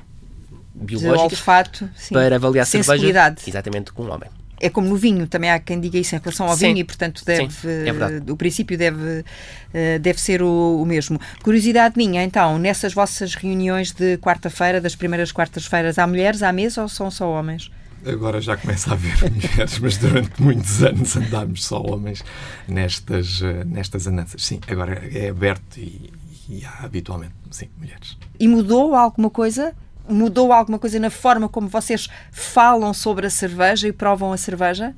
biológicas 0.74 1.38
olfato, 1.38 1.90
para 2.10 2.36
avaliar 2.36 2.66
cerveja 2.66 3.34
exatamente 3.46 3.92
com 3.92 4.04
um 4.04 4.12
homem 4.12 4.30
é 4.60 4.68
como 4.68 4.88
no 4.88 4.96
vinho, 4.96 5.26
também 5.26 5.50
há 5.50 5.58
quem 5.58 5.80
diga 5.80 5.98
isso 5.98 6.14
em 6.14 6.18
relação 6.18 6.46
ao 6.46 6.54
Sim. 6.54 6.66
vinho 6.66 6.78
e, 6.78 6.84
portanto, 6.84 7.24
deve, 7.24 7.50
Sim, 7.50 7.68
é 7.68 8.30
o 8.30 8.36
princípio 8.36 8.76
deve, 8.76 9.24
eh, 9.72 9.98
deve 9.98 10.20
ser 10.20 10.42
o, 10.42 10.82
o, 10.82 10.84
mesmo. 10.84 11.18
Curiosidade 11.42 11.96
minha, 11.96 12.22
então, 12.22 12.58
nessas 12.58 12.92
vossas 12.92 13.34
reuniões 13.34 13.90
de 13.90 14.18
quarta-feira, 14.18 14.80
das 14.80 14.94
primeiras 14.94 15.32
quartas-feiras, 15.32 15.98
há 15.98 16.06
mulheres 16.06 16.42
à 16.42 16.52
mesa 16.52 16.82
ou 16.82 16.88
são 16.88 17.10
só 17.10 17.30
homens? 17.30 17.70
Agora 18.06 18.40
já 18.40 18.56
começa 18.56 18.90
a 18.90 18.92
haver 18.94 19.18
mulheres, 19.30 19.78
mas 19.78 19.96
durante 19.96 20.42
muitos 20.42 20.82
anos 20.82 21.16
andámos 21.16 21.64
só 21.64 21.82
homens 21.82 22.24
nestas, 22.66 23.42
eh, 23.42 23.64
nestas 23.64 24.06
andanças. 24.06 24.42
Sim, 24.44 24.60
agora 24.68 25.06
é 25.12 25.28
aberto 25.28 25.78
e, 25.78 26.10
e 26.48 26.64
há 26.64 26.84
habitualmente, 26.84 27.34
sim, 27.50 27.68
mulheres. 27.78 28.16
E 28.38 28.48
mudou 28.48 28.94
alguma 28.94 29.30
coisa 29.30 29.74
mudou 30.08 30.52
alguma 30.52 30.78
coisa 30.78 30.98
na 30.98 31.10
forma 31.10 31.48
como 31.48 31.68
vocês 31.68 32.08
falam 32.32 32.92
sobre 32.92 33.26
a 33.26 33.30
cerveja 33.30 33.86
e 33.86 33.92
provam 33.92 34.32
a 34.32 34.36
cerveja? 34.36 34.94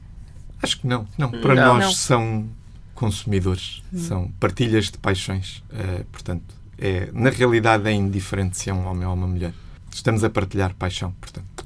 Acho 0.62 0.80
que 0.80 0.86
não. 0.86 1.06
Não, 1.18 1.30
para 1.30 1.54
não, 1.54 1.74
nós 1.74 1.84
não. 1.84 1.92
são 1.92 2.48
consumidores, 2.94 3.82
hum. 3.92 3.98
são 3.98 4.28
partilhas 4.38 4.86
de 4.86 4.98
paixões. 4.98 5.62
Uh, 5.70 6.04
portanto, 6.10 6.54
é, 6.78 7.10
na 7.12 7.30
realidade 7.30 7.88
é 7.88 7.92
indiferente 7.92 8.56
se 8.56 8.70
é 8.70 8.74
um 8.74 8.86
homem 8.86 9.06
ou 9.06 9.14
uma 9.14 9.26
mulher. 9.26 9.52
Estamos 9.92 10.24
a 10.24 10.30
partilhar 10.30 10.74
paixão, 10.74 11.12
portanto. 11.20 11.61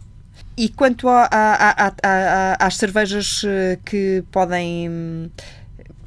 E 0.57 0.71
quanto 0.71 1.09
a, 1.09 1.29
a, 1.31 1.93
a, 2.03 2.67
às 2.67 2.77
cervejas 2.77 3.43
eh, 3.45 3.79
que 3.85 4.25
podem 4.31 5.31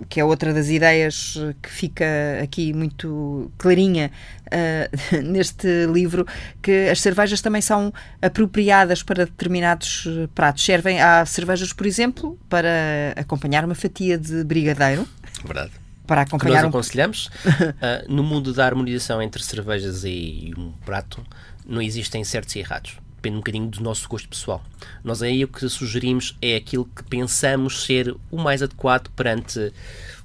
que 0.08 0.20
é 0.20 0.24
outra 0.24 0.54
das 0.54 0.70
ideias 0.70 1.36
que 1.62 1.70
fica 1.70 2.06
aqui 2.42 2.74
muito 2.74 3.52
clarinha 3.58 4.12
uh, 4.48 5.22
neste 5.24 5.86
livro, 5.88 6.26
que 6.62 6.88
as 6.90 7.02
cervejas 7.02 7.42
também 7.42 7.62
são 7.62 7.94
apropriadas 8.22 9.04
para 9.04 9.26
determinados 9.26 10.08
pratos. 10.34 10.64
Servem, 10.64 11.02
há 11.02 11.26
cervejas, 11.26 11.74
por 11.74 11.86
exemplo, 11.86 12.40
para 12.48 13.14
acompanhar 13.16 13.66
uma 13.66 13.76
fatia 13.76 14.18
de 14.18 14.44
brigadeiro. 14.44 15.08
Verdade. 15.44 15.72
Para 16.08 16.22
acompanhar 16.22 16.58
que 16.58 16.62
nós 16.64 16.70
aconselhamos, 16.70 17.26
uh, 17.28 18.08
no 18.08 18.24
mundo 18.24 18.54
da 18.54 18.66
harmonização 18.66 19.22
entre 19.22 19.44
cervejas 19.44 20.04
e 20.06 20.54
um 20.58 20.72
prato, 20.86 21.24
não 21.68 21.82
existem 21.82 22.24
certos 22.24 22.56
e 22.56 22.60
errados 22.60 22.98
depende 23.20 23.36
um 23.36 23.40
bocadinho 23.40 23.68
do 23.68 23.84
nosso 23.84 24.08
gosto 24.08 24.28
pessoal. 24.30 24.64
Nós 25.04 25.22
aí 25.22 25.44
o 25.44 25.48
que 25.48 25.68
sugerimos 25.68 26.36
é 26.42 26.56
aquilo 26.56 26.86
que 26.86 27.04
pensamos 27.04 27.84
ser 27.84 28.16
o 28.32 28.38
mais 28.38 28.64
adequado 28.64 29.10
perante 29.10 29.72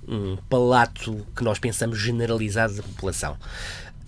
um 0.07 0.36
palato 0.49 1.26
que 1.34 1.42
nós 1.42 1.59
pensamos 1.59 1.99
generalizado 1.99 2.74
da 2.74 2.82
população. 2.82 3.36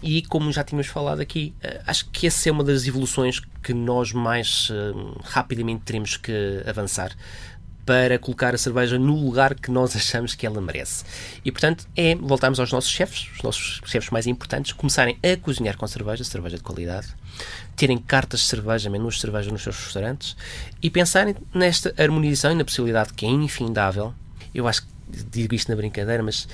E 0.03 0.23
como 0.23 0.53
já 0.53 0.63
tínhamos 0.63 0.87
falado 0.87 1.21
aqui, 1.21 1.55
eh, 1.63 1.81
acho 1.87 2.09
que 2.11 2.27
essa 2.27 2.49
é 2.49 2.53
uma 2.53 2.63
das 2.63 2.87
evoluções 2.87 3.41
que 3.63 3.73
nós 3.73 4.13
mais 4.13 4.69
uh, 4.71 5.21
rapidamente 5.25 5.83
teremos 5.85 6.17
que 6.19 6.63
avançar 6.67 7.17
para 7.87 8.19
colocar 8.19 8.53
a 8.53 8.59
cerveja 8.59 8.99
no 8.99 9.15
lugar 9.15 9.55
que 9.55 9.71
nós 9.71 9.95
achamos 9.97 10.35
que 10.35 10.45
ela 10.45 10.61
merece. 10.61 11.05
E, 11.45 11.53
portanto, 11.53 11.87
é 11.97 12.17
voltarmos 12.17 12.59
aos 12.59 12.73
nossos 12.73 12.91
chefes, 12.91 13.31
os 13.37 13.43
nossos 13.43 13.81
chefes 13.87 14.11
mais 14.11 14.27
importantes, 14.27 14.73
começarem 14.73 15.17
a 15.23 15.37
cozinhar 15.37 15.77
com 15.77 15.87
cerveja, 15.87 16.25
cerveja 16.25 16.57
de 16.57 16.63
qualidade, 16.63 17.07
terem 17.77 17.97
cartas 17.97 18.41
de 18.41 18.47
cerveja, 18.47 18.91
menus 18.91 19.15
de 19.15 19.21
cerveja 19.21 19.51
nos 19.51 19.63
seus 19.63 19.77
restaurantes 19.77 20.37
e 20.83 20.91
pensarem 20.91 21.37
nesta 21.55 21.95
harmonização 21.97 22.51
e 22.51 22.57
na 22.57 22.65
possibilidade 22.65 23.15
que 23.15 23.25
é 23.25 23.29
infindável. 23.29 24.13
Eu 24.53 24.67
acho 24.67 24.83
que 24.83 24.89
digo 25.31 25.55
isto 25.55 25.71
na 25.71 25.77
brincadeira, 25.77 26.23
mas 26.23 26.49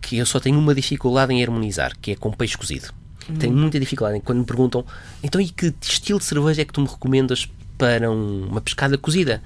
que 0.00 0.18
eu 0.18 0.26
só 0.26 0.40
tenho 0.40 0.58
uma 0.58 0.74
dificuldade 0.74 1.32
em 1.32 1.42
harmonizar, 1.42 1.96
que 2.00 2.10
é 2.10 2.16
com 2.16 2.32
peixe 2.32 2.58
cozido. 2.58 2.92
Hum. 3.30 3.36
Tenho 3.36 3.54
muita 3.54 3.78
dificuldade 3.78 4.20
quando 4.20 4.40
me 4.40 4.44
perguntam 4.44 4.84
então 5.22 5.40
e 5.40 5.48
que 5.48 5.72
estilo 5.80 6.18
de 6.18 6.24
cerveja 6.24 6.62
é 6.62 6.64
que 6.64 6.72
tu 6.72 6.80
me 6.80 6.88
recomendas 6.88 7.48
para 7.78 8.10
um, 8.10 8.48
uma 8.48 8.60
pescada 8.60 8.98
cozida? 8.98 9.40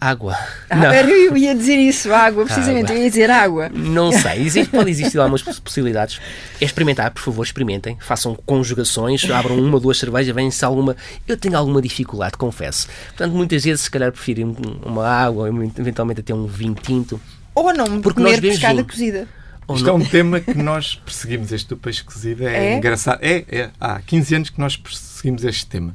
Água. 0.00 0.36
Ah, 0.70 0.76
não. 0.76 0.94
Eu 0.94 1.36
ia 1.36 1.54
dizer 1.54 1.76
isso, 1.76 2.12
água, 2.12 2.44
precisamente, 2.44 2.86
água. 2.86 2.96
eu 2.96 3.02
ia 3.02 3.10
dizer 3.10 3.30
água. 3.30 3.68
Não 3.68 4.12
sei, 4.12 4.42
existe, 4.42 4.70
pode 4.70 4.90
existir 4.90 5.18
algumas 5.18 5.42
possibilidades. 5.42 6.20
É 6.60 6.64
experimentar, 6.64 7.10
por 7.10 7.22
favor, 7.22 7.42
experimentem, 7.42 7.96
façam 8.00 8.34
conjugações, 8.34 9.28
abram 9.30 9.58
uma 9.58 9.74
ou 9.74 9.80
duas 9.80 9.98
cervejas, 9.98 10.34
vêm-se 10.34 10.64
alguma. 10.64 10.96
Eu 11.26 11.36
tenho 11.36 11.56
alguma 11.56 11.82
dificuldade, 11.82 12.36
confesso. 12.36 12.88
Portanto, 13.08 13.32
muitas 13.32 13.64
vezes, 13.64 13.82
se 13.82 13.90
calhar, 13.90 14.12
prefiro 14.12 14.56
uma 14.84 15.06
água, 15.06 15.48
eventualmente 15.48 16.20
até 16.20 16.34
um 16.34 16.46
vinho 16.46 16.74
tinto. 16.74 17.20
Ou 17.54 17.72
não, 17.72 18.00
porque 18.00 18.20
comer 18.20 18.40
pescada 18.40 18.74
vinho. 18.74 18.86
cozida. 18.86 19.28
Isto 19.72 19.88
é 19.88 19.92
um 19.92 20.04
tema 20.04 20.40
que 20.40 20.54
nós 20.54 20.94
perseguimos, 20.94 21.50
este 21.50 21.68
do 21.68 21.76
peixe 21.76 22.04
cozido. 22.04 22.46
É, 22.46 22.72
é? 22.72 22.76
engraçado. 22.76 23.18
É, 23.22 23.44
é, 23.48 23.70
há 23.80 24.00
15 24.00 24.34
anos 24.34 24.50
que 24.50 24.60
nós 24.60 24.76
perseguimos 24.76 25.42
este 25.44 25.66
tema. 25.66 25.94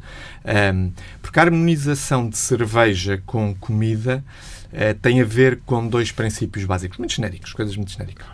Um, 0.73 0.91
porque 1.21 1.39
a 1.39 1.43
harmonização 1.43 2.27
de 2.27 2.37
cerveja 2.37 3.21
com 3.25 3.53
comida 3.55 4.23
uh, 4.67 4.97
tem 5.01 5.21
a 5.21 5.25
ver 5.25 5.59
com 5.65 5.87
dois 5.87 6.11
princípios 6.11 6.65
básicos, 6.65 6.97
muito 6.97 7.13
genéricos, 7.13 7.53
coisas 7.53 7.75
muito 7.75 7.91
genéricas. 7.91 8.25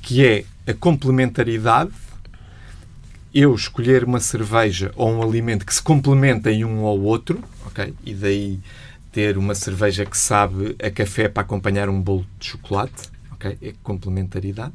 Que 0.00 0.24
é 0.24 0.44
a 0.66 0.74
complementaridade, 0.74 1.90
eu 3.34 3.54
escolher 3.54 4.04
uma 4.04 4.20
cerveja 4.20 4.92
ou 4.94 5.10
um 5.10 5.22
alimento 5.22 5.66
que 5.66 5.74
se 5.74 5.82
complementem 5.82 6.64
um 6.64 6.84
ao 6.84 7.00
outro, 7.00 7.42
ok? 7.66 7.92
E 8.04 8.14
daí 8.14 8.60
ter 9.10 9.36
uma 9.36 9.54
cerveja 9.54 10.06
que 10.06 10.16
sabe 10.16 10.76
a 10.82 10.90
café 10.90 11.28
para 11.28 11.42
acompanhar 11.42 11.88
um 11.88 12.00
bolo 12.00 12.26
de 12.38 12.46
chocolate 12.46 13.11
ok? 13.42 13.58
É 13.60 13.74
complementaridade. 13.82 14.74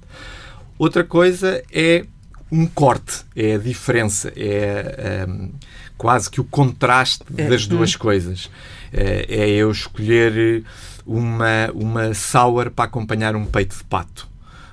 Outra 0.77 1.03
coisa 1.03 1.63
é 1.71 2.05
um 2.51 2.65
corte, 2.67 3.25
é 3.35 3.55
a 3.55 3.57
diferença, 3.57 4.31
é 4.35 5.25
um, 5.27 5.51
quase 5.97 6.29
que 6.29 6.39
o 6.39 6.43
contraste 6.43 7.23
é. 7.35 7.49
das 7.49 7.65
duas 7.65 7.95
hum. 7.95 7.99
coisas. 7.99 8.49
É, 8.93 9.25
é, 9.27 9.49
eu 9.49 9.71
escolher 9.71 10.63
uma, 11.05 11.69
uma 11.73 12.13
sour 12.13 12.71
para 12.71 12.85
acompanhar 12.85 13.35
um 13.35 13.45
peito 13.45 13.77
de 13.77 13.83
pato. 13.83 14.27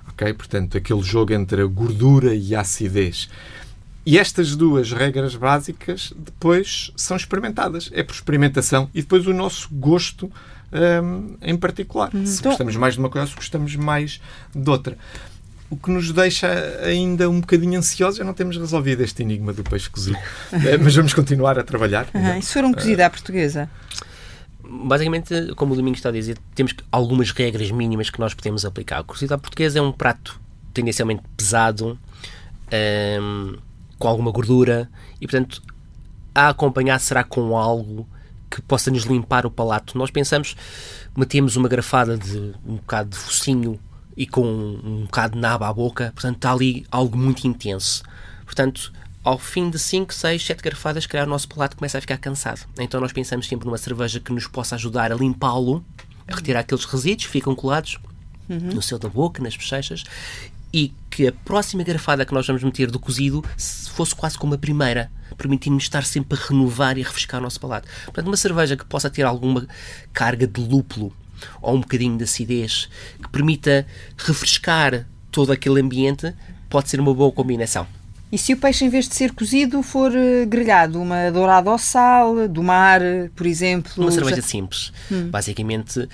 ok? 0.08 0.32
Portanto, 0.34 0.76
aquele 0.76 1.02
jogo 1.02 1.32
entre 1.32 1.62
a 1.62 1.66
gordura 1.66 2.34
e 2.34 2.54
a 2.54 2.60
acidez. 2.60 3.28
E 4.06 4.18
estas 4.18 4.54
duas 4.54 4.92
regras 4.92 5.34
básicas 5.34 6.12
depois 6.16 6.92
são 6.94 7.16
experimentadas. 7.16 7.90
É 7.92 8.02
por 8.02 8.12
experimentação 8.12 8.90
e 8.94 9.00
depois 9.00 9.26
o 9.26 9.32
nosso 9.32 9.68
gosto 9.72 10.30
um, 10.74 11.36
em 11.40 11.56
particular. 11.56 12.10
Uhum. 12.12 12.26
Se 12.26 12.40
então... 12.40 12.52
gostamos 12.52 12.76
mais 12.76 12.94
de 12.94 13.00
uma 13.00 13.08
coisa, 13.08 13.28
se 13.28 13.34
gostamos 13.34 13.76
mais 13.76 14.20
de 14.54 14.68
outra. 14.68 14.98
o 15.70 15.76
que 15.76 15.90
nos 15.90 16.12
deixa 16.12 16.48
ainda 16.82 17.28
um 17.30 17.40
bocadinho 17.40 17.78
ansiosos. 17.78 18.18
Já 18.18 18.24
não 18.24 18.34
temos 18.34 18.56
resolvido 18.56 19.02
este 19.02 19.22
enigma 19.22 19.52
do 19.52 19.62
peixe 19.62 19.88
cozido, 19.88 20.18
Eh, 20.52 20.76
mas 20.76 20.94
vamos 20.94 21.14
continuar 21.14 21.58
a 21.58 21.62
trabalhar. 21.62 22.06
Uhum. 22.12 22.38
E 22.38 22.42
se 22.42 22.52
for 22.52 22.64
um 22.64 22.72
cozido 22.72 23.00
à 23.02 23.10
portuguesa? 23.10 23.70
Basicamente, 24.62 25.54
como 25.56 25.72
o 25.74 25.76
Domingos 25.76 25.98
está 25.98 26.08
a 26.08 26.12
dizer, 26.12 26.38
temos 26.54 26.74
algumas 26.90 27.30
regras 27.30 27.70
mínimas 27.70 28.10
que 28.10 28.18
nós 28.18 28.34
podemos 28.34 28.64
aplicar. 28.64 29.00
O 29.00 29.04
cozido 29.04 29.34
à 29.34 29.38
portuguesa 29.38 29.78
é 29.78 29.82
um 29.82 29.92
prato 29.92 30.40
tendencialmente 30.72 31.22
pesado, 31.36 31.98
um, 33.20 33.56
com 33.98 34.08
alguma 34.08 34.32
gordura, 34.32 34.90
e 35.20 35.26
portanto, 35.26 35.62
a 36.34 36.48
acompanhar 36.48 36.98
será 36.98 37.22
com 37.22 37.56
algo 37.56 38.08
que 38.54 38.62
possa 38.62 38.90
nos 38.90 39.02
limpar 39.02 39.44
o 39.44 39.50
palato. 39.50 39.98
Nós 39.98 40.10
pensamos, 40.10 40.54
metemos 41.16 41.56
uma 41.56 41.68
garfada 41.68 42.16
de 42.16 42.54
um 42.64 42.76
bocado 42.76 43.10
de 43.10 43.16
focinho 43.16 43.80
e 44.16 44.26
com 44.26 44.46
um, 44.46 45.02
bocado 45.02 45.34
de 45.34 45.40
naba 45.40 45.68
à 45.68 45.72
boca, 45.72 46.12
portanto, 46.14 46.36
está 46.36 46.52
ali 46.52 46.86
algo 46.88 47.18
muito 47.18 47.46
intenso. 47.46 48.04
Portanto, 48.44 48.92
ao 49.24 49.38
fim 49.38 49.70
de 49.70 49.78
5, 49.78 50.14
6, 50.14 50.46
7 50.46 50.62
garfadas, 50.62 51.06
calhar 51.06 51.26
o 51.26 51.30
nosso 51.30 51.48
palato 51.48 51.76
começa 51.76 51.98
a 51.98 52.00
ficar 52.00 52.18
cansado. 52.18 52.60
Então 52.78 53.00
nós 53.00 53.12
pensamos 53.12 53.48
sempre 53.48 53.66
numa 53.66 53.78
cerveja 53.78 54.20
que 54.20 54.32
nos 54.32 54.46
possa 54.46 54.76
ajudar 54.76 55.10
a 55.10 55.16
limpá-lo, 55.16 55.84
a 56.28 56.36
retirar 56.36 56.60
aqueles 56.60 56.84
resíduos 56.84 57.26
que 57.26 57.32
ficam 57.32 57.56
colados 57.56 57.98
uhum. 58.48 58.74
no 58.74 58.82
céu 58.82 59.00
da 59.00 59.08
boca, 59.08 59.42
nas 59.42 59.56
bochechas, 59.56 60.04
e 60.72 60.92
que 61.10 61.26
a 61.26 61.32
próxima 61.32 61.82
garfada 61.82 62.24
que 62.24 62.32
nós 62.32 62.46
vamos 62.46 62.62
meter 62.62 62.90
do 62.90 63.00
cozido 63.00 63.44
fosse 63.56 64.14
quase 64.14 64.38
como 64.38 64.54
a 64.54 64.58
primeira, 64.58 65.10
permitindo-nos 65.34 65.84
estar 65.84 66.04
sempre 66.04 66.38
a 66.38 66.48
renovar 66.48 66.96
e 66.98 67.02
a 67.02 67.04
refrescar 67.04 67.40
o 67.40 67.42
nosso 67.42 67.60
palato. 67.60 67.88
Portanto, 68.04 68.26
uma 68.26 68.36
cerveja 68.36 68.76
que 68.76 68.84
possa 68.84 69.10
ter 69.10 69.22
alguma 69.22 69.66
carga 70.12 70.46
de 70.46 70.60
lúpulo 70.60 71.12
ou 71.60 71.74
um 71.74 71.80
bocadinho 71.80 72.16
de 72.16 72.24
acidez, 72.24 72.88
que 73.22 73.28
permita 73.28 73.86
refrescar 74.16 75.06
todo 75.30 75.52
aquele 75.52 75.80
ambiente, 75.80 76.34
pode 76.68 76.88
ser 76.88 77.00
uma 77.00 77.12
boa 77.12 77.30
combinação. 77.32 77.86
E 78.30 78.38
se 78.38 78.52
o 78.52 78.56
peixe, 78.56 78.84
em 78.84 78.88
vez 78.88 79.08
de 79.08 79.14
ser 79.14 79.32
cozido, 79.32 79.82
for 79.82 80.10
uh, 80.10 80.46
grelhado? 80.46 81.00
Uma 81.00 81.30
dourada 81.30 81.70
ao 81.70 81.78
sal, 81.78 82.48
do 82.48 82.62
mar, 82.62 83.00
por 83.36 83.46
exemplo? 83.46 83.92
Uma 83.96 84.10
cerveja 84.10 84.42
simples. 84.42 84.92
Hum. 85.10 85.28
Basicamente, 85.30 86.08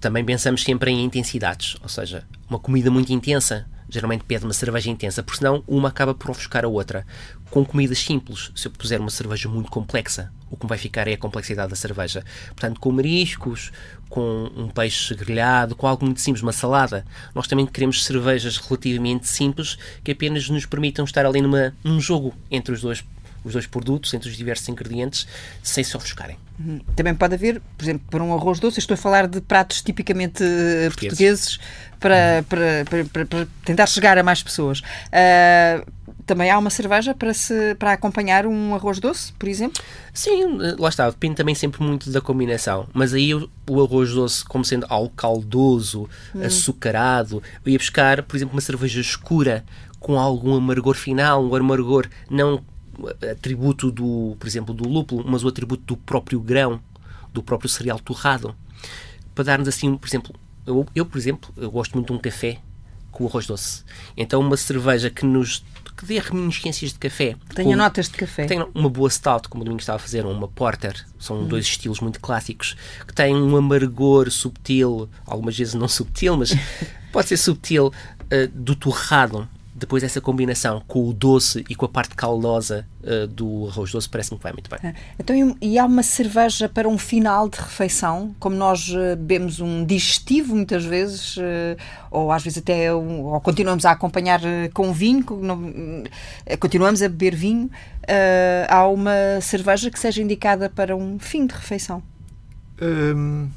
também 0.00 0.24
pensamos 0.24 0.62
sempre 0.62 0.90
em 0.90 1.04
intensidades. 1.04 1.76
Ou 1.82 1.88
seja, 1.88 2.24
uma 2.48 2.58
comida 2.58 2.90
muito 2.90 3.12
intensa 3.12 3.66
geralmente 3.88 4.24
pede 4.24 4.44
uma 4.44 4.52
cerveja 4.52 4.90
intensa, 4.90 5.22
porque 5.22 5.38
senão 5.38 5.62
uma 5.66 5.88
acaba 5.88 6.14
por 6.14 6.30
ofuscar 6.30 6.64
a 6.64 6.68
outra. 6.68 7.06
Com 7.50 7.64
comidas 7.64 7.98
simples, 7.98 8.50
se 8.54 8.68
eu 8.68 8.72
puser 8.72 9.00
uma 9.00 9.10
cerveja 9.10 9.48
muito 9.48 9.70
complexa, 9.70 10.30
o 10.50 10.56
que 10.56 10.66
vai 10.66 10.76
ficar 10.76 11.08
é 11.08 11.14
a 11.14 11.18
complexidade 11.18 11.70
da 11.70 11.76
cerveja. 11.76 12.24
Portanto, 12.48 12.78
com 12.78 12.92
mariscos, 12.92 13.72
com 14.08 14.50
um 14.56 14.68
peixe 14.68 15.14
grelhado, 15.14 15.74
com 15.74 15.86
algo 15.86 16.04
muito 16.04 16.20
simples, 16.20 16.42
uma 16.42 16.52
salada, 16.52 17.04
nós 17.34 17.46
também 17.46 17.66
queremos 17.66 18.04
cervejas 18.04 18.58
relativamente 18.58 19.26
simples 19.26 19.78
que 20.04 20.12
apenas 20.12 20.48
nos 20.48 20.66
permitam 20.66 21.04
estar 21.04 21.24
ali 21.24 21.40
numa, 21.40 21.74
num 21.82 22.00
jogo 22.00 22.34
entre 22.50 22.74
os 22.74 22.80
dois 22.80 23.04
os 23.44 23.52
dois 23.52 23.66
produtos, 23.66 24.12
entre 24.14 24.28
os 24.28 24.36
diversos 24.36 24.68
ingredientes, 24.68 25.26
sem 25.62 25.82
se 25.84 25.96
ofuscarem. 25.96 26.36
Uhum. 26.58 26.80
Também 26.96 27.14
pode 27.14 27.34
haver, 27.34 27.60
por 27.76 27.84
exemplo, 27.84 28.06
para 28.10 28.22
um 28.22 28.34
arroz 28.34 28.58
doce, 28.58 28.78
estou 28.78 28.94
a 28.94 28.96
falar 28.96 29.26
de 29.28 29.40
pratos 29.40 29.80
tipicamente 29.80 30.42
eh, 30.42 30.88
portugueses, 30.88 31.56
portugueses 31.56 31.58
para, 32.00 32.38
uhum. 32.38 32.42
para, 32.44 32.84
para, 32.84 33.04
para, 33.04 33.26
para, 33.26 33.48
tentar 33.64 33.86
chegar 33.86 34.18
a 34.18 34.22
mais 34.22 34.42
pessoas. 34.42 34.80
Uh, 34.80 35.98
também 36.28 36.50
há 36.50 36.58
uma 36.58 36.68
cerveja 36.68 37.14
para, 37.14 37.32
se, 37.32 37.74
para 37.76 37.94
acompanhar 37.94 38.46
um 38.46 38.74
arroz 38.74 39.00
doce, 39.00 39.32
por 39.32 39.48
exemplo? 39.48 39.82
Sim, 40.12 40.58
eh, 40.62 40.76
lá 40.78 40.90
está, 40.90 41.08
depende 41.08 41.36
também 41.36 41.54
sempre 41.54 41.82
muito 41.82 42.10
da 42.10 42.20
combinação. 42.20 42.86
Mas 42.92 43.14
aí 43.14 43.34
o, 43.34 43.48
o 43.68 43.82
arroz 43.82 44.12
doce, 44.12 44.44
como 44.44 44.62
sendo 44.62 44.84
algo 44.90 45.10
caldoso, 45.16 46.08
hum. 46.34 46.42
açucarado, 46.44 47.42
eu 47.64 47.72
ia 47.72 47.78
buscar, 47.78 48.22
por 48.22 48.36
exemplo, 48.36 48.54
uma 48.54 48.60
cerveja 48.60 49.00
escura 49.00 49.64
com 49.98 50.18
algum 50.18 50.54
amargor 50.54 50.94
final, 50.94 51.42
um 51.42 51.54
amargor 51.54 52.06
não 52.30 52.62
atributo 53.30 53.90
do, 53.90 54.36
por 54.38 54.46
exemplo, 54.46 54.74
do 54.74 54.88
lúpulo, 54.88 55.24
mas 55.26 55.44
o 55.44 55.48
atributo 55.48 55.82
do 55.84 55.96
próprio 55.96 56.40
grão, 56.40 56.80
do 57.32 57.42
próprio 57.42 57.68
cereal 57.68 57.98
torrado, 57.98 58.54
para 59.34 59.44
dar-nos 59.44 59.68
assim, 59.68 59.96
por 59.96 60.08
exemplo, 60.08 60.34
eu, 60.66 60.86
eu, 60.94 61.06
por 61.06 61.18
exemplo, 61.18 61.52
eu 61.56 61.70
gosto 61.70 61.94
muito 61.94 62.08
de 62.08 62.12
um 62.12 62.18
café 62.18 62.58
com 63.10 63.26
arroz 63.26 63.46
doce. 63.46 63.84
Então 64.16 64.40
uma 64.40 64.56
cerveja 64.56 65.10
que 65.10 65.24
nos 65.24 65.64
que 65.96 66.06
dê 66.06 66.20
reminiscências 66.20 66.92
de 66.92 66.98
café. 66.98 67.34
Tenha 67.52 67.70
com, 67.70 67.76
notas 67.76 68.08
de 68.08 68.16
café. 68.16 68.46
Tenha 68.46 68.68
uma 68.72 68.88
boa 68.88 69.10
stout, 69.10 69.48
como 69.48 69.62
o 69.62 69.64
Domingos 69.64 69.82
estava 69.82 69.96
a 69.96 69.98
fazer, 69.98 70.24
ou 70.24 70.32
uma 70.32 70.46
porter. 70.46 71.04
São 71.18 71.40
hum. 71.40 71.48
dois 71.48 71.64
estilos 71.64 71.98
muito 71.98 72.20
clássicos. 72.20 72.76
Que 73.04 73.12
têm 73.12 73.34
um 73.34 73.56
amargor 73.56 74.30
subtil, 74.30 75.08
algumas 75.26 75.58
vezes 75.58 75.74
não 75.74 75.88
subtil, 75.88 76.36
mas 76.36 76.54
pode 77.10 77.28
ser 77.28 77.36
subtil, 77.36 77.88
uh, 77.88 78.48
do 78.54 78.76
torrado 78.76 79.48
depois 79.78 80.02
essa 80.02 80.20
combinação 80.20 80.82
com 80.86 81.08
o 81.08 81.12
doce 81.12 81.64
e 81.68 81.74
com 81.74 81.86
a 81.86 81.88
parte 81.88 82.14
caldosa 82.14 82.86
uh, 83.02 83.26
do 83.26 83.68
arroz 83.68 83.92
doce 83.92 84.08
parece-me 84.08 84.36
que 84.38 84.42
vai 84.42 84.52
muito 84.52 84.68
bem. 84.68 84.78
Ah, 84.82 84.94
então, 85.18 85.56
e 85.60 85.78
há 85.78 85.84
uma 85.84 86.02
cerveja 86.02 86.68
para 86.68 86.88
um 86.88 86.98
final 86.98 87.48
de 87.48 87.58
refeição, 87.58 88.34
como 88.38 88.56
nós 88.56 88.88
uh, 88.88 89.16
bebemos 89.16 89.60
um 89.60 89.84
digestivo 89.84 90.54
muitas 90.54 90.84
vezes, 90.84 91.36
uh, 91.36 91.40
ou 92.10 92.32
às 92.32 92.42
vezes 92.42 92.58
até 92.58 92.94
um, 92.94 93.22
ou 93.24 93.40
continuamos 93.40 93.84
a 93.84 93.92
acompanhar 93.92 94.40
com 94.74 94.92
vinho, 94.92 95.24
continuamos 96.58 97.02
a 97.02 97.08
beber 97.08 97.34
vinho, 97.34 97.70
há 98.68 98.86
uma 98.88 99.40
cerveja 99.40 99.90
que 99.90 99.98
seja 99.98 100.22
indicada 100.22 100.68
para 100.68 100.96
um 100.96 101.18
fim 101.18 101.46
de 101.46 101.54
refeição? 101.54 102.02
Hum, 102.80 103.48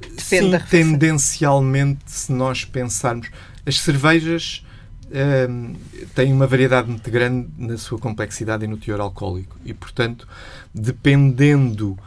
Depende 0.00 0.22
sim, 0.22 0.50
da 0.50 0.58
refeição. 0.58 0.92
tendencialmente, 0.92 2.00
se 2.06 2.32
nós 2.32 2.64
pensarmos, 2.64 3.30
as 3.66 3.80
cervejas 3.80 4.64
um, 5.10 5.74
tem 6.14 6.32
uma 6.32 6.46
variedade 6.46 6.88
muito 6.88 7.10
grande 7.10 7.48
na 7.56 7.76
sua 7.78 7.98
complexidade 7.98 8.64
e 8.64 8.68
no 8.68 8.76
teor 8.76 9.00
alcoólico. 9.00 9.56
E, 9.64 9.72
portanto, 9.72 10.28
dependendo 10.74 11.98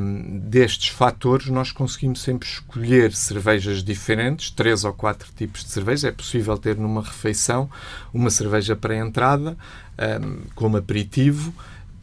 um, 0.00 0.38
destes 0.38 0.88
fatores, 0.88 1.48
nós 1.48 1.70
conseguimos 1.70 2.22
sempre 2.22 2.48
escolher 2.48 3.12
cervejas 3.12 3.82
diferentes, 3.82 4.50
três 4.50 4.84
ou 4.84 4.92
quatro 4.92 5.30
tipos 5.36 5.64
de 5.64 5.70
cerveja. 5.70 6.08
É 6.08 6.12
possível 6.12 6.56
ter 6.56 6.76
numa 6.76 7.02
refeição 7.02 7.68
uma 8.12 8.30
cerveja 8.30 8.74
para 8.74 8.96
entrada, 8.96 9.56
um, 10.22 10.42
como 10.54 10.76
aperitivo, 10.76 11.52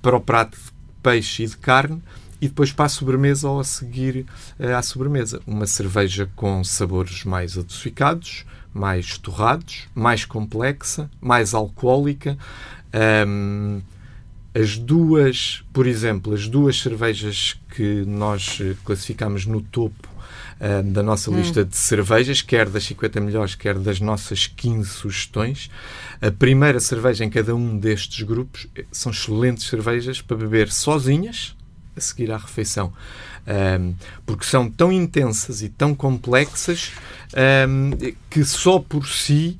para 0.01 0.15
o 0.15 0.21
prato 0.21 0.57
de 0.57 0.71
peixe 1.01 1.43
e 1.43 1.47
de 1.47 1.57
carne 1.57 2.01
e 2.39 2.47
depois 2.47 2.71
para 2.71 2.85
a 2.85 2.89
sobremesa 2.89 3.49
ou 3.49 3.59
a 3.59 3.63
seguir 3.63 4.25
uh, 4.59 4.75
à 4.75 4.81
sobremesa. 4.81 5.41
Uma 5.47 5.65
cerveja 5.65 6.29
com 6.35 6.63
sabores 6.63 7.23
mais 7.23 7.57
adocicados, 7.57 8.45
mais 8.77 9.17
torrados, 9.17 9.87
mais 9.93 10.23
complexa, 10.23 11.09
mais 11.19 11.53
alcoólica. 11.53 12.37
Um, 13.27 13.81
as 14.53 14.77
duas, 14.77 15.63
por 15.73 15.85
exemplo, 15.85 16.33
as 16.33 16.47
duas 16.47 16.79
cervejas 16.79 17.59
que 17.75 18.03
nós 18.05 18.59
eh, 18.59 18.75
classificamos 18.83 19.45
no 19.45 19.61
topo 19.61 20.07
uh, 20.59 20.83
da 20.83 21.03
nossa 21.03 21.29
hum. 21.29 21.37
lista 21.37 21.63
de 21.63 21.77
cervejas, 21.77 22.41
quer 22.41 22.67
das 22.67 22.83
50 22.85 23.19
melhores, 23.19 23.53
quer 23.53 23.77
das 23.77 23.99
nossas 23.99 24.47
15 24.47 24.89
sugestões. 24.89 25.69
A 26.19 26.31
primeira 26.31 26.79
cerveja 26.79 27.23
em 27.23 27.29
cada 27.29 27.55
um 27.55 27.77
destes 27.77 28.23
grupos 28.25 28.67
eh, 28.75 28.85
são 28.91 29.11
excelentes 29.11 29.67
cervejas 29.67 30.21
para 30.21 30.37
beber 30.37 30.71
sozinhas, 30.71 31.55
a 31.97 32.01
seguir 32.01 32.31
à 32.31 32.37
refeição. 32.37 32.93
Um, 33.47 33.95
porque 34.25 34.45
são 34.45 34.69
tão 34.69 34.91
intensas 34.91 35.61
e 35.61 35.69
tão 35.69 35.95
complexas 35.95 36.91
um, 37.69 37.91
que 38.29 38.43
só 38.43 38.77
por 38.77 39.07
si 39.07 39.57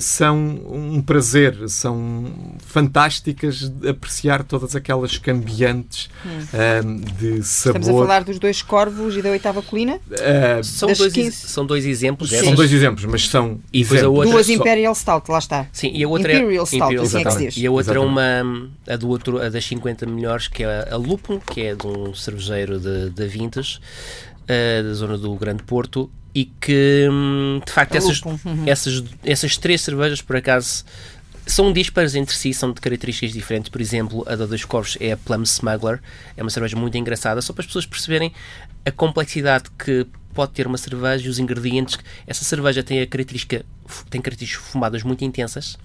são 0.00 0.36
um 0.68 1.00
prazer, 1.00 1.68
são 1.68 2.32
fantásticas 2.58 3.68
de 3.68 3.88
apreciar 3.88 4.42
todas 4.42 4.74
aquelas 4.74 5.18
cambiantes 5.18 6.08
hum. 6.24 6.38
um, 6.84 6.96
de 6.96 7.42
sabor. 7.42 7.80
Estamos 7.80 7.88
a 7.88 7.92
falar 7.92 8.24
dos 8.24 8.38
dois 8.38 8.62
corvos 8.62 9.16
e 9.16 9.22
da 9.22 9.30
oitava 9.30 9.62
colina? 9.62 10.00
Uh, 10.10 10.64
são, 10.64 10.92
dois, 10.92 11.34
são 11.34 11.66
dois 11.66 11.84
exemplos. 11.84 12.30
São 12.30 12.54
dois 12.54 12.72
exemplos, 12.72 13.04
mas 13.04 13.28
são 13.28 13.60
e 13.72 13.80
exemplos. 13.80 14.30
Duas 14.30 14.48
Imperial 14.48 14.94
Stout, 14.94 15.30
lá 15.30 15.38
está. 15.38 15.66
Sim, 15.72 15.90
e 15.94 16.02
a 16.02 16.08
outra 16.08 16.32
Imperial 16.32 16.64
é, 16.64 16.66
Stout, 16.66 16.82
Imperial 16.82 17.04
assim 17.04 17.18
é 17.20 17.24
que 17.24 17.30
se 17.30 17.38
diz. 17.38 17.56
E 17.56 17.66
a 17.66 17.70
outra 17.70 17.96
é 17.96 18.00
uma, 18.00 18.70
a, 18.88 18.96
do 18.96 19.08
outro, 19.08 19.40
a 19.40 19.48
das 19.48 19.64
50 19.64 20.06
melhores, 20.06 20.48
que 20.48 20.62
é 20.62 20.88
a 20.90 20.96
Lupum, 20.96 21.38
que 21.38 21.62
é 21.62 21.74
de 21.74 21.86
um 21.86 22.14
cervejeiro 22.14 22.78
de, 22.78 23.10
de 23.10 23.26
Vintes, 23.26 23.76
uh, 23.76 24.82
da 24.82 24.94
zona 24.94 25.18
do 25.18 25.34
Grande 25.34 25.62
Porto, 25.62 26.10
e 26.34 26.44
que 26.44 27.08
hum, 27.10 27.60
de 27.64 27.72
facto 27.72 27.94
essas, 27.94 28.22
uhum. 28.22 28.64
essas, 28.66 29.04
essas 29.24 29.56
três 29.56 29.80
cervejas 29.80 30.20
por 30.20 30.36
acaso 30.36 30.84
são 31.46 31.72
dispares 31.72 32.14
entre 32.14 32.36
si, 32.36 32.52
são 32.52 32.72
de 32.72 32.80
características 32.80 33.32
diferentes. 33.32 33.70
Por 33.70 33.80
exemplo, 33.80 34.22
a 34.28 34.36
da 34.36 34.44
Dois 34.44 34.64
Corvos 34.64 34.98
é 35.00 35.12
a 35.12 35.16
Plum 35.16 35.42
Smuggler, 35.42 36.00
é 36.36 36.42
uma 36.42 36.50
cerveja 36.50 36.76
muito 36.76 36.96
engraçada, 36.98 37.40
só 37.40 37.52
para 37.52 37.62
as 37.62 37.66
pessoas 37.66 37.86
perceberem 37.86 38.32
a 38.84 38.90
complexidade 38.90 39.64
que 39.78 40.06
pode 40.34 40.52
ter 40.52 40.66
uma 40.66 40.76
cerveja 40.76 41.26
e 41.26 41.28
os 41.28 41.38
ingredientes. 41.38 41.98
Essa 42.26 42.44
cerveja 42.44 42.82
tem 42.82 43.00
a 43.00 43.06
característica 43.06 43.64
tem 44.10 44.20
características 44.20 44.70
fumadas 44.70 45.02
muito 45.02 45.24
intensas 45.24 45.78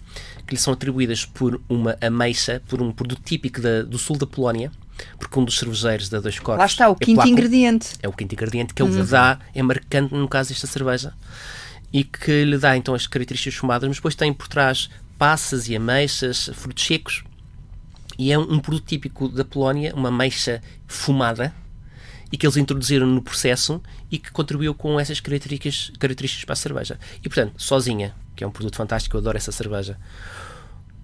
que 0.46 0.54
lhe 0.54 0.60
são 0.60 0.74
atribuídas 0.74 1.26
por 1.26 1.62
uma 1.70 1.98
ameixa, 2.02 2.62
por 2.68 2.82
um 2.82 2.91
produto 2.91 3.22
típico 3.24 3.62
da, 3.62 3.84
do 3.84 3.98
sul 3.98 4.18
da 4.18 4.28
Polónia 4.28 4.70
porque 5.18 5.39
um 5.39 5.46
dos 5.46 5.58
cervejeiros 5.58 6.10
da 6.10 6.20
Dois 6.20 6.39
Corpos... 6.39 6.60
Lá 6.60 6.66
está, 6.66 6.89
o 6.89 6.94
é 6.94 7.06
quinto 7.06 7.28
ingrediente. 7.28 7.89
É 8.02 8.08
o 8.08 8.14
quinto 8.14 8.34
ingrediente 8.34 8.74
que 8.74 8.82
ele 8.82 9.00
uhum. 9.00 9.06
dá, 9.06 9.39
é 9.54 9.62
marcante 9.62 10.14
no 10.14 10.28
caso 10.28 10.50
desta 10.50 10.68
cerveja. 10.68 11.14
e 11.91 12.04
que 12.04 12.44
lhe 12.44 12.58
dá 12.58 12.76
então 12.76 12.96
as 12.96 13.06
características 13.06 13.60
fumadas, 13.60 13.88
mas 13.88 13.98
depois 13.98 14.16
tem 14.16 14.34
por 14.34 14.48
trás 14.48 14.89
passas 15.18 15.70
e 15.70 15.76
ameixas, 15.76 16.50
frutos 16.54 16.84
secos, 16.84 17.24
e 18.18 18.32
é 18.32 18.38
um, 18.38 18.54
um 18.54 18.60
produto 18.60 18.86
típico 18.86 19.30
da 19.30 19.46
Polónia, 19.46 19.94
uma 19.96 20.10
ameixa 20.10 20.62
fumada, 20.88 21.54
e 22.32 22.38
que 22.38 22.48
eles 22.48 22.58
introduziram 22.58 23.06
no 23.06 23.22
processo 23.22 23.80
e 24.12 24.18
que 24.18 24.32
contribuiu 24.32 24.74
com 24.74 25.00
essas 25.00 25.20
características, 25.20 25.91
características 26.00 26.46
para 26.46 26.54
a 26.54 26.56
cerveja. 26.56 27.00
E, 27.20 27.30
portanto, 27.30 27.54
sozinha, 27.62 28.16
que 28.36 28.44
é 28.44 28.48
um 28.48 28.52
produto 28.52 28.76
fantástico, 28.76 29.16
eu 29.16 29.20
adoro 29.20 29.38
essa 29.38 29.52
cerveja. 29.52 30.00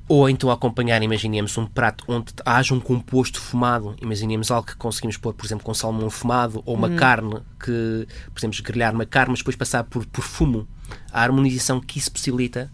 Ou 0.10 0.28
então 0.28 0.50
acompanhar, 0.50 1.04
imaginemos, 1.04 1.56
um 1.56 1.68
prato 1.68 2.04
onde 2.08 2.34
haja 2.44 2.74
um 2.74 2.80
composto 2.80 3.40
fumado, 3.40 3.96
imaginemos 4.02 4.50
algo 4.50 4.66
que 4.66 4.76
conseguimos 4.76 5.18
pôr, 5.18 5.36
por 5.36 5.46
exemplo, 5.46 5.64
com 5.64 5.72
salmão 5.72 6.10
fumado, 6.10 6.64
ou 6.66 6.76
uma 6.76 6.88
hum. 6.88 6.96
carne 6.96 7.36
que, 7.64 8.08
por 8.34 8.40
exemplo, 8.40 8.64
grelhar 8.64 8.92
uma 8.92 9.06
carne, 9.06 9.30
mas 9.30 9.40
depois 9.40 9.56
passar 9.56 9.84
por, 9.84 10.04
por 10.08 10.24
fumo. 10.24 10.68
A 11.14 11.22
harmonização 11.22 11.80
que 11.80 12.00
isso 12.00 12.12
possibilita 12.12 12.72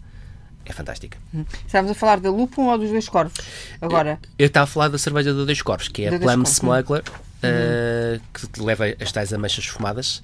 é 0.64 0.72
fantástica. 0.72 1.18
Hum. 1.34 1.44
Estávamos 1.66 1.90
a 1.90 1.94
falar 1.94 2.20
da 2.20 2.30
Lupum 2.30 2.68
ou 2.68 2.78
dos 2.78 2.90
Dois 2.90 3.06
Corvos? 3.06 3.38
Agora? 3.82 4.18
Eu, 4.22 4.30
eu 4.38 4.46
estava 4.46 4.64
a 4.64 4.66
falar 4.66 4.88
da 4.88 4.96
cerveja 4.96 5.34
dos 5.34 5.44
Dois 5.44 5.60
Corvos, 5.60 5.88
que 5.88 6.04
é 6.04 6.14
a 6.14 6.18
Plum 6.18 6.42
Smuggler, 6.44 7.02
uh, 7.06 8.20
que 8.32 8.62
leva 8.62 8.86
as 8.98 9.12
tais 9.12 9.34
ameixas 9.34 9.66
fumadas 9.66 10.22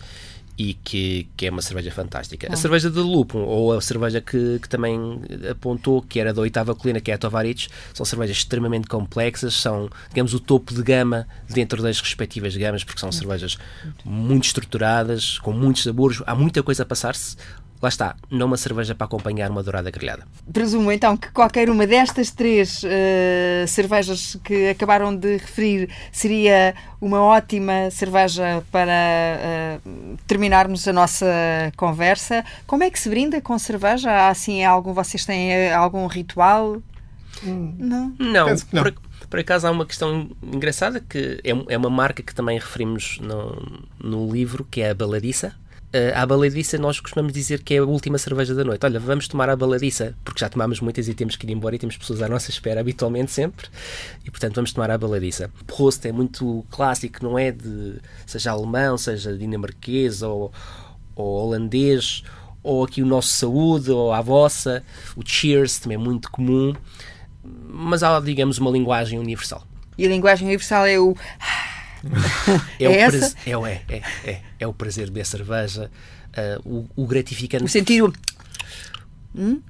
e 0.56 0.74
que, 0.74 1.26
que 1.36 1.46
é 1.46 1.50
uma 1.50 1.62
cerveja 1.62 1.90
fantástica. 1.90 2.52
A 2.52 2.56
cerveja 2.56 2.90
de 2.90 2.98
Lupum, 2.98 3.40
ou 3.40 3.72
a 3.72 3.80
cerveja 3.80 4.20
que, 4.20 4.58
que 4.58 4.68
também 4.68 5.22
apontou, 5.50 6.02
que 6.02 6.20
era 6.20 6.32
da 6.32 6.42
oitava 6.42 6.74
colina, 6.74 7.00
que 7.00 7.10
é 7.10 7.14
a 7.14 7.18
Tovarich, 7.18 7.68
são 7.94 8.04
cervejas 8.04 8.36
extremamente 8.36 8.86
complexas, 8.86 9.54
são, 9.54 9.88
digamos, 10.10 10.34
o 10.34 10.40
topo 10.40 10.74
de 10.74 10.82
gama 10.82 11.26
dentro 11.48 11.82
das 11.82 12.00
respectivas 12.00 12.56
gamas, 12.56 12.84
porque 12.84 13.00
são 13.00 13.10
cervejas 13.10 13.56
muito 14.04 14.44
estruturadas, 14.44 15.38
com 15.38 15.52
muitos 15.52 15.82
sabores, 15.82 16.22
há 16.26 16.34
muita 16.34 16.62
coisa 16.62 16.82
a 16.82 16.86
passar-se 16.86 17.36
lá 17.82 17.88
está, 17.88 18.16
não 18.30 18.46
uma 18.46 18.56
cerveja 18.56 18.94
para 18.94 19.06
acompanhar 19.06 19.50
uma 19.50 19.62
dourada 19.62 19.90
grelhada. 19.90 20.24
Presumo 20.52 20.92
então 20.92 21.16
que 21.16 21.30
qualquer 21.32 21.68
uma 21.68 21.84
destas 21.84 22.30
três 22.30 22.82
uh, 22.84 23.66
cervejas 23.66 24.38
que 24.44 24.68
acabaram 24.68 25.14
de 25.14 25.36
referir 25.36 25.90
seria 26.12 26.74
uma 27.00 27.20
ótima 27.20 27.90
cerveja 27.90 28.62
para 28.70 28.92
uh, 29.84 30.16
terminarmos 30.28 30.86
a 30.86 30.92
nossa 30.92 31.26
conversa. 31.76 32.44
Como 32.68 32.84
é 32.84 32.90
que 32.90 32.98
se 32.98 33.08
brinda 33.08 33.40
com 33.40 33.58
cerveja? 33.58 34.10
Há 34.10 34.28
assim 34.28 34.64
algum, 34.64 34.92
vocês 34.92 35.24
têm 35.24 35.52
eh, 35.52 35.74
algum 35.74 36.06
ritual? 36.06 36.80
Hum. 37.42 37.74
Não. 37.78 38.14
Não, 38.16 38.46
não. 38.72 38.82
Por, 38.84 38.94
por, 39.28 39.40
acaso 39.40 39.66
há 39.66 39.70
uma 39.72 39.84
questão 39.84 40.30
engraçada 40.40 41.00
que 41.00 41.40
é, 41.42 41.50
é 41.50 41.76
uma 41.76 41.90
marca 41.90 42.22
que 42.22 42.32
também 42.32 42.58
referimos 42.58 43.18
no, 43.20 43.82
no 43.98 44.32
livro, 44.32 44.64
que 44.70 44.80
é 44.82 44.90
a 44.90 44.94
Baladiça 44.94 45.60
Uh, 45.94 46.08
à 46.14 46.24
baladiça, 46.24 46.78
nós 46.78 46.98
costumamos 47.00 47.34
dizer 47.34 47.62
que 47.62 47.74
é 47.74 47.78
a 47.78 47.84
última 47.84 48.16
cerveja 48.16 48.54
da 48.54 48.64
noite. 48.64 48.82
Olha, 48.86 48.98
vamos 48.98 49.28
tomar 49.28 49.50
a 49.50 49.54
baladiça, 49.54 50.14
porque 50.24 50.40
já 50.40 50.48
tomámos 50.48 50.80
muitas 50.80 51.06
e 51.06 51.12
temos 51.12 51.36
que 51.36 51.46
ir 51.46 51.50
embora 51.50 51.76
e 51.76 51.78
temos 51.78 51.98
pessoas 51.98 52.22
à 52.22 52.28
nossa 52.30 52.50
espera 52.50 52.80
habitualmente 52.80 53.30
sempre. 53.30 53.68
E 54.24 54.30
portanto, 54.30 54.54
vamos 54.54 54.72
tomar 54.72 54.90
a 54.90 54.96
baladiça. 54.96 55.50
Prost 55.66 56.02
é 56.06 56.10
muito 56.12 56.64
clássico, 56.70 57.22
não 57.22 57.38
é? 57.38 57.52
De, 57.52 58.00
seja 58.24 58.52
alemão, 58.52 58.96
seja 58.96 59.36
dinamarquês 59.36 60.22
ou, 60.22 60.50
ou 61.14 61.26
holandês, 61.26 62.22
ou 62.62 62.84
aqui 62.84 63.02
o 63.02 63.06
nosso 63.06 63.28
saúde, 63.28 63.90
ou 63.90 64.14
a 64.14 64.22
vossa. 64.22 64.82
O 65.14 65.22
cheers 65.22 65.78
também 65.78 65.96
é 65.96 66.00
muito 66.00 66.30
comum. 66.30 66.74
Mas 67.68 68.02
há, 68.02 68.18
digamos, 68.18 68.56
uma 68.56 68.70
linguagem 68.70 69.18
universal. 69.18 69.62
E 69.98 70.06
a 70.06 70.08
linguagem 70.08 70.46
universal 70.46 70.86
é 70.86 70.98
o 70.98 71.14
é, 72.78 72.84
é, 72.84 72.88
o 72.88 72.92
essa? 72.92 73.36
É, 73.46 73.50
é, 73.50 73.82
é, 73.88 74.02
é, 74.24 74.42
é, 74.60 74.66
o 74.66 74.72
prazer 74.72 75.06
de 75.06 75.12
beber 75.12 75.26
cerveja, 75.26 75.90
uh, 76.64 76.88
o, 76.96 77.02
o 77.02 77.06
gratificante. 77.06 77.64
O 77.64 77.68
sentir 77.68 78.02
o. 78.02 78.12
Hum? 79.34 79.60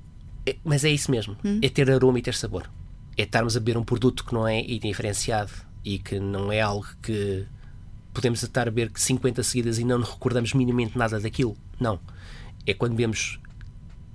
É, 0.47 0.57
mas 0.65 0.85
é 0.85 0.91
isso 0.91 1.11
mesmo. 1.11 1.37
Hum? 1.45 1.61
É 1.63 1.69
ter 1.69 1.91
aroma 1.91 2.19
e 2.19 2.23
ter 2.23 2.35
sabor. 2.35 2.69
É 3.17 3.23
estarmos 3.23 3.57
a 3.57 3.61
beber 3.61 3.77
um 3.77 3.85
produto 3.85 4.25
que 4.25 4.33
não 4.33 4.47
é 4.47 4.61
indiferenciado 4.61 5.53
e 5.85 5.99
que 5.99 6.19
não 6.19 6.51
é 6.51 6.61
algo 6.61 6.87
que 7.03 7.45
podemos 8.13 8.43
estar 8.43 8.69
a 8.69 8.71
beber 8.71 8.91
50 8.95 9.43
seguidas 9.43 9.79
e 9.79 9.85
não 9.85 9.99
nos 9.99 10.11
recordamos 10.11 10.55
minimamente 10.55 10.97
nada 10.97 11.21
daquilo. 11.21 11.57
Não. 11.79 12.01
É 12.67 12.75
quando 12.75 12.93
bebemos 12.93 13.39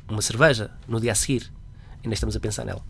uma 0.07 0.21
cerveja 0.21 0.71
no 0.87 0.99
dia 0.99 1.11
a 1.11 1.15
seguir, 1.15 1.51
ainda 2.03 2.13
estamos 2.13 2.35
a 2.35 2.39
pensar 2.39 2.65
nela. 2.65 2.83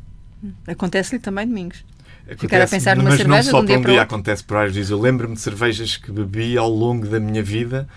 Hum. 0.43 0.53
Acontece-lhe 0.67 1.19
também, 1.19 1.47
Domingos? 1.47 1.83
Acontece, 2.27 2.41
Ficar 2.41 2.61
a 2.61 2.67
pensar 2.67 2.97
numa 2.97 3.09
mas 3.09 3.17
cerveja 3.17 3.51
não 3.51 3.51
só 3.51 3.59
de 3.59 3.63
um 3.63 3.65
dia 3.67 3.79
para 3.79 3.89
um 3.89 3.93
dia, 3.93 4.01
acontece 4.01 4.43
por 4.43 4.55
vários 4.55 4.73
dias. 4.73 4.89
Eu 4.89 4.99
lembro-me 4.99 5.35
de 5.35 5.39
cervejas 5.39 5.95
que 5.95 6.11
bebi 6.11 6.57
ao 6.57 6.69
longo 6.69 7.07
da 7.07 7.21
minha 7.21 7.41
vida 7.41 7.87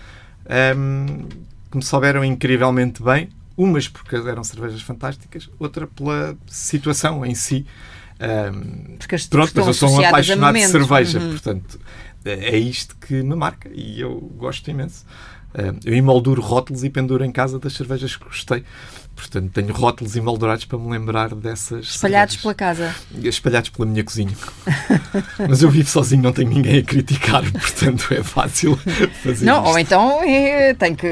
um, 0.77 1.27
que 1.69 1.77
me 1.77 1.83
souberam 1.83 2.23
incrivelmente 2.23 3.03
bem. 3.03 3.29
Umas 3.57 3.89
porque 3.89 4.15
eram 4.15 4.43
cervejas 4.43 4.81
fantásticas, 4.81 5.49
outra 5.59 5.85
pela 5.85 6.37
situação 6.47 7.25
em 7.25 7.35
si. 7.35 7.65
Um, 8.21 8.95
porque 8.97 9.15
as 9.15 9.27
pronto, 9.27 9.51
mas 9.53 9.67
eu 9.67 9.73
sou 9.73 9.91
um 9.91 10.05
apaixonado 10.05 10.53
de 10.53 10.67
cerveja, 10.67 11.19
uhum. 11.19 11.31
portanto 11.31 11.79
é 12.23 12.57
isto 12.57 12.95
que 12.95 13.15
me 13.15 13.35
marca 13.35 13.69
e 13.73 13.99
eu 13.99 14.19
gosto 14.37 14.69
imenso. 14.69 15.05
Eu 15.83 15.93
emolduro 15.93 16.41
rótulos 16.41 16.83
e 16.85 16.89
penduro 16.89 17.25
em 17.25 17.31
casa 17.31 17.59
das 17.59 17.73
cervejas 17.73 18.15
que 18.15 18.23
gostei. 18.23 18.63
Portanto, 19.21 19.51
tenho 19.53 19.71
rótulos 19.71 20.15
emoldurados 20.15 20.65
para 20.65 20.79
me 20.79 20.89
lembrar 20.89 21.35
dessas. 21.35 21.85
Espalhados 21.85 22.37
pela 22.37 22.55
casa. 22.55 22.95
Espalhados 23.23 23.69
pela 23.69 23.87
minha 23.87 24.03
cozinha. 24.03 24.31
Mas 25.47 25.61
eu 25.61 25.69
vivo 25.69 25.87
sozinho, 25.87 26.23
não 26.23 26.33
tenho 26.33 26.49
ninguém 26.49 26.79
a 26.79 26.83
criticar, 26.83 27.43
portanto 27.51 28.11
é 28.11 28.23
fácil 28.23 28.75
fazer 29.23 29.45
Não, 29.45 29.59
isto. 29.59 29.69
ou 29.69 29.79
então 29.79 30.23
é, 30.23 30.73
tem 30.73 30.95
que 30.95 31.07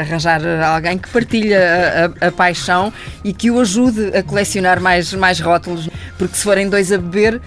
arranjar 0.00 0.40
alguém 0.62 0.96
que 0.96 1.10
partilhe 1.10 1.54
a, 1.54 2.10
a, 2.20 2.32
paixão 2.32 2.90
e 3.22 3.34
que 3.34 3.50
o 3.50 3.60
ajude 3.60 4.16
a 4.16 4.22
colecionar 4.22 4.80
mais, 4.80 5.12
mais 5.12 5.38
rótulos, 5.38 5.90
porque 6.16 6.34
se 6.34 6.42
forem 6.42 6.70
dois 6.70 6.90
a 6.90 6.96
beber. 6.96 7.38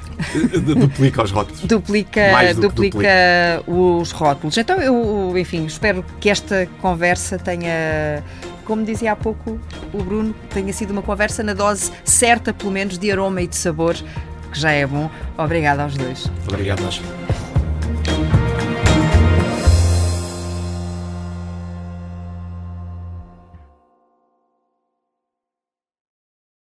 duplica 0.77 1.23
os 1.23 1.31
rótulos. 1.31 1.61
Duplica, 1.61 2.21
duplica, 2.53 2.61
duplica 2.61 3.63
os 3.65 4.11
rótulos. 4.11 4.55
Então 4.55 4.77
eu, 4.77 5.35
enfim, 5.35 5.65
espero 5.65 6.05
que 6.19 6.29
esta 6.29 6.67
conversa 6.79 7.39
tenha 7.39 8.23
como 8.65 8.83
dizia 8.83 9.13
há 9.13 9.15
pouco 9.15 9.59
o 9.93 10.03
Bruno, 10.03 10.35
tenha 10.53 10.73
sido 10.73 10.91
uma 10.91 11.01
conversa 11.01 11.43
na 11.43 11.53
dose 11.53 11.91
certa, 12.03 12.53
pelo 12.53 12.71
menos, 12.71 12.97
de 12.97 13.11
aroma 13.11 13.41
e 13.41 13.47
de 13.47 13.55
sabor, 13.55 13.95
que 14.51 14.59
já 14.59 14.71
é 14.71 14.85
bom. 14.85 15.09
Obrigada 15.37 15.83
aos 15.83 15.95
dois. 15.95 16.29
Obrigado, 16.47 16.81
nós. 16.81 17.01